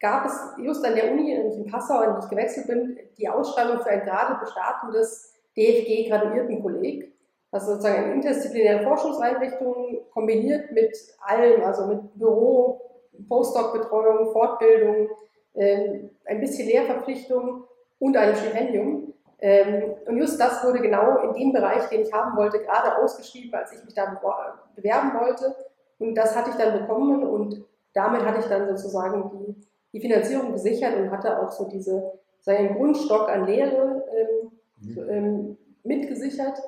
gab 0.00 0.26
es 0.26 0.38
just 0.58 0.84
an 0.84 0.94
der 0.94 1.12
Uni, 1.12 1.32
in 1.32 1.66
Passau, 1.66 1.98
an 1.98 2.16
die 2.16 2.24
ich 2.24 2.30
gewechselt 2.30 2.66
bin, 2.66 2.98
die 3.18 3.28
Ausschreibung 3.28 3.80
für 3.80 3.90
ein 3.90 4.04
gerade 4.04 4.38
bestartendes 4.38 5.34
DFG-Graduiertenkolleg, 5.56 7.12
was 7.50 7.66
sozusagen 7.66 8.04
eine 8.04 8.14
interdisziplinäre 8.14 8.84
Forschungseinrichtung 8.84 9.98
kombiniert 10.12 10.70
mit 10.72 10.96
allem, 11.20 11.62
also 11.62 11.86
mit 11.86 12.18
Büro, 12.18 12.80
Postdoc-Betreuung, 13.28 14.32
Fortbildung, 14.32 15.08
ähm, 15.54 16.10
ein 16.26 16.40
bisschen 16.40 16.68
Lehrverpflichtung 16.68 17.64
und 17.98 18.16
einem 18.16 18.36
Stipendium. 18.36 19.14
Ähm, 19.38 19.94
und 20.06 20.18
just 20.18 20.40
das 20.40 20.64
wurde 20.64 20.80
genau 20.80 21.18
in 21.18 21.34
dem 21.34 21.52
Bereich, 21.52 21.88
den 21.88 22.02
ich 22.02 22.12
haben 22.12 22.36
wollte, 22.36 22.58
gerade 22.60 22.98
ausgeschrieben, 22.98 23.54
als 23.54 23.72
ich 23.72 23.84
mich 23.84 23.94
da 23.94 24.18
bewerben 24.74 25.18
wollte. 25.18 25.54
Und 25.98 26.14
das 26.14 26.36
hatte 26.36 26.50
ich 26.50 26.56
dann 26.56 26.78
bekommen 26.78 27.22
und 27.24 27.64
damit 27.94 28.24
hatte 28.24 28.40
ich 28.40 28.46
dann 28.46 28.68
sozusagen 28.68 29.30
die, 29.30 29.66
die 29.92 30.00
Finanzierung 30.00 30.52
gesichert 30.52 30.96
und 30.96 31.10
hatte 31.10 31.40
auch 31.40 31.50
so 31.50 31.68
diese, 31.68 32.12
seinen 32.40 32.76
Grundstock 32.76 33.28
an 33.28 33.46
Lehre 33.46 34.04
ähm, 34.14 34.50
mhm. 34.80 35.10
ähm, 35.10 35.58
mitgesichert 35.84 36.60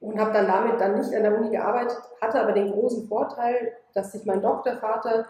und 0.00 0.18
habe 0.18 0.32
dann 0.32 0.46
damit 0.46 0.80
dann 0.80 0.98
nicht 0.98 1.14
an 1.14 1.22
der 1.22 1.36
Uni 1.36 1.50
gearbeitet, 1.50 1.98
hatte 2.20 2.40
aber 2.40 2.52
den 2.52 2.70
großen 2.70 3.08
Vorteil, 3.08 3.72
dass 3.94 4.12
sich 4.12 4.24
mein 4.24 4.42
Doktorvater 4.42 5.26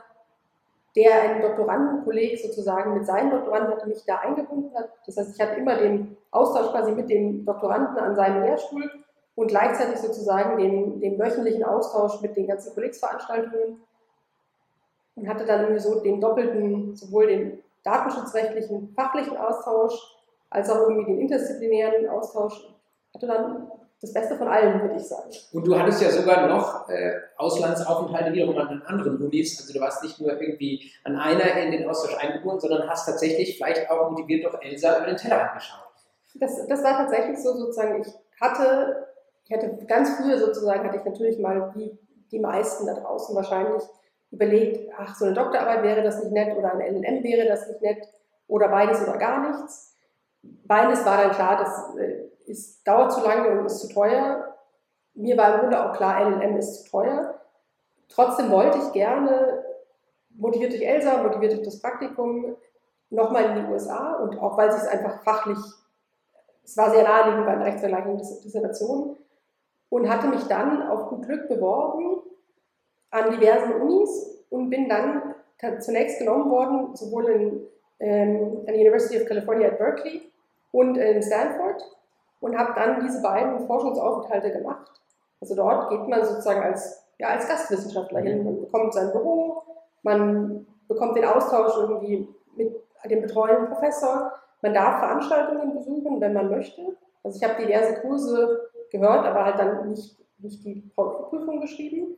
der 0.96 1.22
ein 1.22 1.42
Doktorandenkolleg 1.42 2.38
sozusagen 2.38 2.94
mit 2.94 3.06
seinen 3.06 3.30
Doktoranden 3.30 3.72
hatte 3.72 3.88
mich 3.88 4.04
da 4.06 4.18
eingebunden 4.18 4.72
hat. 4.76 4.90
Das 5.06 5.16
heißt, 5.16 5.34
ich 5.34 5.40
hatte 5.40 5.58
immer 5.58 5.76
den 5.76 6.16
Austausch 6.30 6.70
quasi 6.70 6.92
mit 6.92 7.10
dem 7.10 7.44
Doktoranden 7.44 7.98
an 7.98 8.14
seinem 8.14 8.42
Lehrstuhl 8.42 8.88
und 9.34 9.48
gleichzeitig 9.48 9.98
sozusagen 9.98 10.58
den, 10.58 11.00
den 11.00 11.18
wöchentlichen 11.18 11.64
Austausch 11.64 12.20
mit 12.20 12.36
den 12.36 12.46
ganzen 12.46 12.72
Kollegsveranstaltungen 12.74 13.82
und 15.16 15.28
hatte 15.28 15.44
dann 15.44 15.78
so 15.78 16.00
den 16.00 16.20
doppelten, 16.20 16.94
sowohl 16.96 17.26
den 17.26 17.62
datenschutzrechtlichen, 17.84 18.92
fachlichen 18.94 19.36
Austausch 19.36 19.94
als 20.50 20.70
auch 20.70 20.88
irgendwie 20.88 21.12
den 21.12 21.20
interdisziplinären 21.20 22.08
Austausch. 22.08 22.68
Hatte 23.12 23.26
dann 23.26 23.70
das 24.00 24.12
Beste 24.12 24.36
von 24.36 24.48
allem, 24.48 24.82
würde 24.82 24.96
ich 24.96 25.08
sagen. 25.08 25.30
Und 25.52 25.66
du 25.66 25.78
hattest 25.78 26.02
ja 26.02 26.10
sogar 26.10 26.46
noch 26.46 26.88
äh, 26.88 27.14
Auslandsaufenthalte 27.36 28.32
wiederum 28.32 28.56
an 28.58 28.82
anderen 28.86 29.16
Unis. 29.18 29.60
Also 29.60 29.72
du 29.72 29.80
warst 29.80 30.02
nicht 30.02 30.20
nur 30.20 30.40
irgendwie 30.40 30.90
an 31.04 31.16
einer 31.16 31.56
in 31.62 31.72
den 31.72 31.88
Austausch 31.88 32.16
eingebunden, 32.16 32.60
sondern 32.60 32.88
hast 32.88 33.06
tatsächlich 33.06 33.56
vielleicht 33.56 33.90
auch 33.90 34.10
motiviert 34.10 34.44
durch 34.44 34.62
Elsa 34.62 34.98
über 34.98 35.06
den 35.06 35.16
Tellerrand 35.16 35.54
geschaut. 35.54 35.80
Das, 36.34 36.66
das 36.66 36.82
war 36.82 36.96
tatsächlich 36.98 37.38
so 37.38 37.54
sozusagen, 37.54 38.02
ich 38.02 38.12
hatte, 38.40 39.03
ich 39.44 39.52
hatte 39.52 39.76
ganz 39.86 40.16
früher 40.16 40.38
sozusagen, 40.38 40.84
hatte 40.84 40.98
ich 40.98 41.04
natürlich 41.04 41.38
mal 41.38 41.74
wie 41.74 41.98
die 42.30 42.38
meisten 42.38 42.86
da 42.86 42.94
draußen 42.94 43.34
wahrscheinlich 43.36 43.82
überlegt, 44.30 44.92
ach, 44.96 45.14
so 45.14 45.26
eine 45.26 45.34
Doktorarbeit 45.34 45.82
wäre 45.82 46.02
das 46.02 46.22
nicht 46.22 46.32
nett 46.32 46.56
oder 46.56 46.72
ein 46.72 46.80
LLM 46.80 47.22
wäre 47.22 47.46
das 47.46 47.68
nicht 47.68 47.82
nett 47.82 48.08
oder 48.48 48.68
beides 48.68 49.02
oder 49.02 49.18
gar 49.18 49.50
nichts. 49.50 49.96
Beides 50.42 51.04
war 51.04 51.22
dann 51.22 51.30
klar, 51.32 51.58
dass 51.58 51.96
äh, 51.96 52.24
ist, 52.46 52.86
dauert 52.86 53.12
zu 53.12 53.20
lange 53.20 53.48
und 53.50 53.66
ist 53.66 53.80
zu 53.80 53.88
teuer. 53.88 54.54
Mir 55.14 55.36
war 55.36 55.54
im 55.54 55.60
Grunde 55.60 55.82
auch 55.82 55.96
klar, 55.96 56.28
LLM 56.28 56.56
ist 56.56 56.84
zu 56.84 56.90
teuer. 56.90 57.40
Trotzdem 58.08 58.50
wollte 58.50 58.78
ich 58.78 58.92
gerne, 58.92 59.64
motiviert 60.30 60.72
durch 60.72 60.82
Elsa, 60.82 61.22
motiviert 61.22 61.52
durch 61.52 61.62
das 61.62 61.80
Praktikum, 61.80 62.56
nochmal 63.10 63.44
in 63.44 63.64
die 63.64 63.72
USA 63.72 64.14
und 64.16 64.38
auch 64.38 64.56
weil 64.58 64.72
sich 64.72 64.82
es 64.82 64.88
einfach 64.88 65.22
fachlich, 65.22 65.58
es 66.64 66.76
war 66.76 66.90
sehr 66.90 67.04
naheliegend 67.04 67.46
bei 67.46 67.52
einer 67.52 67.66
rechtsvergleichenden 67.66 68.18
Dissertation 68.42 69.16
und 69.90 70.08
hatte 70.08 70.28
mich 70.28 70.44
dann 70.44 70.82
auf 70.88 71.08
gut 71.08 71.26
Glück 71.26 71.48
beworben 71.48 72.22
an 73.10 73.30
diversen 73.30 73.80
Unis 73.80 74.44
und 74.50 74.70
bin 74.70 74.88
dann 74.88 75.34
zunächst 75.80 76.18
genommen 76.18 76.50
worden, 76.50 76.94
sowohl 76.96 77.26
in, 77.30 77.66
ähm, 78.00 78.58
an 78.60 78.66
der 78.66 78.76
University 78.76 79.20
of 79.20 79.28
California 79.28 79.68
at 79.68 79.78
Berkeley 79.78 80.30
und 80.72 80.96
in 80.96 81.22
Stanford 81.22 81.82
und 82.40 82.58
habe 82.58 82.72
dann 82.74 83.00
diese 83.00 83.22
beiden 83.22 83.66
Forschungsaufenthalte 83.66 84.50
gemacht. 84.50 84.90
Also 85.40 85.54
dort 85.54 85.90
geht 85.90 86.08
man 86.08 86.24
sozusagen 86.24 86.62
als, 86.62 87.06
ja, 87.18 87.28
als 87.28 87.48
Gastwissenschaftler 87.48 88.20
hin. 88.20 88.38
Mhm. 88.38 88.44
Man 88.44 88.60
bekommt 88.62 88.94
sein 88.94 89.12
Büro, 89.12 89.62
man 90.02 90.66
bekommt 90.88 91.16
den 91.16 91.24
Austausch 91.24 91.76
irgendwie 91.78 92.28
mit 92.56 92.74
dem 93.10 93.22
betreuenden 93.22 93.68
Professor. 93.68 94.32
Man 94.62 94.74
darf 94.74 94.98
Veranstaltungen 94.98 95.74
besuchen, 95.74 96.20
wenn 96.20 96.32
man 96.32 96.50
möchte. 96.50 96.82
Also 97.22 97.38
ich 97.38 97.48
habe 97.48 97.62
diverse 97.62 98.00
Kurse 98.00 98.70
gehört, 98.94 99.26
aber 99.26 99.44
halt 99.44 99.58
dann 99.58 99.88
nicht, 99.88 100.16
nicht 100.38 100.64
die 100.64 100.90
Prüfung 100.94 101.60
geschrieben. 101.60 102.16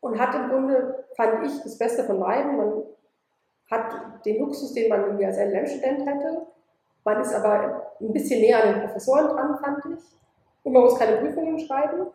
Und 0.00 0.18
hat 0.18 0.34
im 0.34 0.48
Grunde, 0.48 1.06
fand 1.16 1.46
ich, 1.46 1.62
das 1.62 1.78
Beste 1.78 2.04
von 2.04 2.20
beiden. 2.20 2.56
Man 2.56 2.82
hat 3.70 4.24
den 4.24 4.40
Luxus, 4.40 4.74
den 4.74 4.88
man 4.88 5.02
irgendwie 5.04 5.26
als 5.26 5.38
LLM-Student 5.38 6.06
hätte. 6.06 6.46
Man 7.04 7.20
ist 7.20 7.34
aber 7.34 7.92
ein 8.00 8.12
bisschen 8.12 8.40
näher 8.40 8.62
an 8.62 8.74
den 8.74 8.82
Professoren 8.82 9.28
dran, 9.28 9.58
fand 9.58 9.84
ich. 9.86 10.04
Und 10.62 10.72
man 10.72 10.82
muss 10.82 10.98
keine 10.98 11.16
Prüfungen 11.16 11.58
schreiben. 11.58 12.06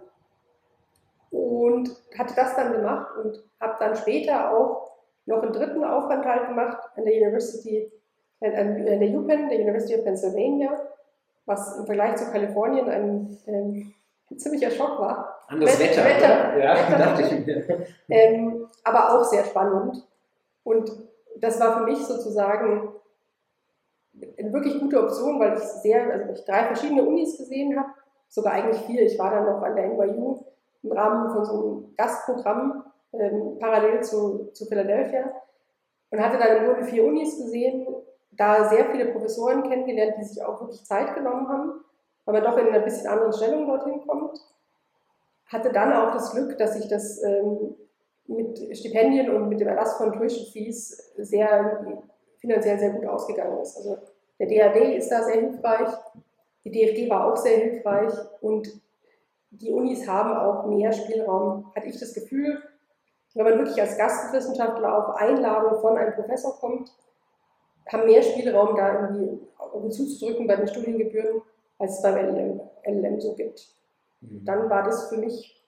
Und 1.32 1.90
hatte 2.18 2.36
das 2.36 2.56
dann 2.56 2.74
gemacht 2.74 3.16
und 3.18 3.44
habe 3.60 3.76
dann 3.80 3.96
später 3.96 4.52
auch 4.52 4.92
noch 5.26 5.44
einen 5.44 5.54
dritten 5.54 5.84
Aufenthalt 5.84 6.48
gemacht 6.48 6.78
an 6.96 7.06
der 7.06 7.14
University, 7.14 7.92
an 8.40 8.86
der 8.86 9.10
UPenn, 9.10 9.50
der 9.50 9.60
University 9.60 9.96
of 9.96 10.04
Pennsylvania, 10.04 10.80
was 11.50 11.78
im 11.78 11.86
Vergleich 11.86 12.16
zu 12.16 12.32
Kalifornien 12.32 12.88
ein, 12.90 13.38
ähm, 13.48 13.94
ein 14.30 14.38
ziemlicher 14.38 14.70
Schock 14.70 15.00
war. 15.00 15.40
Anderes 15.48 15.80
Wetter, 15.80 16.06
Wetter, 16.06 16.58
ja, 16.58 16.76
Wetter 16.76 16.98
dachte 17.00 17.24
ich 17.24 17.46
mir. 17.46 17.88
Ähm, 18.08 18.68
aber 18.84 19.14
auch 19.14 19.24
sehr 19.24 19.44
spannend. 19.44 20.08
Und 20.64 20.92
das 21.38 21.60
war 21.60 21.80
für 21.80 21.86
mich 21.86 21.98
sozusagen 22.06 22.94
eine 24.38 24.54
wirklich 24.54 24.80
gute 24.80 25.02
Option, 25.02 25.40
weil 25.40 25.58
ich 25.58 25.64
sehr, 25.64 26.12
also 26.12 26.34
ich 26.34 26.46
drei 26.46 26.66
verschiedene 26.66 27.04
Unis 27.04 27.38
gesehen 27.38 27.78
habe, 27.78 27.90
sogar 28.28 28.54
eigentlich 28.54 28.82
vier. 28.82 29.02
Ich 29.02 29.18
war 29.18 29.32
dann 29.32 29.46
noch 29.46 29.64
an 29.64 29.76
der 29.76 29.88
NYU 29.88 30.44
im 30.84 30.92
Rahmen 30.92 31.34
von 31.34 31.46
so 31.46 31.54
einem 31.54 31.96
Gastprogramm 31.98 32.84
ähm, 33.14 33.58
parallel 33.60 34.04
zu, 34.04 34.52
zu 34.54 34.66
Philadelphia 34.66 35.32
und 36.12 36.20
hatte 36.22 36.38
dann 36.38 36.58
im 36.58 36.66
Grunde 36.66 36.84
vier 36.84 37.06
Unis 37.06 37.38
gesehen, 37.38 37.88
da 38.32 38.70
sehr 38.70 38.86
viele 38.92 39.12
Professoren 39.12 39.64
kennengelernt, 39.64 40.16
die 40.20 40.24
sich 40.24 40.44
auch 40.44 40.62
wirklich 40.62 40.86
Zeit 40.86 41.16
genommen 41.16 41.48
haben, 41.50 41.82
weil 42.26 42.34
man 42.34 42.44
doch 42.44 42.58
in 42.58 42.68
einer 42.68 42.80
bisschen 42.80 43.08
anderen 43.08 43.34
Stellung 43.34 43.68
dorthin 43.68 44.06
kommt. 44.06 44.40
Hatte 45.48 45.72
dann 45.72 45.94
auch 45.94 46.14
das 46.14 46.32
Glück, 46.32 46.58
dass 46.58 46.76
ich 46.76 46.88
das 46.88 47.22
ähm, 47.24 47.76
mit 48.28 48.78
Stipendien 48.78 49.30
und 49.36 49.50
mit 49.50 49.60
dem 49.60 49.68
Erlass 49.68 49.98
von 49.98 50.14
Tuition 50.14 50.46
Fees 50.52 51.12
sehr 51.18 51.86
finanziell 52.38 52.80
sehr 52.80 52.92
gut 52.92 53.06
ausgegangen 53.06 53.60
ist. 53.60 53.78
Also 53.78 53.98
der 54.40 54.48
DAD 54.48 54.96
ist 54.96 55.10
da 55.10 55.24
sehr 55.24 55.42
hilfreich, 55.42 55.90
die 56.64 56.72
DFG 56.72 57.10
war 57.10 57.32
auch 57.32 57.38
sehr 57.38 57.58
hilfreich 57.58 58.14
und 58.42 58.70
die 59.52 59.72
Unis 59.72 60.08
haben 60.08 60.38
auch 60.38 60.66
mehr 60.68 60.92
Spielraum, 60.92 61.72
hatte 61.76 61.88
ich 61.88 62.00
das 62.00 62.14
Gefühl, 62.14 62.62
wenn 63.34 63.46
man 63.46 63.58
wirklich 63.60 63.82
als 63.82 63.98
Gastwissenschaftler 63.98 64.98
auf 64.98 65.16
Einladung 65.16 65.80
von 65.82 65.98
einem 65.98 66.14
Professor 66.14 66.58
kommt, 66.60 66.92
haben 67.94 68.06
mehr 68.06 68.22
Spielraum 68.22 68.76
da 68.76 68.94
irgendwie 68.94 69.40
zuzudrücken 69.90 70.48
bei 70.48 70.56
den 70.56 70.68
Studiengebühren, 70.68 71.42
als 71.78 71.98
es 71.98 72.02
beim 72.02 72.16
LLM, 72.16 72.62
LLM 72.86 73.20
so 73.20 73.34
gibt. 73.34 73.68
Mhm. 74.22 74.46
Dann 74.46 74.70
war 74.70 74.84
das 74.84 75.10
für 75.10 75.18
mich 75.18 75.64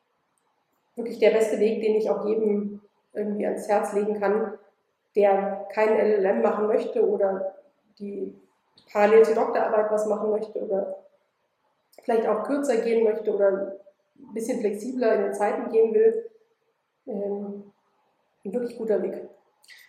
wirklich 0.96 1.20
der 1.20 1.32
beste 1.32 1.60
Weg, 1.60 1.82
den 1.82 1.96
ich 1.96 2.10
auch 2.10 2.26
jedem 2.26 2.82
irgendwie 3.14 3.46
ans 3.46 3.68
Herz 3.68 3.94
legen 3.94 4.20
kann, 4.20 4.58
der 5.16 5.68
kein 5.74 5.98
LLM 5.98 6.42
machen 6.42 6.68
möchte 6.68 7.08
oder 7.08 7.56
die 8.00 8.34
parallel 8.92 9.26
zur 9.26 9.36
Doktorarbeit 9.36 9.92
was 9.92 10.06
machen 10.06 10.32
möchte 10.32 10.60
oder 10.60 10.98
vielleicht 12.04 12.28
auch 12.28 12.44
kürzer 12.44 12.78
gehen 12.78 13.04
möchte 13.04 13.34
oder 13.34 13.78
ein 14.18 14.34
bisschen 14.34 14.60
flexibler 14.60 15.16
in 15.16 15.24
den 15.24 15.34
Zeiten 15.34 15.72
gehen 15.72 15.94
will, 15.94 16.30
ähm, 17.08 17.72
ein 18.44 18.54
wirklich 18.54 18.78
guter 18.78 19.02
Weg. 19.02 19.30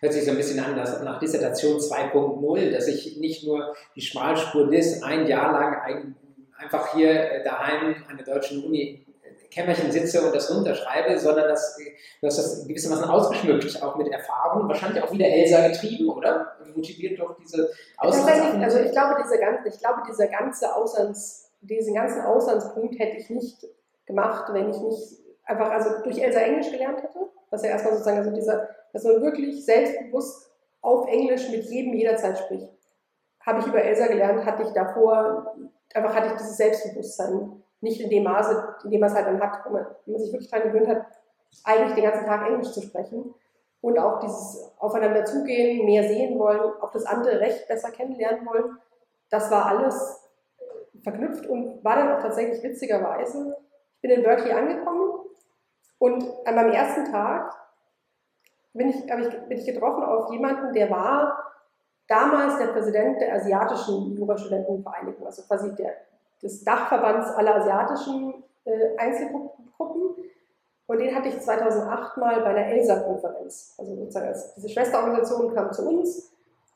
Hört 0.00 0.12
sich 0.12 0.24
so 0.24 0.32
ein 0.32 0.36
bisschen 0.36 0.58
an 0.58 0.76
nach 0.76 1.20
Dissertation 1.20 1.78
2.0, 1.78 2.70
dass 2.70 2.88
ich 2.88 3.18
nicht 3.18 3.46
nur 3.46 3.74
die 3.94 4.00
Schmalspur 4.00 4.68
DIS 4.68 5.02
ein 5.02 5.26
Jahr 5.26 5.52
lang 5.52 6.16
einfach 6.58 6.94
hier 6.94 7.42
daheim 7.44 7.96
an 8.08 8.16
der 8.16 8.26
deutschen 8.26 8.64
Uni 8.64 9.06
Kämmerchen 9.52 9.92
sitze 9.92 10.22
und 10.22 10.34
das 10.34 10.50
runterschreibe, 10.50 11.18
sondern 11.18 11.48
das, 11.48 11.78
du 12.20 12.26
hast 12.26 12.38
das 12.38 12.66
gewissermaßen 12.66 13.04
ausgeschmückt, 13.04 13.82
auch 13.82 13.96
mit 13.96 14.10
Erfahrung, 14.10 14.66
wahrscheinlich 14.66 15.02
auch 15.02 15.12
wieder 15.12 15.26
Elsa 15.26 15.68
getrieben, 15.68 16.08
oder? 16.08 16.56
Motiviert 16.74 17.20
doch 17.20 17.36
diese 17.36 17.70
Auslands 17.98 18.42
Also 18.62 18.78
ich 18.78 18.92
glaube, 18.92 19.22
diese 19.22 19.38
ganze, 19.38 19.68
ich 19.68 19.78
glaube, 19.78 20.02
dieser 20.08 20.26
ganze 20.28 20.74
Auslands, 20.74 21.50
diesen 21.60 21.94
ganzen 21.94 22.22
Auslandspunkt 22.22 22.98
hätte 22.98 23.18
ich 23.18 23.28
nicht 23.28 23.66
gemacht, 24.06 24.50
wenn 24.54 24.70
ich 24.70 24.80
nicht 24.80 25.18
einfach 25.44 25.70
also 25.70 26.02
durch 26.02 26.18
Elsa 26.18 26.40
Englisch 26.40 26.70
gelernt 26.70 27.02
hätte. 27.02 27.18
Was 27.50 27.62
ja 27.62 27.70
erstmal 27.70 27.92
sozusagen, 27.92 28.18
also 28.18 28.30
dieser, 28.30 28.70
dass 28.93 29.05
man 29.05 29.22
wirklich 29.22 29.64
selbstbewusst 29.64 30.51
auf 30.80 31.07
Englisch 31.09 31.49
mit 31.51 31.64
jedem 31.64 31.95
jederzeit 31.95 32.38
spricht. 32.38 32.70
Habe 33.40 33.61
ich 33.61 33.66
über 33.66 33.82
Elsa 33.82 34.07
gelernt, 34.07 34.45
hatte 34.45 34.62
ich 34.62 34.70
davor, 34.70 35.55
einfach 35.95 36.14
hatte 36.14 36.28
ich 36.28 36.32
dieses 36.34 36.57
Selbstbewusstsein 36.57 37.62
nicht 37.80 38.01
in 38.01 38.11
dem 38.11 38.24
Maße, 38.24 38.76
in 38.84 38.90
dem 38.90 39.01
man 39.01 39.11
es 39.11 39.16
halt 39.16 39.26
dann 39.26 39.40
hat, 39.40 39.64
wenn 39.64 39.72
man, 39.72 39.86
man 40.07 40.20
sich 40.20 40.32
wirklich 40.32 40.51
daran 40.51 40.70
gewöhnt 40.70 40.88
hat, 40.88 41.07
eigentlich 41.64 41.95
den 41.95 42.05
ganzen 42.05 42.26
Tag 42.26 42.47
Englisch 42.49 42.72
zu 42.72 42.82
sprechen. 42.82 43.34
Und 43.80 43.99
auch 43.99 44.20
dieses 44.20 44.70
Aufeinander 44.78 45.24
zugehen, 45.24 45.84
mehr 45.84 46.05
sehen 46.05 46.38
wollen, 46.38 46.61
auch 46.80 46.93
das 46.93 47.05
andere 47.05 47.40
Recht 47.40 47.66
besser 47.66 47.90
kennenlernen 47.90 48.47
wollen, 48.47 48.78
das 49.28 49.51
war 49.51 49.66
alles 49.66 50.30
verknüpft 51.03 51.47
und 51.47 51.82
war 51.82 51.97
dann 51.97 52.12
auch 52.12 52.22
tatsächlich 52.22 52.62
witzigerweise. 52.62 53.57
Ich 53.97 54.03
bin 54.03 54.11
in 54.11 54.22
Berkeley 54.22 54.53
angekommen 54.53 55.24
und 55.99 56.24
an 56.45 56.55
meinem 56.55 56.72
ersten 56.72 57.11
Tag 57.11 57.53
bin 58.74 58.90
ich, 58.90 58.96
ich, 58.96 59.40
bin 59.48 59.58
ich 59.58 59.66
getroffen 59.66 60.04
auf 60.04 60.32
jemanden, 60.32 60.72
der 60.72 60.90
war 60.90 61.52
damals 62.08 62.58
der 62.58 62.68
Präsident 62.68 63.20
der 63.20 63.34
asiatischen 63.34 64.16
Jurastudentenvereinigung, 64.16 65.26
also 65.26 65.42
quasi 65.42 65.74
der 65.74 65.94
des 66.42 66.64
Dachverbands 66.64 67.30
aller 67.30 67.56
asiatischen 67.56 68.42
äh, 68.64 68.96
Einzelgruppen. 68.98 70.14
Und 70.86 70.98
den 70.98 71.14
hatte 71.14 71.28
ich 71.28 71.40
2008 71.40 72.16
mal 72.16 72.40
bei 72.40 72.50
einer 72.50 72.66
ELSA-Konferenz. 72.66 73.76
Also 73.78 73.94
sozusagen 73.94 74.26
als 74.26 74.54
diese 74.54 74.68
Schwesterorganisation 74.68 75.54
kam 75.54 75.72
zu 75.72 75.88
uns 75.88 76.32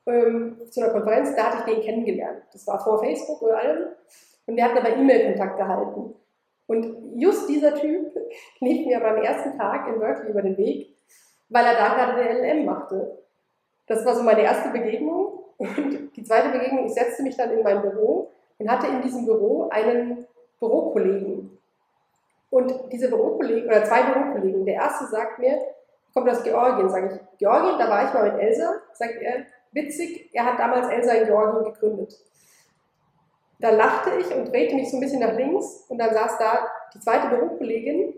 ähm, 0.07 0.61
zu 0.71 0.81
einer 0.81 0.93
Konferenz, 0.93 1.35
da 1.35 1.51
hatte 1.51 1.59
ich 1.59 1.75
den 1.75 1.85
kennengelernt. 1.85 2.45
Das 2.53 2.67
war 2.67 2.83
vor 2.83 3.01
Facebook 3.01 3.43
oder 3.43 3.59
allem. 3.59 3.89
Und 4.47 4.57
wir 4.57 4.65
hatten 4.65 4.79
aber 4.79 4.97
E-Mail-Kontakt 4.97 5.59
gehalten. 5.59 6.15
Und 6.67 7.13
just 7.17 7.49
dieser 7.49 7.75
Typ 7.75 8.15
lief 8.61 8.87
mir 8.87 9.01
beim 9.01 9.17
ersten 9.23 9.59
Tag 9.59 9.89
in 9.89 9.99
Berkeley 9.99 10.31
über 10.31 10.43
den 10.43 10.57
Weg, 10.57 10.96
weil 11.49 11.65
er 11.65 11.75
da 11.75 11.95
gerade 11.95 12.23
den 12.23 12.37
LLM 12.37 12.65
machte. 12.65 13.19
Das 13.87 14.05
war 14.05 14.15
so 14.15 14.23
meine 14.23 14.43
erste 14.43 14.71
Begegnung. 14.71 15.45
Und 15.59 16.11
die 16.17 16.23
zweite 16.23 16.51
Begegnung, 16.51 16.87
ich 16.87 16.95
setzte 16.95 17.23
mich 17.23 17.37
dann 17.37 17.51
in 17.51 17.63
mein 17.63 17.81
Büro 17.81 18.31
und 18.59 18.71
hatte 18.71 18.89
in 18.89 19.03
diesem 19.03 19.25
Büro 19.25 19.69
einen 19.71 20.27
Bürokollegen. 20.59 21.59
Und 22.51 22.93
diese 22.93 23.09
Bürokollegen, 23.09 23.69
oder 23.69 23.85
zwei 23.85 24.03
Bürokollegen, 24.03 24.65
der 24.65 24.75
erste 24.75 25.07
sagt 25.07 25.39
mir, 25.39 25.59
kommt 26.13 26.29
aus 26.31 26.43
Georgien, 26.43 26.89
sage 26.89 27.15
ich, 27.15 27.39
Georgien, 27.39 27.79
da 27.79 27.89
war 27.91 28.07
ich 28.07 28.15
mal 28.15 28.33
mit 28.33 28.41
Elsa, 28.41 28.77
sagt 28.93 29.21
er, 29.21 29.45
witzig, 29.73 30.31
er 30.33 30.47
hat 30.47 30.59
damals 30.59 30.89
Elsa 30.89 31.13
in 31.13 31.27
Georgien 31.27 31.65
gegründet. 31.65 32.19
Da 33.59 33.71
lachte 33.71 34.11
ich 34.19 34.35
und 34.35 34.53
drehte 34.53 34.75
mich 34.75 34.91
so 34.91 34.97
ein 34.97 35.01
bisschen 35.01 35.21
nach 35.21 35.35
links 35.35 35.85
und 35.89 35.99
dann 35.99 36.13
saß 36.13 36.39
da 36.39 36.69
die 36.95 37.01
zweite 37.01 37.29
Bürokollegin, 37.29 38.15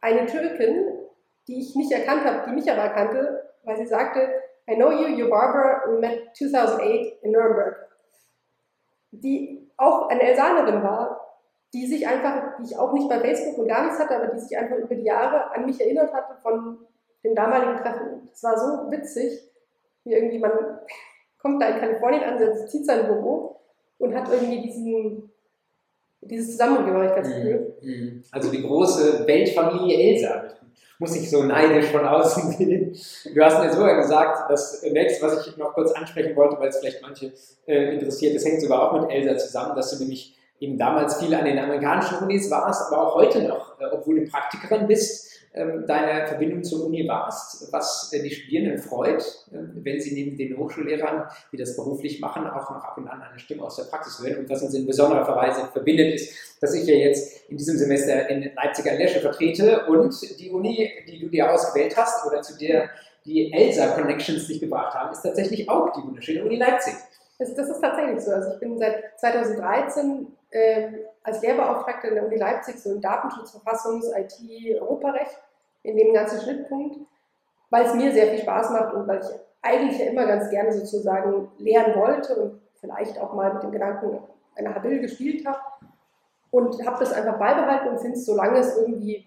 eine 0.00 0.26
Türkin, 0.26 0.97
die 1.48 1.58
ich 1.58 1.74
nicht 1.74 1.90
erkannt 1.90 2.24
habe, 2.24 2.44
die 2.46 2.54
mich 2.54 2.70
aber 2.70 2.82
erkannte, 2.82 3.50
weil 3.64 3.76
sie 3.78 3.86
sagte, 3.86 4.28
I 4.70 4.76
know 4.76 4.90
you, 4.90 5.06
you're 5.06 5.30
Barbara, 5.30 5.82
we 5.88 5.98
met 5.98 6.36
2008 6.36 7.22
in 7.22 7.32
Nuremberg. 7.32 7.88
Die 9.10 9.70
auch 9.78 10.08
eine 10.08 10.20
Elsanerin 10.20 10.82
war, 10.82 11.28
die 11.72 11.86
sich 11.86 12.06
einfach, 12.06 12.56
die 12.58 12.64
ich 12.64 12.78
auch 12.78 12.92
nicht 12.92 13.08
bei 13.08 13.20
Facebook 13.20 13.58
und 13.58 13.68
gar 13.68 13.84
nichts 13.84 13.98
hatte, 13.98 14.16
aber 14.16 14.26
die 14.26 14.40
sich 14.40 14.56
einfach 14.56 14.76
über 14.76 14.94
die 14.94 15.04
Jahre 15.04 15.50
an 15.54 15.64
mich 15.64 15.80
erinnert 15.80 16.12
hatte 16.12 16.36
von 16.42 16.78
den 17.24 17.34
damaligen 17.34 17.76
Treffen. 17.78 18.28
Es 18.32 18.42
war 18.42 18.58
so 18.58 18.90
witzig, 18.90 19.50
wie 20.04 20.12
irgendwie 20.12 20.38
man 20.38 20.52
kommt 21.38 21.62
da 21.62 21.68
in 21.68 21.80
Kalifornien 21.80 22.24
an, 22.24 22.68
zieht 22.68 22.84
sein 22.84 23.06
Büro 23.06 23.60
und 23.98 24.14
hat 24.14 24.30
irgendwie 24.30 24.60
diesen, 24.60 25.32
dieses 26.20 26.52
Zusammengehörigkeitsgefühl. 26.52 27.76
Mhm, 27.80 27.90
mhm. 27.90 28.22
Also 28.30 28.50
die 28.50 28.62
große 28.62 29.26
Weltfamilie 29.26 29.96
Elsa. 29.98 30.44
Muss 31.00 31.14
ich 31.14 31.30
so 31.30 31.44
neidisch 31.44 31.86
von 31.86 32.04
außen 32.04 32.52
sehen. 32.58 32.96
Du 33.32 33.40
hast 33.40 33.60
mir 33.60 33.72
sogar 33.72 33.96
gesagt, 33.96 34.50
das 34.50 34.82
nächste, 34.82 35.24
was 35.24 35.46
ich 35.46 35.56
noch 35.56 35.72
kurz 35.72 35.92
ansprechen 35.92 36.34
wollte, 36.34 36.58
weil 36.58 36.70
es 36.70 36.78
vielleicht 36.78 37.02
manche 37.02 37.32
äh, 37.66 37.94
interessiert, 37.94 38.34
das 38.34 38.44
hängt 38.44 38.60
sogar 38.60 38.82
auch 38.82 39.00
mit 39.00 39.10
Elsa 39.10 39.38
zusammen, 39.38 39.76
dass 39.76 39.92
du 39.92 39.98
nämlich 40.00 40.36
eben 40.58 40.76
damals 40.76 41.22
viel 41.22 41.32
an 41.34 41.44
den 41.44 41.58
amerikanischen 41.58 42.18
Unis 42.18 42.50
warst, 42.50 42.90
aber 42.90 43.06
auch 43.06 43.14
heute 43.14 43.42
noch, 43.42 43.80
äh, 43.80 43.84
obwohl 43.92 44.18
du 44.18 44.28
Praktikerin 44.28 44.88
bist, 44.88 45.27
deine 45.86 46.26
Verbindung 46.26 46.62
zur 46.62 46.86
Uni 46.86 47.06
warst, 47.08 47.72
was 47.72 48.12
äh, 48.12 48.22
die 48.22 48.30
Studierenden 48.30 48.78
freut, 48.78 49.24
ähm, 49.52 49.72
wenn 49.82 50.00
sie 50.00 50.14
neben 50.14 50.36
den 50.36 50.56
Hochschullehrern, 50.56 51.28
die 51.52 51.56
das 51.56 51.76
beruflich 51.76 52.20
machen, 52.20 52.46
auch 52.46 52.70
noch 52.70 52.84
ab 52.84 52.96
und 52.96 53.08
an 53.08 53.22
eine 53.22 53.38
Stimme 53.38 53.62
aus 53.62 53.76
der 53.76 53.84
Praxis 53.84 54.22
hören. 54.22 54.38
Und 54.38 54.50
was 54.50 54.62
uns 54.62 54.74
in 54.74 54.86
besonderer 54.86 55.34
Weise 55.36 55.68
verbindet, 55.72 56.14
ist, 56.14 56.34
dass 56.60 56.74
ich 56.74 56.86
ja 56.86 56.94
jetzt 56.94 57.48
in 57.50 57.56
diesem 57.56 57.76
Semester 57.76 58.28
in 58.28 58.50
Leipziger 58.54 58.94
Lesche 58.94 59.20
vertrete 59.20 59.86
und 59.86 60.14
die 60.38 60.50
Uni, 60.50 60.90
die 61.06 61.18
du 61.18 61.28
dir 61.28 61.52
ausgewählt 61.52 61.96
hast 61.96 62.26
oder 62.26 62.42
zu 62.42 62.56
der 62.58 62.90
die 63.24 63.52
ELSA 63.52 63.88
Connections 63.88 64.46
dich 64.46 64.60
gebracht 64.60 64.94
haben, 64.94 65.12
ist 65.12 65.22
tatsächlich 65.22 65.68
auch 65.68 65.92
die 65.92 66.02
wunderschöne 66.02 66.44
Uni 66.44 66.56
Leipzig. 66.56 66.94
Das, 67.38 67.54
das 67.54 67.68
ist 67.68 67.80
tatsächlich 67.80 68.20
so. 68.20 68.32
Also 68.32 68.54
ich 68.54 68.60
bin 68.60 68.78
seit 68.78 69.18
2013 69.18 70.26
äh, 70.50 70.88
als 71.22 71.42
Lehrbeauftragte 71.42 72.08
in 72.08 72.14
der 72.14 72.26
Uni 72.26 72.36
Leipzig 72.36 72.78
so 72.78 72.92
im 72.92 73.00
Datenschutz, 73.00 73.54
Verfassungs-, 73.54 74.10
IT, 74.16 74.80
Europarecht 74.80 75.36
in 75.82 75.96
dem 75.96 76.12
ganzen 76.12 76.40
Schnittpunkt, 76.40 76.98
weil 77.70 77.86
es 77.86 77.94
mir 77.94 78.12
sehr 78.12 78.28
viel 78.28 78.40
Spaß 78.40 78.70
macht 78.70 78.94
und 78.94 79.06
weil 79.06 79.20
ich 79.20 79.28
eigentlich 79.62 79.98
ja 79.98 80.06
immer 80.06 80.26
ganz 80.26 80.50
gerne 80.50 80.72
sozusagen 80.72 81.50
lernen 81.58 81.96
wollte 81.96 82.36
und 82.36 82.60
vielleicht 82.80 83.18
auch 83.20 83.34
mal 83.34 83.54
mit 83.54 83.62
dem 83.62 83.72
Gedanken 83.72 84.18
einer 84.56 84.74
Habil 84.74 85.00
gespielt 85.00 85.46
habe 85.46 85.60
und 86.50 86.84
habe 86.86 86.98
das 87.00 87.12
einfach 87.12 87.38
beibehalten 87.38 87.88
und 87.88 88.00
finde 88.00 88.16
es, 88.16 88.24
solange 88.24 88.58
es 88.58 88.76
irgendwie 88.76 89.24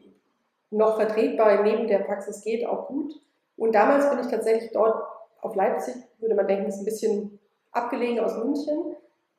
noch 0.70 0.96
vertretbar 0.96 1.64
neben 1.64 1.88
der 1.88 2.00
Praxis 2.00 2.42
geht, 2.42 2.66
auch 2.66 2.88
gut. 2.88 3.14
Und 3.58 3.76
damals 3.76 4.10
bin 4.10 4.20
ich 4.20 4.28
tatsächlich 4.28 4.72
dort 4.72 5.04
auf 5.42 5.56
Leipzig, 5.56 5.96
würde 6.20 6.36
man 6.36 6.48
denken, 6.48 6.68
ist 6.68 6.80
ein 6.80 6.86
bisschen 6.86 7.40
abgelegen 7.72 8.24
aus 8.24 8.38
München, 8.38 8.96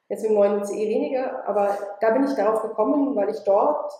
jetzt 0.08 0.24
im 0.24 0.34
neuen 0.34 0.64
CE 0.64 0.74
weniger, 0.74 1.46
aber 1.46 1.76
da 2.00 2.10
bin 2.10 2.24
ich 2.24 2.34
darauf 2.34 2.62
gekommen, 2.62 3.16
weil 3.16 3.30
ich 3.30 3.42
dort 3.44 3.92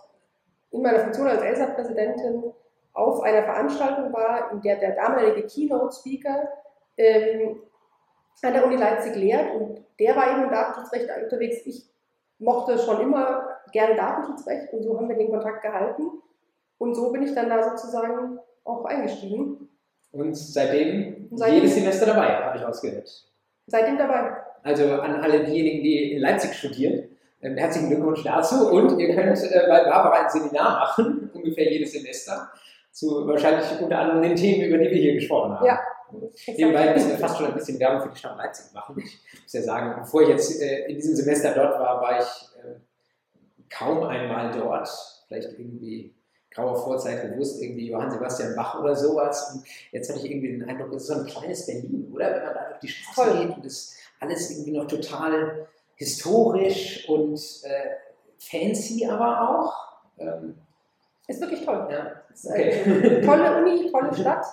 in 0.71 0.83
meiner 0.83 1.01
Funktion 1.01 1.29
als 1.29 1.43
ELSA-Präsidentin 1.43 2.53
auf 2.93 3.21
einer 3.23 3.43
Veranstaltung 3.43 4.13
war, 4.13 4.53
in 4.53 4.61
der 4.61 4.77
der 4.77 4.95
damalige 4.95 5.47
Keynote-Speaker 5.47 6.49
ähm, 6.97 7.63
an 8.43 8.53
der 8.53 8.67
Uni 8.67 8.77
Leipzig 8.77 9.15
lehrt 9.15 9.55
und 9.55 9.85
der 9.99 10.17
war 10.17 10.31
eben 10.31 10.45
im 10.45 10.51
Datenschutzrecht 10.51 11.09
unterwegs. 11.23 11.59
Ich 11.65 11.87
mochte 12.39 12.79
schon 12.79 13.01
immer 13.01 13.49
gerne 13.73 13.95
Datenschutzrecht 13.95 14.73
und 14.73 14.83
so 14.83 14.97
haben 14.97 15.09
wir 15.09 15.17
den 15.17 15.31
Kontakt 15.31 15.63
gehalten 15.63 16.03
und 16.79 16.95
so 16.95 17.13
bin 17.13 17.23
ich 17.23 17.35
dann 17.35 17.49
da 17.49 17.63
sozusagen 17.63 18.39
auch 18.65 18.85
eingestiegen. 18.85 19.69
Und 20.11 20.37
seitdem, 20.37 21.29
und 21.31 21.39
seitdem 21.39 21.57
jedes 21.57 21.75
Semester 21.75 22.07
dabei, 22.07 22.45
habe 22.45 22.59
ich 22.59 22.65
ausgehört. 22.65 23.09
Seitdem 23.67 23.97
dabei. 23.97 24.37
Also 24.63 25.01
an 25.01 25.21
alle 25.23 25.45
diejenigen, 25.45 25.83
die 25.83 26.13
in 26.13 26.21
Leipzig 26.21 26.55
studieren, 26.55 27.09
ähm, 27.41 27.57
herzlichen 27.57 27.89
Glückwunsch 27.89 28.23
dazu 28.23 28.69
und 28.71 28.99
ihr 28.99 29.15
könnt 29.15 29.43
äh, 29.43 29.67
bei 29.69 29.85
Barbara 29.85 30.25
ein 30.25 30.31
Seminar 30.31 30.81
machen, 30.81 31.31
ungefähr 31.35 31.73
jedes 31.73 31.93
Semester 31.93 32.51
zu 32.93 33.27
wahrscheinlich 33.27 33.81
unter 33.81 33.99
anderem 33.99 34.23
den 34.23 34.37
Themen, 34.37 34.69
über 34.69 34.79
die 34.79 34.91
wir 34.91 34.99
hier 34.99 35.15
gesprochen 35.15 35.59
haben. 35.59 35.67
Ja. 35.67 35.81
Nebenbei 36.47 36.93
müssen 36.93 37.11
wir 37.11 37.19
fast 37.19 37.39
schon 37.39 37.47
ein 37.47 37.55
bisschen 37.55 37.81
Werbung 37.81 38.03
für 38.03 38.11
die 38.11 38.19
Stadt 38.19 38.37
Leipzig 38.37 38.73
machen. 38.75 38.99
Ich 38.99 39.19
muss 39.43 39.53
ja 39.53 39.63
sagen, 39.63 39.99
bevor 39.99 40.23
ich 40.23 40.29
jetzt 40.29 40.61
äh, 40.61 40.87
in 40.87 40.97
diesem 40.97 41.17
Semester 41.17 41.55
dort 41.55 41.81
war, 41.81 42.03
war 42.03 42.19
ich 42.19 42.27
äh, 42.63 42.75
kaum 43.71 44.03
einmal 44.05 44.51
dort. 44.53 44.89
Vielleicht 45.27 45.59
irgendwie 45.59 46.15
grauer 46.51 46.77
Vorzeit 46.77 47.31
bewusst, 47.31 47.63
irgendwie 47.63 47.91
Johann 47.91 48.11
Sebastian 48.11 48.55
Bach 48.55 48.79
oder 48.79 48.95
sowas. 48.95 49.55
Und 49.55 49.65
jetzt 49.93 50.11
hatte 50.11 50.21
ich 50.21 50.31
irgendwie 50.31 50.53
den 50.53 50.69
Eindruck, 50.69 50.93
es 50.93 51.05
ist 51.05 51.09
so 51.09 51.15
ein 51.15 51.27
kleines 51.27 51.65
Berlin, 51.65 52.13
oder? 52.13 52.35
Wenn 52.35 52.45
man 52.45 52.55
da 52.55 52.65
durch 52.69 52.81
die 52.81 52.89
Straße 52.89 53.31
Voll. 53.31 53.47
geht 53.47 53.57
und 53.57 53.65
es 53.65 53.97
alles 54.21 54.51
irgendwie 54.51 54.73
noch 54.73 54.87
total 54.87 55.67
historisch 55.97 57.09
und 57.09 57.41
äh, 57.65 57.97
fancy 58.39 59.07
aber 59.07 59.49
auch. 59.49 59.75
Ähm, 60.19 60.57
ist 61.29 61.41
wirklich 61.41 61.65
toll. 61.65 61.89
Ja. 61.91 62.13
Ist 62.33 62.47
okay. 62.47 63.23
tolle 63.25 63.59
Uni, 63.59 63.91
tolle 63.91 64.15
Stadt 64.15 64.45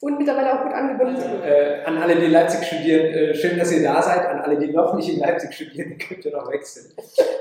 und 0.00 0.16
mittlerweile 0.16 0.54
auch 0.54 0.62
gut 0.62 0.72
angebunden. 0.72 1.42
Äh, 1.42 1.82
an 1.84 1.98
alle, 1.98 2.16
die 2.16 2.26
Leipzig 2.26 2.64
studieren, 2.64 3.06
äh, 3.06 3.34
schön, 3.34 3.58
dass 3.58 3.72
ihr 3.72 3.82
da 3.82 4.00
seid. 4.00 4.26
An 4.26 4.40
alle, 4.40 4.56
die 4.56 4.72
noch 4.72 4.94
nicht 4.94 5.08
in 5.08 5.18
Leipzig 5.18 5.52
studieren, 5.52 5.98
könnt 6.08 6.24
ihr 6.24 6.32
noch 6.32 6.50
wechseln. 6.50 6.92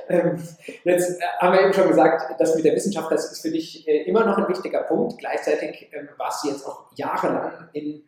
ähm, 0.09 0.41
jetzt 0.83 1.19
äh, 1.19 1.23
haben 1.39 1.53
wir 1.53 1.61
eben 1.61 1.73
schon 1.73 1.87
gesagt, 1.87 2.39
das 2.39 2.55
mit 2.55 2.65
der 2.65 2.73
Wissenschaft, 2.73 3.11
das 3.11 3.31
ist 3.31 3.41
für 3.41 3.51
dich 3.51 3.87
äh, 3.87 4.03
immer 4.03 4.25
noch 4.25 4.37
ein 4.37 4.49
wichtiger 4.49 4.81
Punkt. 4.81 5.19
Gleichzeitig 5.19 5.89
ähm, 5.93 6.09
warst 6.17 6.43
du 6.43 6.49
jetzt 6.49 6.65
auch 6.65 6.85
jahrelang 6.95 7.69
in, 7.73 8.03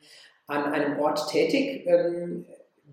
an 0.48 0.74
einem 0.74 1.00
Ort 1.00 1.30
tätig. 1.30 1.86
Ähm, 1.86 2.46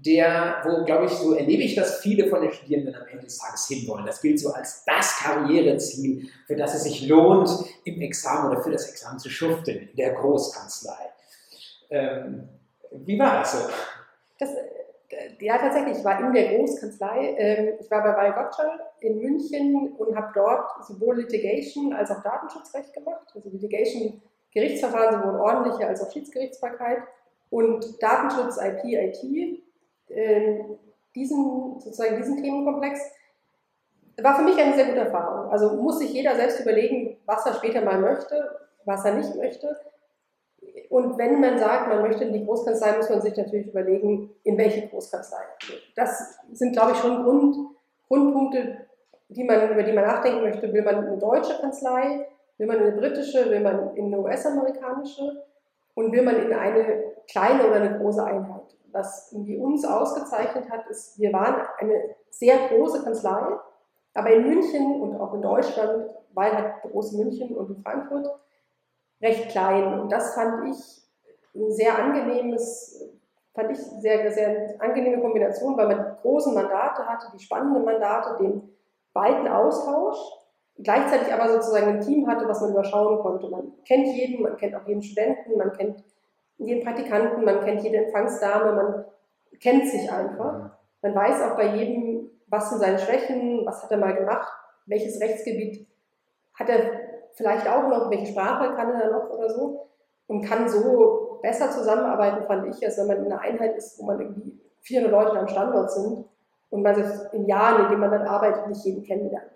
der, 0.06 0.62
wo, 0.64 0.84
glaube 0.84 1.06
ich, 1.06 1.12
so 1.12 1.34
erlebe 1.34 1.62
ich, 1.62 1.74
dass 1.74 2.00
viele 2.00 2.28
von 2.28 2.40
den 2.40 2.52
Studierenden 2.52 2.94
am 2.94 3.06
Ende 3.06 3.24
des 3.24 3.38
Tages 3.38 3.66
hinwollen. 3.66 4.06
Das 4.06 4.22
gilt 4.22 4.38
so 4.38 4.52
als 4.52 4.84
das 4.84 5.16
Karriereziel, 5.18 6.28
für 6.46 6.56
das 6.56 6.74
es 6.74 6.84
sich 6.84 7.08
lohnt, 7.08 7.50
im 7.84 8.00
Examen 8.00 8.50
oder 8.50 8.62
für 8.62 8.70
das 8.70 8.88
Examen 8.88 9.18
zu 9.18 9.28
schuften, 9.28 9.76
in 9.76 9.96
der 9.96 10.12
Großkanzlei. 10.12 11.10
Ähm, 11.90 12.48
wie 12.92 13.18
war 13.18 13.40
das 13.40 13.52
so? 13.52 13.68
Das, 14.38 14.50
ja, 15.40 15.58
tatsächlich. 15.58 15.98
Ich 15.98 16.04
war 16.04 16.20
in 16.20 16.32
der 16.32 16.56
Großkanzlei. 16.56 17.34
Ähm, 17.38 17.74
ich 17.80 17.90
war 17.90 18.02
bei 18.02 18.16
Weil 18.16 18.32
Gottschall 18.32 18.80
in 19.00 19.18
München 19.18 19.92
und 19.98 20.16
habe 20.16 20.32
dort 20.34 20.86
sowohl 20.86 21.16
Litigation 21.20 21.92
als 21.92 22.10
auch 22.10 22.22
Datenschutzrecht 22.22 22.92
gemacht. 22.92 23.26
Also 23.34 23.48
Litigation, 23.50 24.22
Gerichtsverfahren, 24.52 25.20
sowohl 25.20 25.40
ordentliche 25.40 25.86
als 25.86 26.02
auch 26.02 26.12
Schiedsgerichtsbarkeit 26.12 26.98
und 27.50 28.02
Datenschutz, 28.02 28.58
IP, 28.58 28.84
IT 28.84 29.65
ähm, 30.10 30.78
diesen, 31.14 31.80
sozusagen 31.80 32.16
diesen 32.16 32.42
Themenkomplex, 32.42 33.00
war 34.22 34.36
für 34.36 34.42
mich 34.42 34.58
eine 34.58 34.74
sehr 34.74 34.86
gute 34.86 35.00
Erfahrung. 35.00 35.50
Also 35.50 35.74
muss 35.76 35.98
sich 35.98 36.12
jeder 36.12 36.34
selbst 36.36 36.60
überlegen, 36.60 37.18
was 37.26 37.44
er 37.46 37.54
später 37.54 37.82
mal 37.82 37.98
möchte, 37.98 38.50
was 38.84 39.04
er 39.04 39.14
nicht 39.14 39.34
möchte. 39.34 39.76
Und 40.88 41.18
wenn 41.18 41.40
man 41.40 41.58
sagt, 41.58 41.88
man 41.88 42.02
möchte 42.02 42.24
in 42.24 42.32
die 42.32 42.44
Großkanzlei, 42.44 42.96
muss 42.96 43.10
man 43.10 43.20
sich 43.20 43.36
natürlich 43.36 43.68
überlegen, 43.68 44.30
in 44.44 44.56
welche 44.56 44.88
Großkanzlei. 44.88 45.42
Das 45.94 46.38
sind, 46.52 46.72
glaube 46.72 46.92
ich, 46.92 46.98
schon 46.98 47.24
Grund, 47.24 47.56
Grundpunkte, 48.08 48.86
die 49.28 49.44
man, 49.44 49.70
über 49.70 49.82
die 49.82 49.92
man 49.92 50.04
nachdenken 50.04 50.42
möchte. 50.42 50.72
Will 50.72 50.82
man 50.82 51.06
eine 51.06 51.18
deutsche 51.18 51.58
Kanzlei, 51.60 52.26
will 52.56 52.66
man 52.66 52.78
eine 52.78 52.92
britische, 52.92 53.50
will 53.50 53.60
man 53.60 53.94
in 53.96 54.06
eine 54.06 54.20
US-amerikanische 54.20 55.44
und 55.94 56.12
will 56.12 56.22
man 56.22 56.36
in 56.36 56.52
eine 56.52 57.04
kleine 57.28 57.66
oder 57.66 57.76
eine 57.76 57.98
große 57.98 58.24
Einheit 58.24 58.55
was 58.92 59.32
irgendwie 59.32 59.58
uns 59.58 59.84
ausgezeichnet 59.84 60.70
hat, 60.70 60.86
ist, 60.88 61.18
wir 61.18 61.32
waren 61.32 61.66
eine 61.78 62.16
sehr 62.30 62.68
große 62.68 63.02
Kanzlei, 63.02 63.58
aber 64.14 64.30
in 64.30 64.46
München 64.46 65.00
und 65.00 65.16
auch 65.20 65.34
in 65.34 65.42
Deutschland, 65.42 66.10
weil 66.32 66.52
halt 66.52 66.82
groß 66.82 67.12
München 67.12 67.56
und 67.56 67.70
in 67.70 67.82
Frankfurt, 67.82 68.28
recht 69.20 69.50
klein. 69.50 70.00
Und 70.00 70.10
das 70.10 70.34
fand 70.34 70.68
ich 70.68 71.02
ein 71.54 71.72
sehr 71.72 71.98
angenehmes, 71.98 73.10
fand 73.54 73.70
ich 73.70 73.78
sehr, 73.78 74.30
sehr 74.30 74.80
angenehme 74.80 75.20
Kombination, 75.20 75.76
weil 75.76 75.88
man 75.88 76.16
die 76.16 76.22
großen 76.22 76.54
Mandate 76.54 77.06
hatte, 77.06 77.26
die 77.34 77.42
spannenden 77.42 77.84
Mandate, 77.84 78.42
den 78.42 78.76
weiten 79.12 79.48
Austausch, 79.48 80.18
gleichzeitig 80.78 81.32
aber 81.32 81.48
sozusagen 81.48 81.86
ein 81.86 82.00
Team 82.00 82.26
hatte, 82.26 82.46
was 82.48 82.60
man 82.60 82.70
überschauen 82.70 83.18
konnte. 83.20 83.48
Man 83.48 83.72
kennt 83.86 84.08
jeden, 84.08 84.42
man 84.42 84.56
kennt 84.56 84.74
auch 84.74 84.86
jeden 84.86 85.02
Studenten, 85.02 85.56
man 85.56 85.72
kennt 85.72 86.04
jeden 86.58 86.84
Praktikanten, 86.84 87.44
man 87.44 87.64
kennt 87.64 87.82
jede 87.82 87.98
Empfangsdame, 87.98 88.72
man 88.72 89.04
kennt 89.60 89.88
sich 89.88 90.10
einfach. 90.10 90.70
Man 91.02 91.14
weiß 91.14 91.42
auch 91.42 91.56
bei 91.56 91.74
jedem, 91.74 92.30
was 92.48 92.70
sind 92.70 92.80
seine 92.80 92.98
Schwächen, 92.98 93.64
was 93.66 93.82
hat 93.82 93.90
er 93.90 93.98
mal 93.98 94.14
gemacht, 94.14 94.52
welches 94.86 95.20
Rechtsgebiet 95.20 95.86
hat 96.54 96.68
er 96.68 96.78
vielleicht 97.34 97.68
auch 97.68 97.88
noch, 97.88 98.10
welche 98.10 98.26
Sprache 98.32 98.74
kann 98.74 98.94
er 98.94 99.10
noch 99.10 99.30
oder 99.30 99.50
so 99.50 99.88
und 100.26 100.42
kann 100.42 100.68
so 100.68 101.38
besser 101.42 101.70
zusammenarbeiten, 101.70 102.46
fand 102.46 102.74
ich, 102.74 102.84
als 102.84 102.98
wenn 102.98 103.06
man 103.06 103.18
in 103.18 103.32
einer 103.32 103.40
Einheit 103.40 103.76
ist, 103.76 103.98
wo 103.98 104.06
man 104.06 104.20
irgendwie 104.20 104.58
400 104.80 105.12
Leute 105.12 105.38
am 105.38 105.48
Standort 105.48 105.90
sind 105.90 106.24
und 106.70 106.82
man 106.82 106.94
sich 106.94 107.32
in 107.32 107.46
Jahren, 107.46 107.84
in 107.84 107.88
denen 107.90 108.00
man 108.00 108.10
dann 108.10 108.26
arbeitet, 108.26 108.68
nicht 108.68 108.84
jeden 108.84 109.02
kennenlernt. 109.02 109.50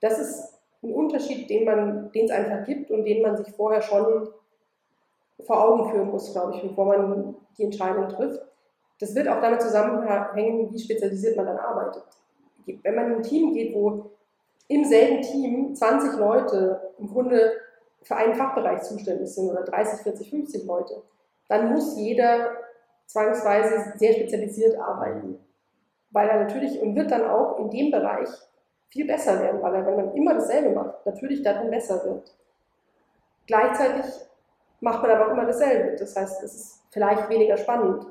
Das 0.00 0.18
ist 0.18 0.60
ein 0.82 0.94
Unterschied, 0.94 1.48
den 1.50 1.64
man, 1.64 2.10
den 2.12 2.24
es 2.24 2.30
einfach 2.30 2.64
gibt 2.64 2.90
und 2.90 3.04
den 3.04 3.22
man 3.22 3.36
sich 3.36 3.54
vorher 3.54 3.82
schon 3.82 4.28
vor 5.46 5.64
Augen 5.64 5.90
führen 5.90 6.10
muss, 6.10 6.32
glaube 6.32 6.54
ich, 6.54 6.62
bevor 6.62 6.86
man 6.86 7.34
die 7.56 7.64
Entscheidung 7.64 8.08
trifft. 8.08 8.40
Das 8.98 9.14
wird 9.14 9.28
auch 9.28 9.40
damit 9.40 9.62
zusammenhängen, 9.62 10.72
wie 10.72 10.78
spezialisiert 10.78 11.36
man 11.36 11.46
dann 11.46 11.58
arbeitet. 11.58 12.04
Wenn 12.66 12.94
man 12.94 13.06
in 13.06 13.16
ein 13.16 13.22
Team 13.22 13.54
geht, 13.54 13.74
wo 13.74 14.10
im 14.68 14.84
selben 14.84 15.22
Team 15.22 15.74
20 15.74 16.18
Leute 16.18 16.92
im 16.98 17.08
Grunde 17.08 17.52
für 18.02 18.16
einen 18.16 18.34
Fachbereich 18.34 18.82
zuständig 18.82 19.28
sind 19.28 19.50
oder 19.50 19.62
30, 19.62 20.02
40, 20.02 20.30
50 20.30 20.64
Leute, 20.64 21.02
dann 21.48 21.72
muss 21.72 21.96
jeder 21.96 22.52
zwangsweise 23.06 23.94
sehr 23.96 24.12
spezialisiert 24.12 24.78
arbeiten. 24.78 25.38
Weil 26.10 26.28
er 26.28 26.44
natürlich 26.44 26.80
und 26.80 26.94
wird 26.94 27.10
dann 27.10 27.28
auch 27.28 27.58
in 27.58 27.70
dem 27.70 27.90
Bereich 27.90 28.28
viel 28.88 29.06
besser 29.06 29.40
werden, 29.40 29.62
weil 29.62 29.74
er, 29.74 29.86
wenn 29.86 29.96
man 29.96 30.14
immer 30.14 30.34
dasselbe 30.34 30.70
macht, 30.70 31.06
natürlich 31.06 31.42
darin 31.42 31.70
besser 31.70 32.04
wird. 32.04 32.34
Gleichzeitig 33.46 34.04
macht 34.80 35.02
man 35.02 35.10
aber 35.10 35.26
auch 35.26 35.32
immer 35.32 35.46
dasselbe. 35.46 35.96
Das 35.96 36.16
heißt, 36.16 36.42
es 36.42 36.54
ist 36.54 36.82
vielleicht 36.90 37.28
weniger 37.28 37.56
spannend. 37.56 38.06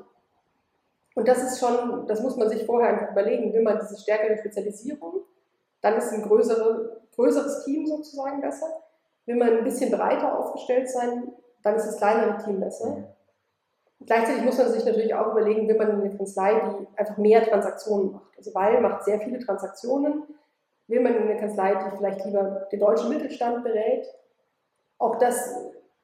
Und 1.14 1.28
das 1.28 1.42
ist 1.42 1.60
schon, 1.60 2.06
das 2.06 2.22
muss 2.22 2.36
man 2.36 2.48
sich 2.48 2.64
vorher 2.64 2.90
einfach 2.90 3.12
überlegen, 3.12 3.52
will 3.52 3.62
man 3.62 3.78
diese 3.80 4.00
stärkere 4.00 4.38
Spezialisierung, 4.38 5.24
dann 5.80 5.96
ist 5.96 6.12
ein 6.12 6.22
größere, 6.22 7.02
größeres 7.14 7.64
Team 7.64 7.86
sozusagen 7.86 8.40
besser. 8.40 8.68
Will 9.26 9.36
man 9.36 9.58
ein 9.58 9.64
bisschen 9.64 9.90
breiter 9.90 10.38
aufgestellt 10.38 10.88
sein, 10.88 11.32
dann 11.62 11.76
ist 11.76 11.86
das 11.86 11.98
kleinere 11.98 12.42
Team 12.42 12.60
besser. 12.60 13.14
Gleichzeitig 14.06 14.44
muss 14.44 14.56
man 14.56 14.72
sich 14.72 14.84
natürlich 14.84 15.14
auch 15.14 15.32
überlegen, 15.32 15.68
will 15.68 15.76
man 15.76 15.90
eine 15.90 16.16
Kanzlei, 16.16 16.54
die 16.54 16.98
einfach 16.98 17.18
mehr 17.18 17.44
Transaktionen 17.44 18.12
macht. 18.12 18.36
Also 18.38 18.54
Weil 18.54 18.80
macht 18.80 19.04
sehr 19.04 19.20
viele 19.20 19.38
Transaktionen, 19.40 20.22
will 20.86 21.00
man 21.00 21.16
eine 21.16 21.36
Kanzlei, 21.36 21.74
die 21.74 21.96
vielleicht 21.96 22.24
lieber 22.24 22.66
den 22.72 22.80
deutschen 22.80 23.10
Mittelstand 23.10 23.62
berät. 23.62 24.06
Auch 24.98 25.16
das 25.18 25.54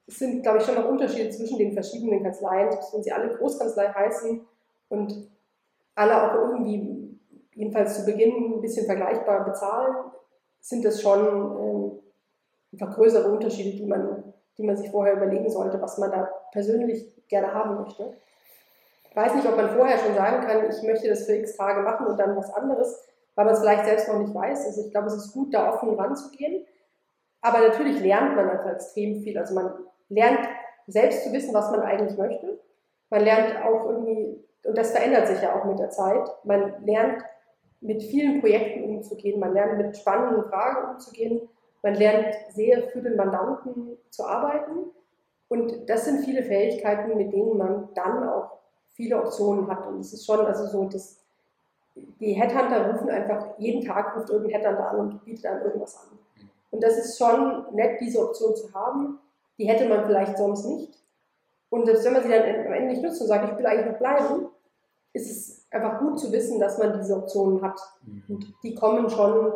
es 0.07 0.19
sind, 0.19 0.43
glaube 0.43 0.59
ich, 0.59 0.65
schon 0.65 0.77
noch 0.77 0.89
Unterschiede 0.89 1.31
zwischen 1.31 1.59
den 1.59 1.73
verschiedenen 1.73 2.23
Kanzleien, 2.23 2.71
selbst 2.71 2.95
wenn 2.95 3.03
sie 3.03 3.13
alle 3.13 3.35
Großkanzlei 3.37 3.89
heißen 3.89 4.47
und 4.89 5.31
alle 5.97 6.23
auch 6.23 6.35
irgendwie, 6.35 7.19
jedenfalls 7.55 7.97
zu 7.97 8.05
Beginn, 8.05 8.55
ein 8.55 8.61
bisschen 8.61 8.87
vergleichbar 8.87 9.45
bezahlen, 9.45 9.97
sind 10.61 10.85
das 10.85 11.01
schon 11.01 11.21
ähm, 11.21 11.99
einfach 12.73 12.95
größere 12.95 13.31
Unterschiede, 13.33 13.77
die 13.77 13.87
man, 13.87 14.33
die 14.59 14.63
man 14.63 14.77
sich 14.77 14.91
vorher 14.91 15.15
überlegen 15.15 15.51
sollte, 15.51 15.81
was 15.81 15.99
man 15.99 16.11
da 16.11 16.29
persönlich 16.53 17.13
gerne 17.29 17.53
haben 17.53 17.83
möchte. 17.83 18.15
Ich 19.11 19.17
weiß 19.17 19.35
nicht, 19.35 19.47
ob 19.47 19.57
man 19.57 19.71
vorher 19.71 19.99
schon 19.99 20.15
sagen 20.15 20.47
kann, 20.47 20.71
ich 20.71 20.83
möchte 20.83 21.09
das 21.09 21.25
für 21.25 21.35
x 21.35 21.57
Tage 21.57 21.81
machen 21.81 22.07
und 22.07 22.19
dann 22.19 22.37
was 22.37 22.53
anderes, 22.53 23.03
weil 23.35 23.47
man 23.47 23.55
es 23.55 23.61
vielleicht 23.61 23.87
selbst 23.87 24.09
noch 24.09 24.19
nicht 24.19 24.35
weiß. 24.35 24.67
Also 24.67 24.85
ich 24.85 24.91
glaube, 24.91 25.09
es 25.09 25.17
ist 25.17 25.33
gut, 25.33 25.53
da 25.55 25.73
offen 25.73 25.99
ranzugehen. 25.99 26.65
Aber 27.41 27.61
natürlich 27.61 28.01
lernt 28.01 28.37
man 28.37 28.51
einfach 28.51 28.73
extrem 28.73 29.23
viel. 29.23 29.39
Also 29.39 29.55
man 29.55 29.73
lernt 30.09 30.49
selbst 30.87 31.25
zu 31.25 31.33
wissen, 31.33 31.55
was 31.55 31.71
man 31.71 31.81
eigentlich 31.81 32.17
möchte. 32.17 32.59
Man 33.11 33.23
lernt 33.23 33.65
auch 33.65 33.89
irgendwie, 33.89 34.45
und 34.65 34.77
das 34.77 34.93
verändert 34.93 35.29
sich 35.29 35.43
ja 35.43 35.55
auch 35.55 35.65
mit 35.65 35.79
der 35.79 35.91
Zeit, 35.91 36.29
man 36.45 36.85
lernt 36.85 37.23
mit 37.81 38.03
vielen 38.03 38.41
Projekten 38.41 38.85
umzugehen, 38.85 39.39
man 39.39 39.53
lernt 39.53 39.79
mit 39.79 39.97
spannenden 39.97 40.45
Fragen 40.45 40.93
umzugehen, 40.93 41.49
man 41.83 41.95
lernt 41.95 42.35
sehr 42.51 42.83
für 42.89 43.01
den 43.01 43.17
Mandanten 43.17 43.97
zu 44.11 44.25
arbeiten. 44.25 44.91
Und 45.49 45.89
das 45.89 46.05
sind 46.05 46.25
viele 46.25 46.43
Fähigkeiten, 46.43 47.17
mit 47.17 47.33
denen 47.33 47.57
man 47.57 47.89
dann 47.95 48.29
auch 48.29 48.59
viele 48.91 49.19
Optionen 49.19 49.69
hat. 49.69 49.87
Und 49.87 50.01
es 50.01 50.13
ist 50.13 50.27
schon 50.27 50.45
also 50.45 50.67
so, 50.67 50.85
dass 50.85 51.21
die 51.95 52.33
Headhunter 52.33 52.91
rufen 52.91 53.11
einfach, 53.11 53.57
jeden 53.59 53.85
Tag 53.85 54.17
ruft 54.17 54.31
irgendein 54.31 54.61
Headhunter 54.61 54.91
an 54.91 54.99
und 54.99 55.25
bietet 55.25 55.47
einem 55.47 55.63
irgendwas 55.63 55.97
an. 55.97 56.19
Und 56.73 56.83
das 56.83 56.99
ist 56.99 57.17
schon 57.17 57.67
nett, 57.75 58.01
diese 58.01 58.21
Option 58.21 58.57
zu 58.57 58.73
haben 58.75 59.21
die 59.59 59.67
hätte 59.67 59.89
man 59.89 60.05
vielleicht 60.07 60.37
sonst 60.39 60.67
nicht. 60.67 60.93
Und 61.71 61.87
selbst 61.87 62.05
wenn 62.05 62.13
man 62.13 62.23
sie 62.23 62.29
dann 62.29 62.67
am 62.67 62.73
Ende 62.73 62.89
nicht 62.89 63.03
nutzt 63.03 63.21
und 63.21 63.27
sagt, 63.27 63.51
ich 63.51 63.59
will 63.59 63.67
eigentlich 63.67 63.93
noch 63.93 63.99
bleiben, 63.99 64.49
ist 65.13 65.31
es 65.31 65.67
einfach 65.71 65.99
gut 65.99 66.19
zu 66.21 66.31
wissen, 66.31 66.61
dass 66.61 66.79
man 66.79 66.99
diese 66.99 67.17
Optionen 67.17 67.63
hat. 67.63 67.81
Mhm. 68.03 68.23
Und 68.29 68.55
die 68.63 68.75
kommen 68.75 69.09
schon 69.11 69.53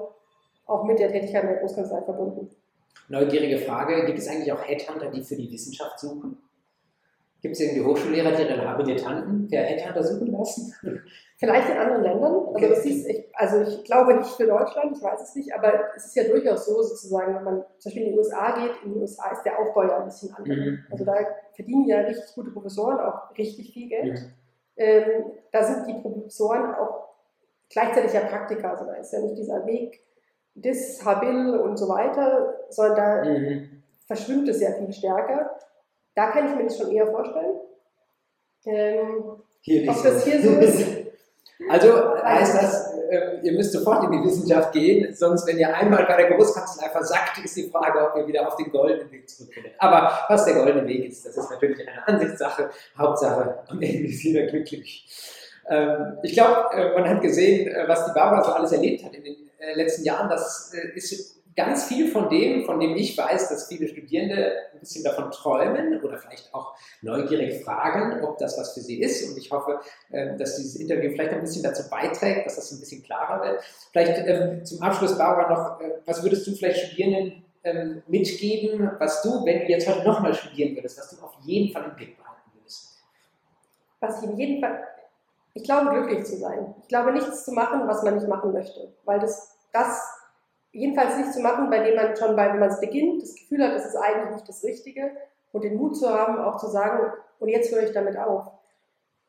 auch 0.67 0.85
mit 0.85 0.99
der 0.99 1.11
Tätigkeit 1.11 1.45
in 1.45 1.51
der 1.51 1.59
Großkanzlei 1.59 2.03
verbunden. 2.03 2.51
Neugierige 3.09 3.59
Frage, 3.59 4.07
gibt 4.07 4.19
es 4.19 4.29
eigentlich 4.29 4.53
auch 4.53 4.63
Headhunter, 4.63 5.11
die 5.11 5.23
für 5.23 5.37
die 5.37 5.51
Wissenschaft 5.51 5.99
suchen? 5.99 6.39
Gibt 7.41 7.55
es 7.55 7.61
irgendwie 7.61 7.85
Hochschullehrer, 7.85 8.33
die 8.33 8.43
ihre 8.43 8.69
Habilitanten 8.69 9.49
per 9.49 9.63
Headhunter 9.63 10.03
suchen 10.03 10.33
lassen? 10.33 10.75
Vielleicht 11.39 11.71
in 11.71 11.79
anderen 11.79 12.03
Ländern. 12.03 12.35
Also, 12.35 12.51
okay. 12.51 12.73
ist, 12.73 12.85
ich, 12.85 13.25
also 13.35 13.63
ich 13.63 13.85
glaube 13.85 14.15
nicht 14.15 14.31
für 14.31 14.47
Deutschland, 14.47 14.95
ich 14.95 15.03
weiß 15.03 15.23
es 15.23 15.35
nicht, 15.35 15.55
aber 15.55 15.95
es 15.97 16.05
ist 16.07 16.17
ja 16.17 16.25
durchaus 16.25 16.67
so, 16.67 16.83
sozusagen, 16.83 17.35
wenn 17.35 17.45
man 17.45 17.65
zum 17.79 17.91
Beispiel 17.91 18.03
in 18.03 18.13
die 18.13 18.19
USA 18.19 18.61
geht, 18.61 18.73
in 18.85 18.93
den 18.93 19.01
USA 19.01 19.31
ist 19.31 19.43
der 19.45 19.59
Aufbau 19.59 19.85
ja 19.85 19.99
ein 19.99 20.05
bisschen 20.05 20.35
anders. 20.35 20.57
Mhm. 20.57 20.85
Also 20.91 21.05
da 21.05 21.15
verdienen 21.55 21.87
ja 21.87 22.01
richtig 22.01 22.35
gute 22.35 22.51
Professoren 22.51 23.01
auch 23.01 23.37
richtig 23.39 23.73
viel 23.73 23.89
Geld. 23.89 24.21
Mhm. 24.21 24.33
Ähm, 24.77 25.25
da 25.51 25.63
sind 25.63 25.87
die 25.87 26.01
Professoren 26.03 26.75
auch 26.75 27.09
gleichzeitig 27.71 28.13
ja 28.13 28.21
Praktiker, 28.21 28.71
also 28.71 28.85
da 28.85 28.95
ist 28.95 29.13
ja 29.13 29.21
nicht 29.21 29.39
dieser 29.39 29.65
Weg 29.67 30.01
des 30.55 31.03
Habil 31.05 31.57
und 31.57 31.79
so 31.79 31.89
weiter, 31.89 32.55
sondern 32.69 32.97
da 32.97 33.31
mhm. 33.31 33.83
verschwimmt 34.07 34.49
es 34.49 34.61
ja 34.61 34.73
viel 34.73 34.93
stärker. 34.93 35.59
Da 36.15 36.31
kann 36.31 36.49
ich 36.49 36.57
mir 36.57 36.65
das 36.65 36.77
schon 36.77 36.91
eher 36.91 37.07
vorstellen. 37.07 37.61
Ähm, 38.67 39.43
hier 39.61 39.91
ob 39.91 40.03
das 40.03 40.25
hier 40.25 40.43
so 40.43 40.51
ist. 40.59 40.87
Also 41.69 42.17
heißt 42.25 42.55
das, 42.55 42.95
äh, 43.11 43.41
ihr 43.43 43.53
müsst 43.53 43.73
sofort 43.73 44.05
in 44.05 44.13
die 44.13 44.27
Wissenschaft 44.27 44.73
gehen, 44.73 45.15
sonst, 45.15 45.47
wenn 45.47 45.59
ihr 45.59 45.75
einmal 45.75 46.07
bei 46.07 46.17
der 46.17 46.31
Großkanzlei 46.31 46.89
versackt, 46.89 47.45
ist 47.45 47.57
die 47.57 47.69
Frage, 47.69 47.99
ob 48.01 48.17
ihr 48.17 48.27
wieder 48.27 48.47
auf 48.49 48.57
den 48.57 48.71
goldenen 48.71 49.11
Weg 49.13 49.29
zurückfindet. 49.29 49.73
Aber 49.79 50.11
was 50.29 50.47
der 50.47 50.55
goldene 50.55 50.87
Weg 50.87 51.11
ist, 51.11 51.27
das 51.27 51.37
ist 51.37 51.51
natürlich 51.51 51.87
eine 51.87 52.09
Ansichtssache. 52.09 52.71
Hauptsache, 52.97 53.59
am 53.69 53.83
Ende 53.83 54.09
ist 54.09 54.23
jeder 54.23 54.47
glücklich. 54.47 55.07
Ähm, 55.69 56.19
ich 56.23 56.33
glaube, 56.33 56.75
äh, 56.75 56.95
man 56.95 57.09
hat 57.09 57.21
gesehen, 57.21 57.69
äh, 57.69 57.87
was 57.87 58.07
die 58.07 58.13
Barbara 58.13 58.43
so 58.43 58.53
alles 58.53 58.73
erlebt 58.73 59.05
hat 59.05 59.15
in 59.15 59.25
den 59.25 59.37
letzten 59.75 60.05
Jahren. 60.05 60.29
Das 60.29 60.73
ist 60.95 61.40
ganz 61.57 61.85
viel 61.85 62.09
von 62.09 62.29
dem, 62.29 62.65
von 62.65 62.79
dem 62.79 62.97
ich 62.97 63.17
weiß, 63.17 63.49
dass 63.49 63.69
viele 63.69 63.89
Studierende 63.89 64.53
ein 64.73 64.81
bisschen 64.81 65.05
davon 65.05 65.31
träumen 65.31 66.01
oder 66.03 66.19
vielleicht 66.19 66.53
auch 66.55 66.75
neugierig 67.03 67.65
fragen, 67.65 68.23
ob 68.23 68.39
das 68.39 68.59
was 68.59 68.75
für 68.75 68.81
sie 68.81 69.01
ist. 69.01 69.29
Und 69.29 69.39
ich 69.39 69.51
hoffe, 69.51 69.81
ähm, 70.13 70.39
dass 70.39 70.57
dieses 70.57 70.77
Interview 70.77 71.11
vielleicht 71.11 71.33
ein 71.33 71.41
bisschen 71.41 71.63
dazu 71.63 71.89
beiträgt, 71.89 72.47
dass 72.47 72.57
das 72.57 72.71
ein 72.73 72.81
bisschen 72.81 73.03
klarer 73.03 73.43
wird. 73.45 73.63
Vielleicht 73.91 74.27
ähm, 74.27 74.65
zum 74.65 74.83
Abschluss, 74.83 75.19
Barbara, 75.19 75.49
noch, 75.49 75.81
äh, 75.81 76.01
was 76.07 76.23
würdest 76.23 76.47
du 76.47 76.53
vielleicht 76.53 76.87
Studierenden 76.87 77.45
ähm, 77.65 78.03
mitgeben, 78.07 78.91
was 78.99 79.23
du, 79.23 79.45
wenn 79.45 79.61
du 79.61 79.67
jetzt 79.67 79.89
heute 79.89 80.07
nochmal 80.07 80.35
studieren 80.35 80.75
würdest, 80.77 80.99
was 80.99 81.11
du 81.11 81.23
auf 81.25 81.35
jeden 81.43 81.73
Fall 81.73 81.85
im 81.85 81.97
Blick 81.97 82.17
behalten 82.17 82.51
würdest? 82.55 82.99
Was 84.01 84.23
ich 84.23 84.31
in 84.31 84.37
jedem 84.37 84.61
Fall, 84.61 84.87
ich 85.55 85.65
glaube, 85.65 85.91
glücklich 85.91 86.25
zu 86.25 86.37
sein. 86.37 86.75
Ich 86.83 86.89
glaube, 86.89 87.13
nichts 87.13 87.45
zu 87.45 87.53
machen, 87.53 87.87
was 87.87 88.03
man 88.03 88.15
nicht 88.15 88.29
machen 88.29 88.53
möchte, 88.53 88.93
weil 89.05 89.19
das, 89.19 89.57
das 89.73 90.20
jedenfalls 90.73 91.17
nicht 91.17 91.33
zu 91.33 91.41
machen, 91.41 91.71
bei 91.71 91.81
dem 91.81 91.97
man 91.97 92.17
schon, 92.17 92.37
bei, 92.37 92.53
wenn 92.53 92.61
man 92.61 92.71
es 92.71 92.81
beginnt, 92.81 93.23
das 93.23 93.35
Gefühl 93.35 93.65
hat, 93.65 93.75
das 93.75 93.87
ist 93.87 93.97
eigentlich 93.97 94.35
nicht 94.37 94.49
das 94.49 94.65
Richtige 94.65 95.11
und 95.53 95.65
den 95.65 95.77
Mut 95.77 95.97
zu 95.97 96.09
haben, 96.09 96.39
auch 96.39 96.57
zu 96.59 96.69
sagen, 96.69 97.13
und 97.39 97.49
jetzt 97.49 97.73
höre 97.73 97.83
ich 97.83 97.93
damit 97.93 98.17
auf. 98.17 98.53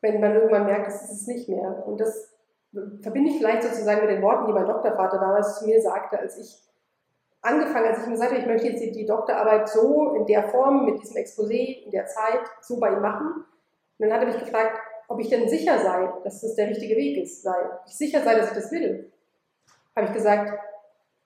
Wenn 0.00 0.20
man 0.20 0.34
irgendwann 0.34 0.66
merkt, 0.66 0.86
das 0.86 1.04
ist 1.04 1.22
es 1.22 1.26
nicht 1.26 1.48
mehr. 1.48 1.84
Und 1.86 2.00
das 2.00 2.32
verbinde 3.00 3.30
ich 3.30 3.38
vielleicht 3.38 3.62
sozusagen 3.62 4.00
mit 4.02 4.10
den 4.10 4.22
Worten, 4.22 4.46
die 4.46 4.52
mein 4.52 4.66
Doktorvater 4.66 5.18
damals 5.18 5.58
zu 5.58 5.66
mir 5.66 5.80
sagte, 5.80 6.18
als 6.18 6.38
ich 6.38 6.62
angefangen, 7.40 7.86
als 7.86 8.00
ich 8.00 8.06
ihm 8.06 8.12
gesagt 8.12 8.30
habe, 8.30 8.40
ich 8.40 8.46
möchte 8.46 8.68
jetzt 8.68 8.96
die, 8.96 9.06
Doktorarbeit 9.06 9.68
so 9.68 10.14
in 10.14 10.26
der 10.26 10.44
Form, 10.44 10.86
mit 10.86 11.02
diesem 11.02 11.16
Exposé, 11.16 11.84
in 11.84 11.90
der 11.90 12.06
Zeit, 12.06 12.40
so 12.60 12.78
bei 12.78 12.92
ihm 12.92 13.00
machen. 13.00 13.44
Und 13.98 14.08
dann 14.08 14.12
hat 14.12 14.20
er 14.20 14.28
mich 14.32 14.38
gefragt, 14.38 14.78
ob 15.08 15.20
ich 15.20 15.28
denn 15.28 15.48
sicher 15.48 15.78
sei, 15.78 16.10
dass 16.24 16.40
das 16.40 16.54
der 16.54 16.68
richtige 16.68 16.96
Weg 16.96 17.22
ist, 17.22 17.42
sei. 17.42 17.56
Ich 17.86 17.96
sicher 17.96 18.22
sei, 18.22 18.36
dass 18.36 18.48
ich 18.48 18.54
das 18.54 18.70
will. 18.70 19.12
Habe 19.94 20.06
ich 20.06 20.12
gesagt, 20.12 20.58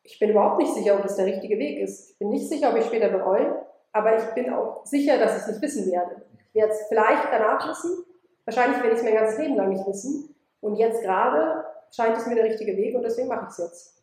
ich 0.07 0.19
bin 0.19 0.31
überhaupt 0.31 0.59
nicht 0.59 0.73
sicher, 0.73 0.95
ob 0.95 1.03
das 1.03 1.17
der 1.17 1.27
richtige 1.27 1.59
Weg 1.59 1.79
ist. 1.81 2.13
Ich 2.13 2.19
bin 2.19 2.31
nicht 2.31 2.49
sicher, 2.49 2.71
ob 2.71 2.77
ich 2.77 2.87
später 2.87 3.09
bereue, 3.09 3.67
aber 3.93 4.17
ich 4.17 4.25
bin 4.35 4.53
auch 4.53 4.85
sicher, 4.87 5.19
dass 5.19 5.37
ich 5.37 5.43
es 5.43 5.49
nicht 5.49 5.63
wissen 5.63 5.91
werde. 5.91 6.23
Ich 6.53 6.61
werde 6.61 6.73
es 6.73 6.87
vielleicht 6.89 7.25
danach 7.31 7.69
wissen, 7.69 8.05
wahrscheinlich 8.45 8.79
werde 8.83 8.93
ich 8.93 8.99
es 8.99 9.05
mein 9.05 9.15
ganzes 9.15 9.39
Leben 9.39 9.57
lang 9.57 9.69
nicht 9.71 9.87
wissen. 9.87 10.35
Und 10.61 10.77
jetzt 10.77 11.03
gerade 11.03 11.65
scheint 11.95 12.17
es 12.17 12.27
mir 12.27 12.35
der 12.35 12.45
richtige 12.45 12.77
Weg 12.77 12.95
und 12.95 13.03
deswegen 13.03 13.29
mache 13.29 13.47
ich 13.47 13.51
es 13.51 13.59
jetzt. 13.59 13.97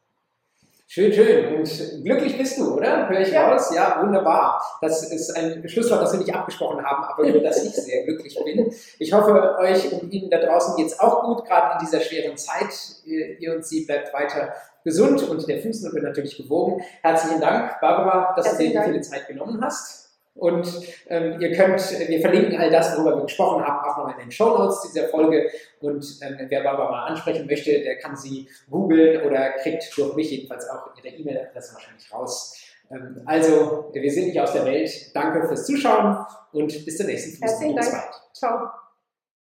Schön, 0.88 1.12
schön. 1.12 1.56
Und 1.56 2.04
glücklich 2.04 2.38
bist 2.38 2.60
du, 2.60 2.76
oder? 2.76 3.10
Höre 3.10 3.22
ich 3.22 3.32
ja. 3.32 3.52
raus? 3.52 3.74
Ja, 3.74 4.00
wunderbar. 4.04 4.62
Das 4.80 5.12
ist 5.12 5.36
ein 5.36 5.68
Schlusswort, 5.68 6.04
das 6.04 6.14
wir 6.14 6.20
nicht 6.20 6.36
abgesprochen 6.36 6.86
haben, 6.86 7.04
aber 7.04 7.26
nur, 7.28 7.42
dass 7.42 7.64
ich 7.64 7.74
sehr 7.74 8.04
glücklich 8.04 8.38
bin. 8.46 8.72
Ich 9.00 9.12
hoffe, 9.12 9.58
euch 9.58 9.92
und 9.92 10.14
Ihnen 10.14 10.30
da 10.30 10.38
draußen 10.38 10.76
geht 10.76 10.88
es 10.88 11.00
auch 11.00 11.24
gut, 11.24 11.46
gerade 11.46 11.80
in 11.80 11.86
dieser 11.86 12.00
schweren 12.00 12.38
Zeit. 12.38 12.70
Ihr 13.06 13.56
und 13.56 13.66
sie 13.66 13.86
bleibt 13.86 14.14
weiter 14.14 14.54
gesund 14.84 15.24
und 15.24 15.48
der 15.48 15.62
Fußnote 15.62 16.02
natürlich 16.02 16.38
gewogen. 16.38 16.82
Herzlichen 17.02 17.42
Dank, 17.42 17.80
Barbara, 17.82 18.34
dass 18.36 18.48
Herzlichen 18.48 18.74
du 18.74 18.80
dir 18.80 18.86
viele 18.86 19.02
Zeit 19.02 19.28
genommen 19.28 19.60
hast. 19.64 20.04
Und 20.36 20.68
ähm, 21.10 21.40
ihr 21.40 21.52
könnt, 21.52 21.80
wir 22.08 22.20
verlinken 22.20 22.58
all 22.60 22.72
das, 22.72 22.98
worüber 22.98 23.18
wir 23.18 23.24
gesprochen 23.24 23.64
haben, 23.64 23.88
auch 23.88 23.98
noch 23.98 24.18
in 24.18 24.24
den 24.24 24.32
Show 24.32 24.58
Notes 24.58 24.82
dieser 24.82 25.08
Folge. 25.10 25.50
Und 25.80 26.04
ähm, 26.22 26.48
wer 26.50 26.64
Barbara 26.64 26.90
mal 26.90 27.06
ansprechen 27.06 27.46
möchte, 27.46 27.82
der 27.82 28.00
kann 28.00 28.16
sie 28.16 28.50
googeln 28.70 29.22
oder 29.28 29.52
kriegt 29.62 29.96
durch 29.96 30.16
mich 30.16 30.32
jedenfalls 30.32 30.68
auch 30.70 30.90
ihre 30.98 31.16
E-Mail-Adresse 31.16 31.76
wahrscheinlich 31.76 32.12
raus. 32.12 32.58
Ähm, 32.90 33.22
also, 33.26 33.92
wir 33.94 34.12
sind 34.12 34.28
nicht 34.28 34.40
aus 34.40 34.54
der 34.54 34.66
Welt. 34.66 34.92
Danke 35.14 35.48
fürs 35.48 35.66
Zuschauen 35.66 36.26
und 36.52 36.86
bis 36.86 36.98
zur 36.98 37.06
nächsten 37.06 37.38
Folge. 37.38 37.54
Herzlichen 37.54 37.76
Dank. 37.76 38.12
Ciao. 38.34 38.83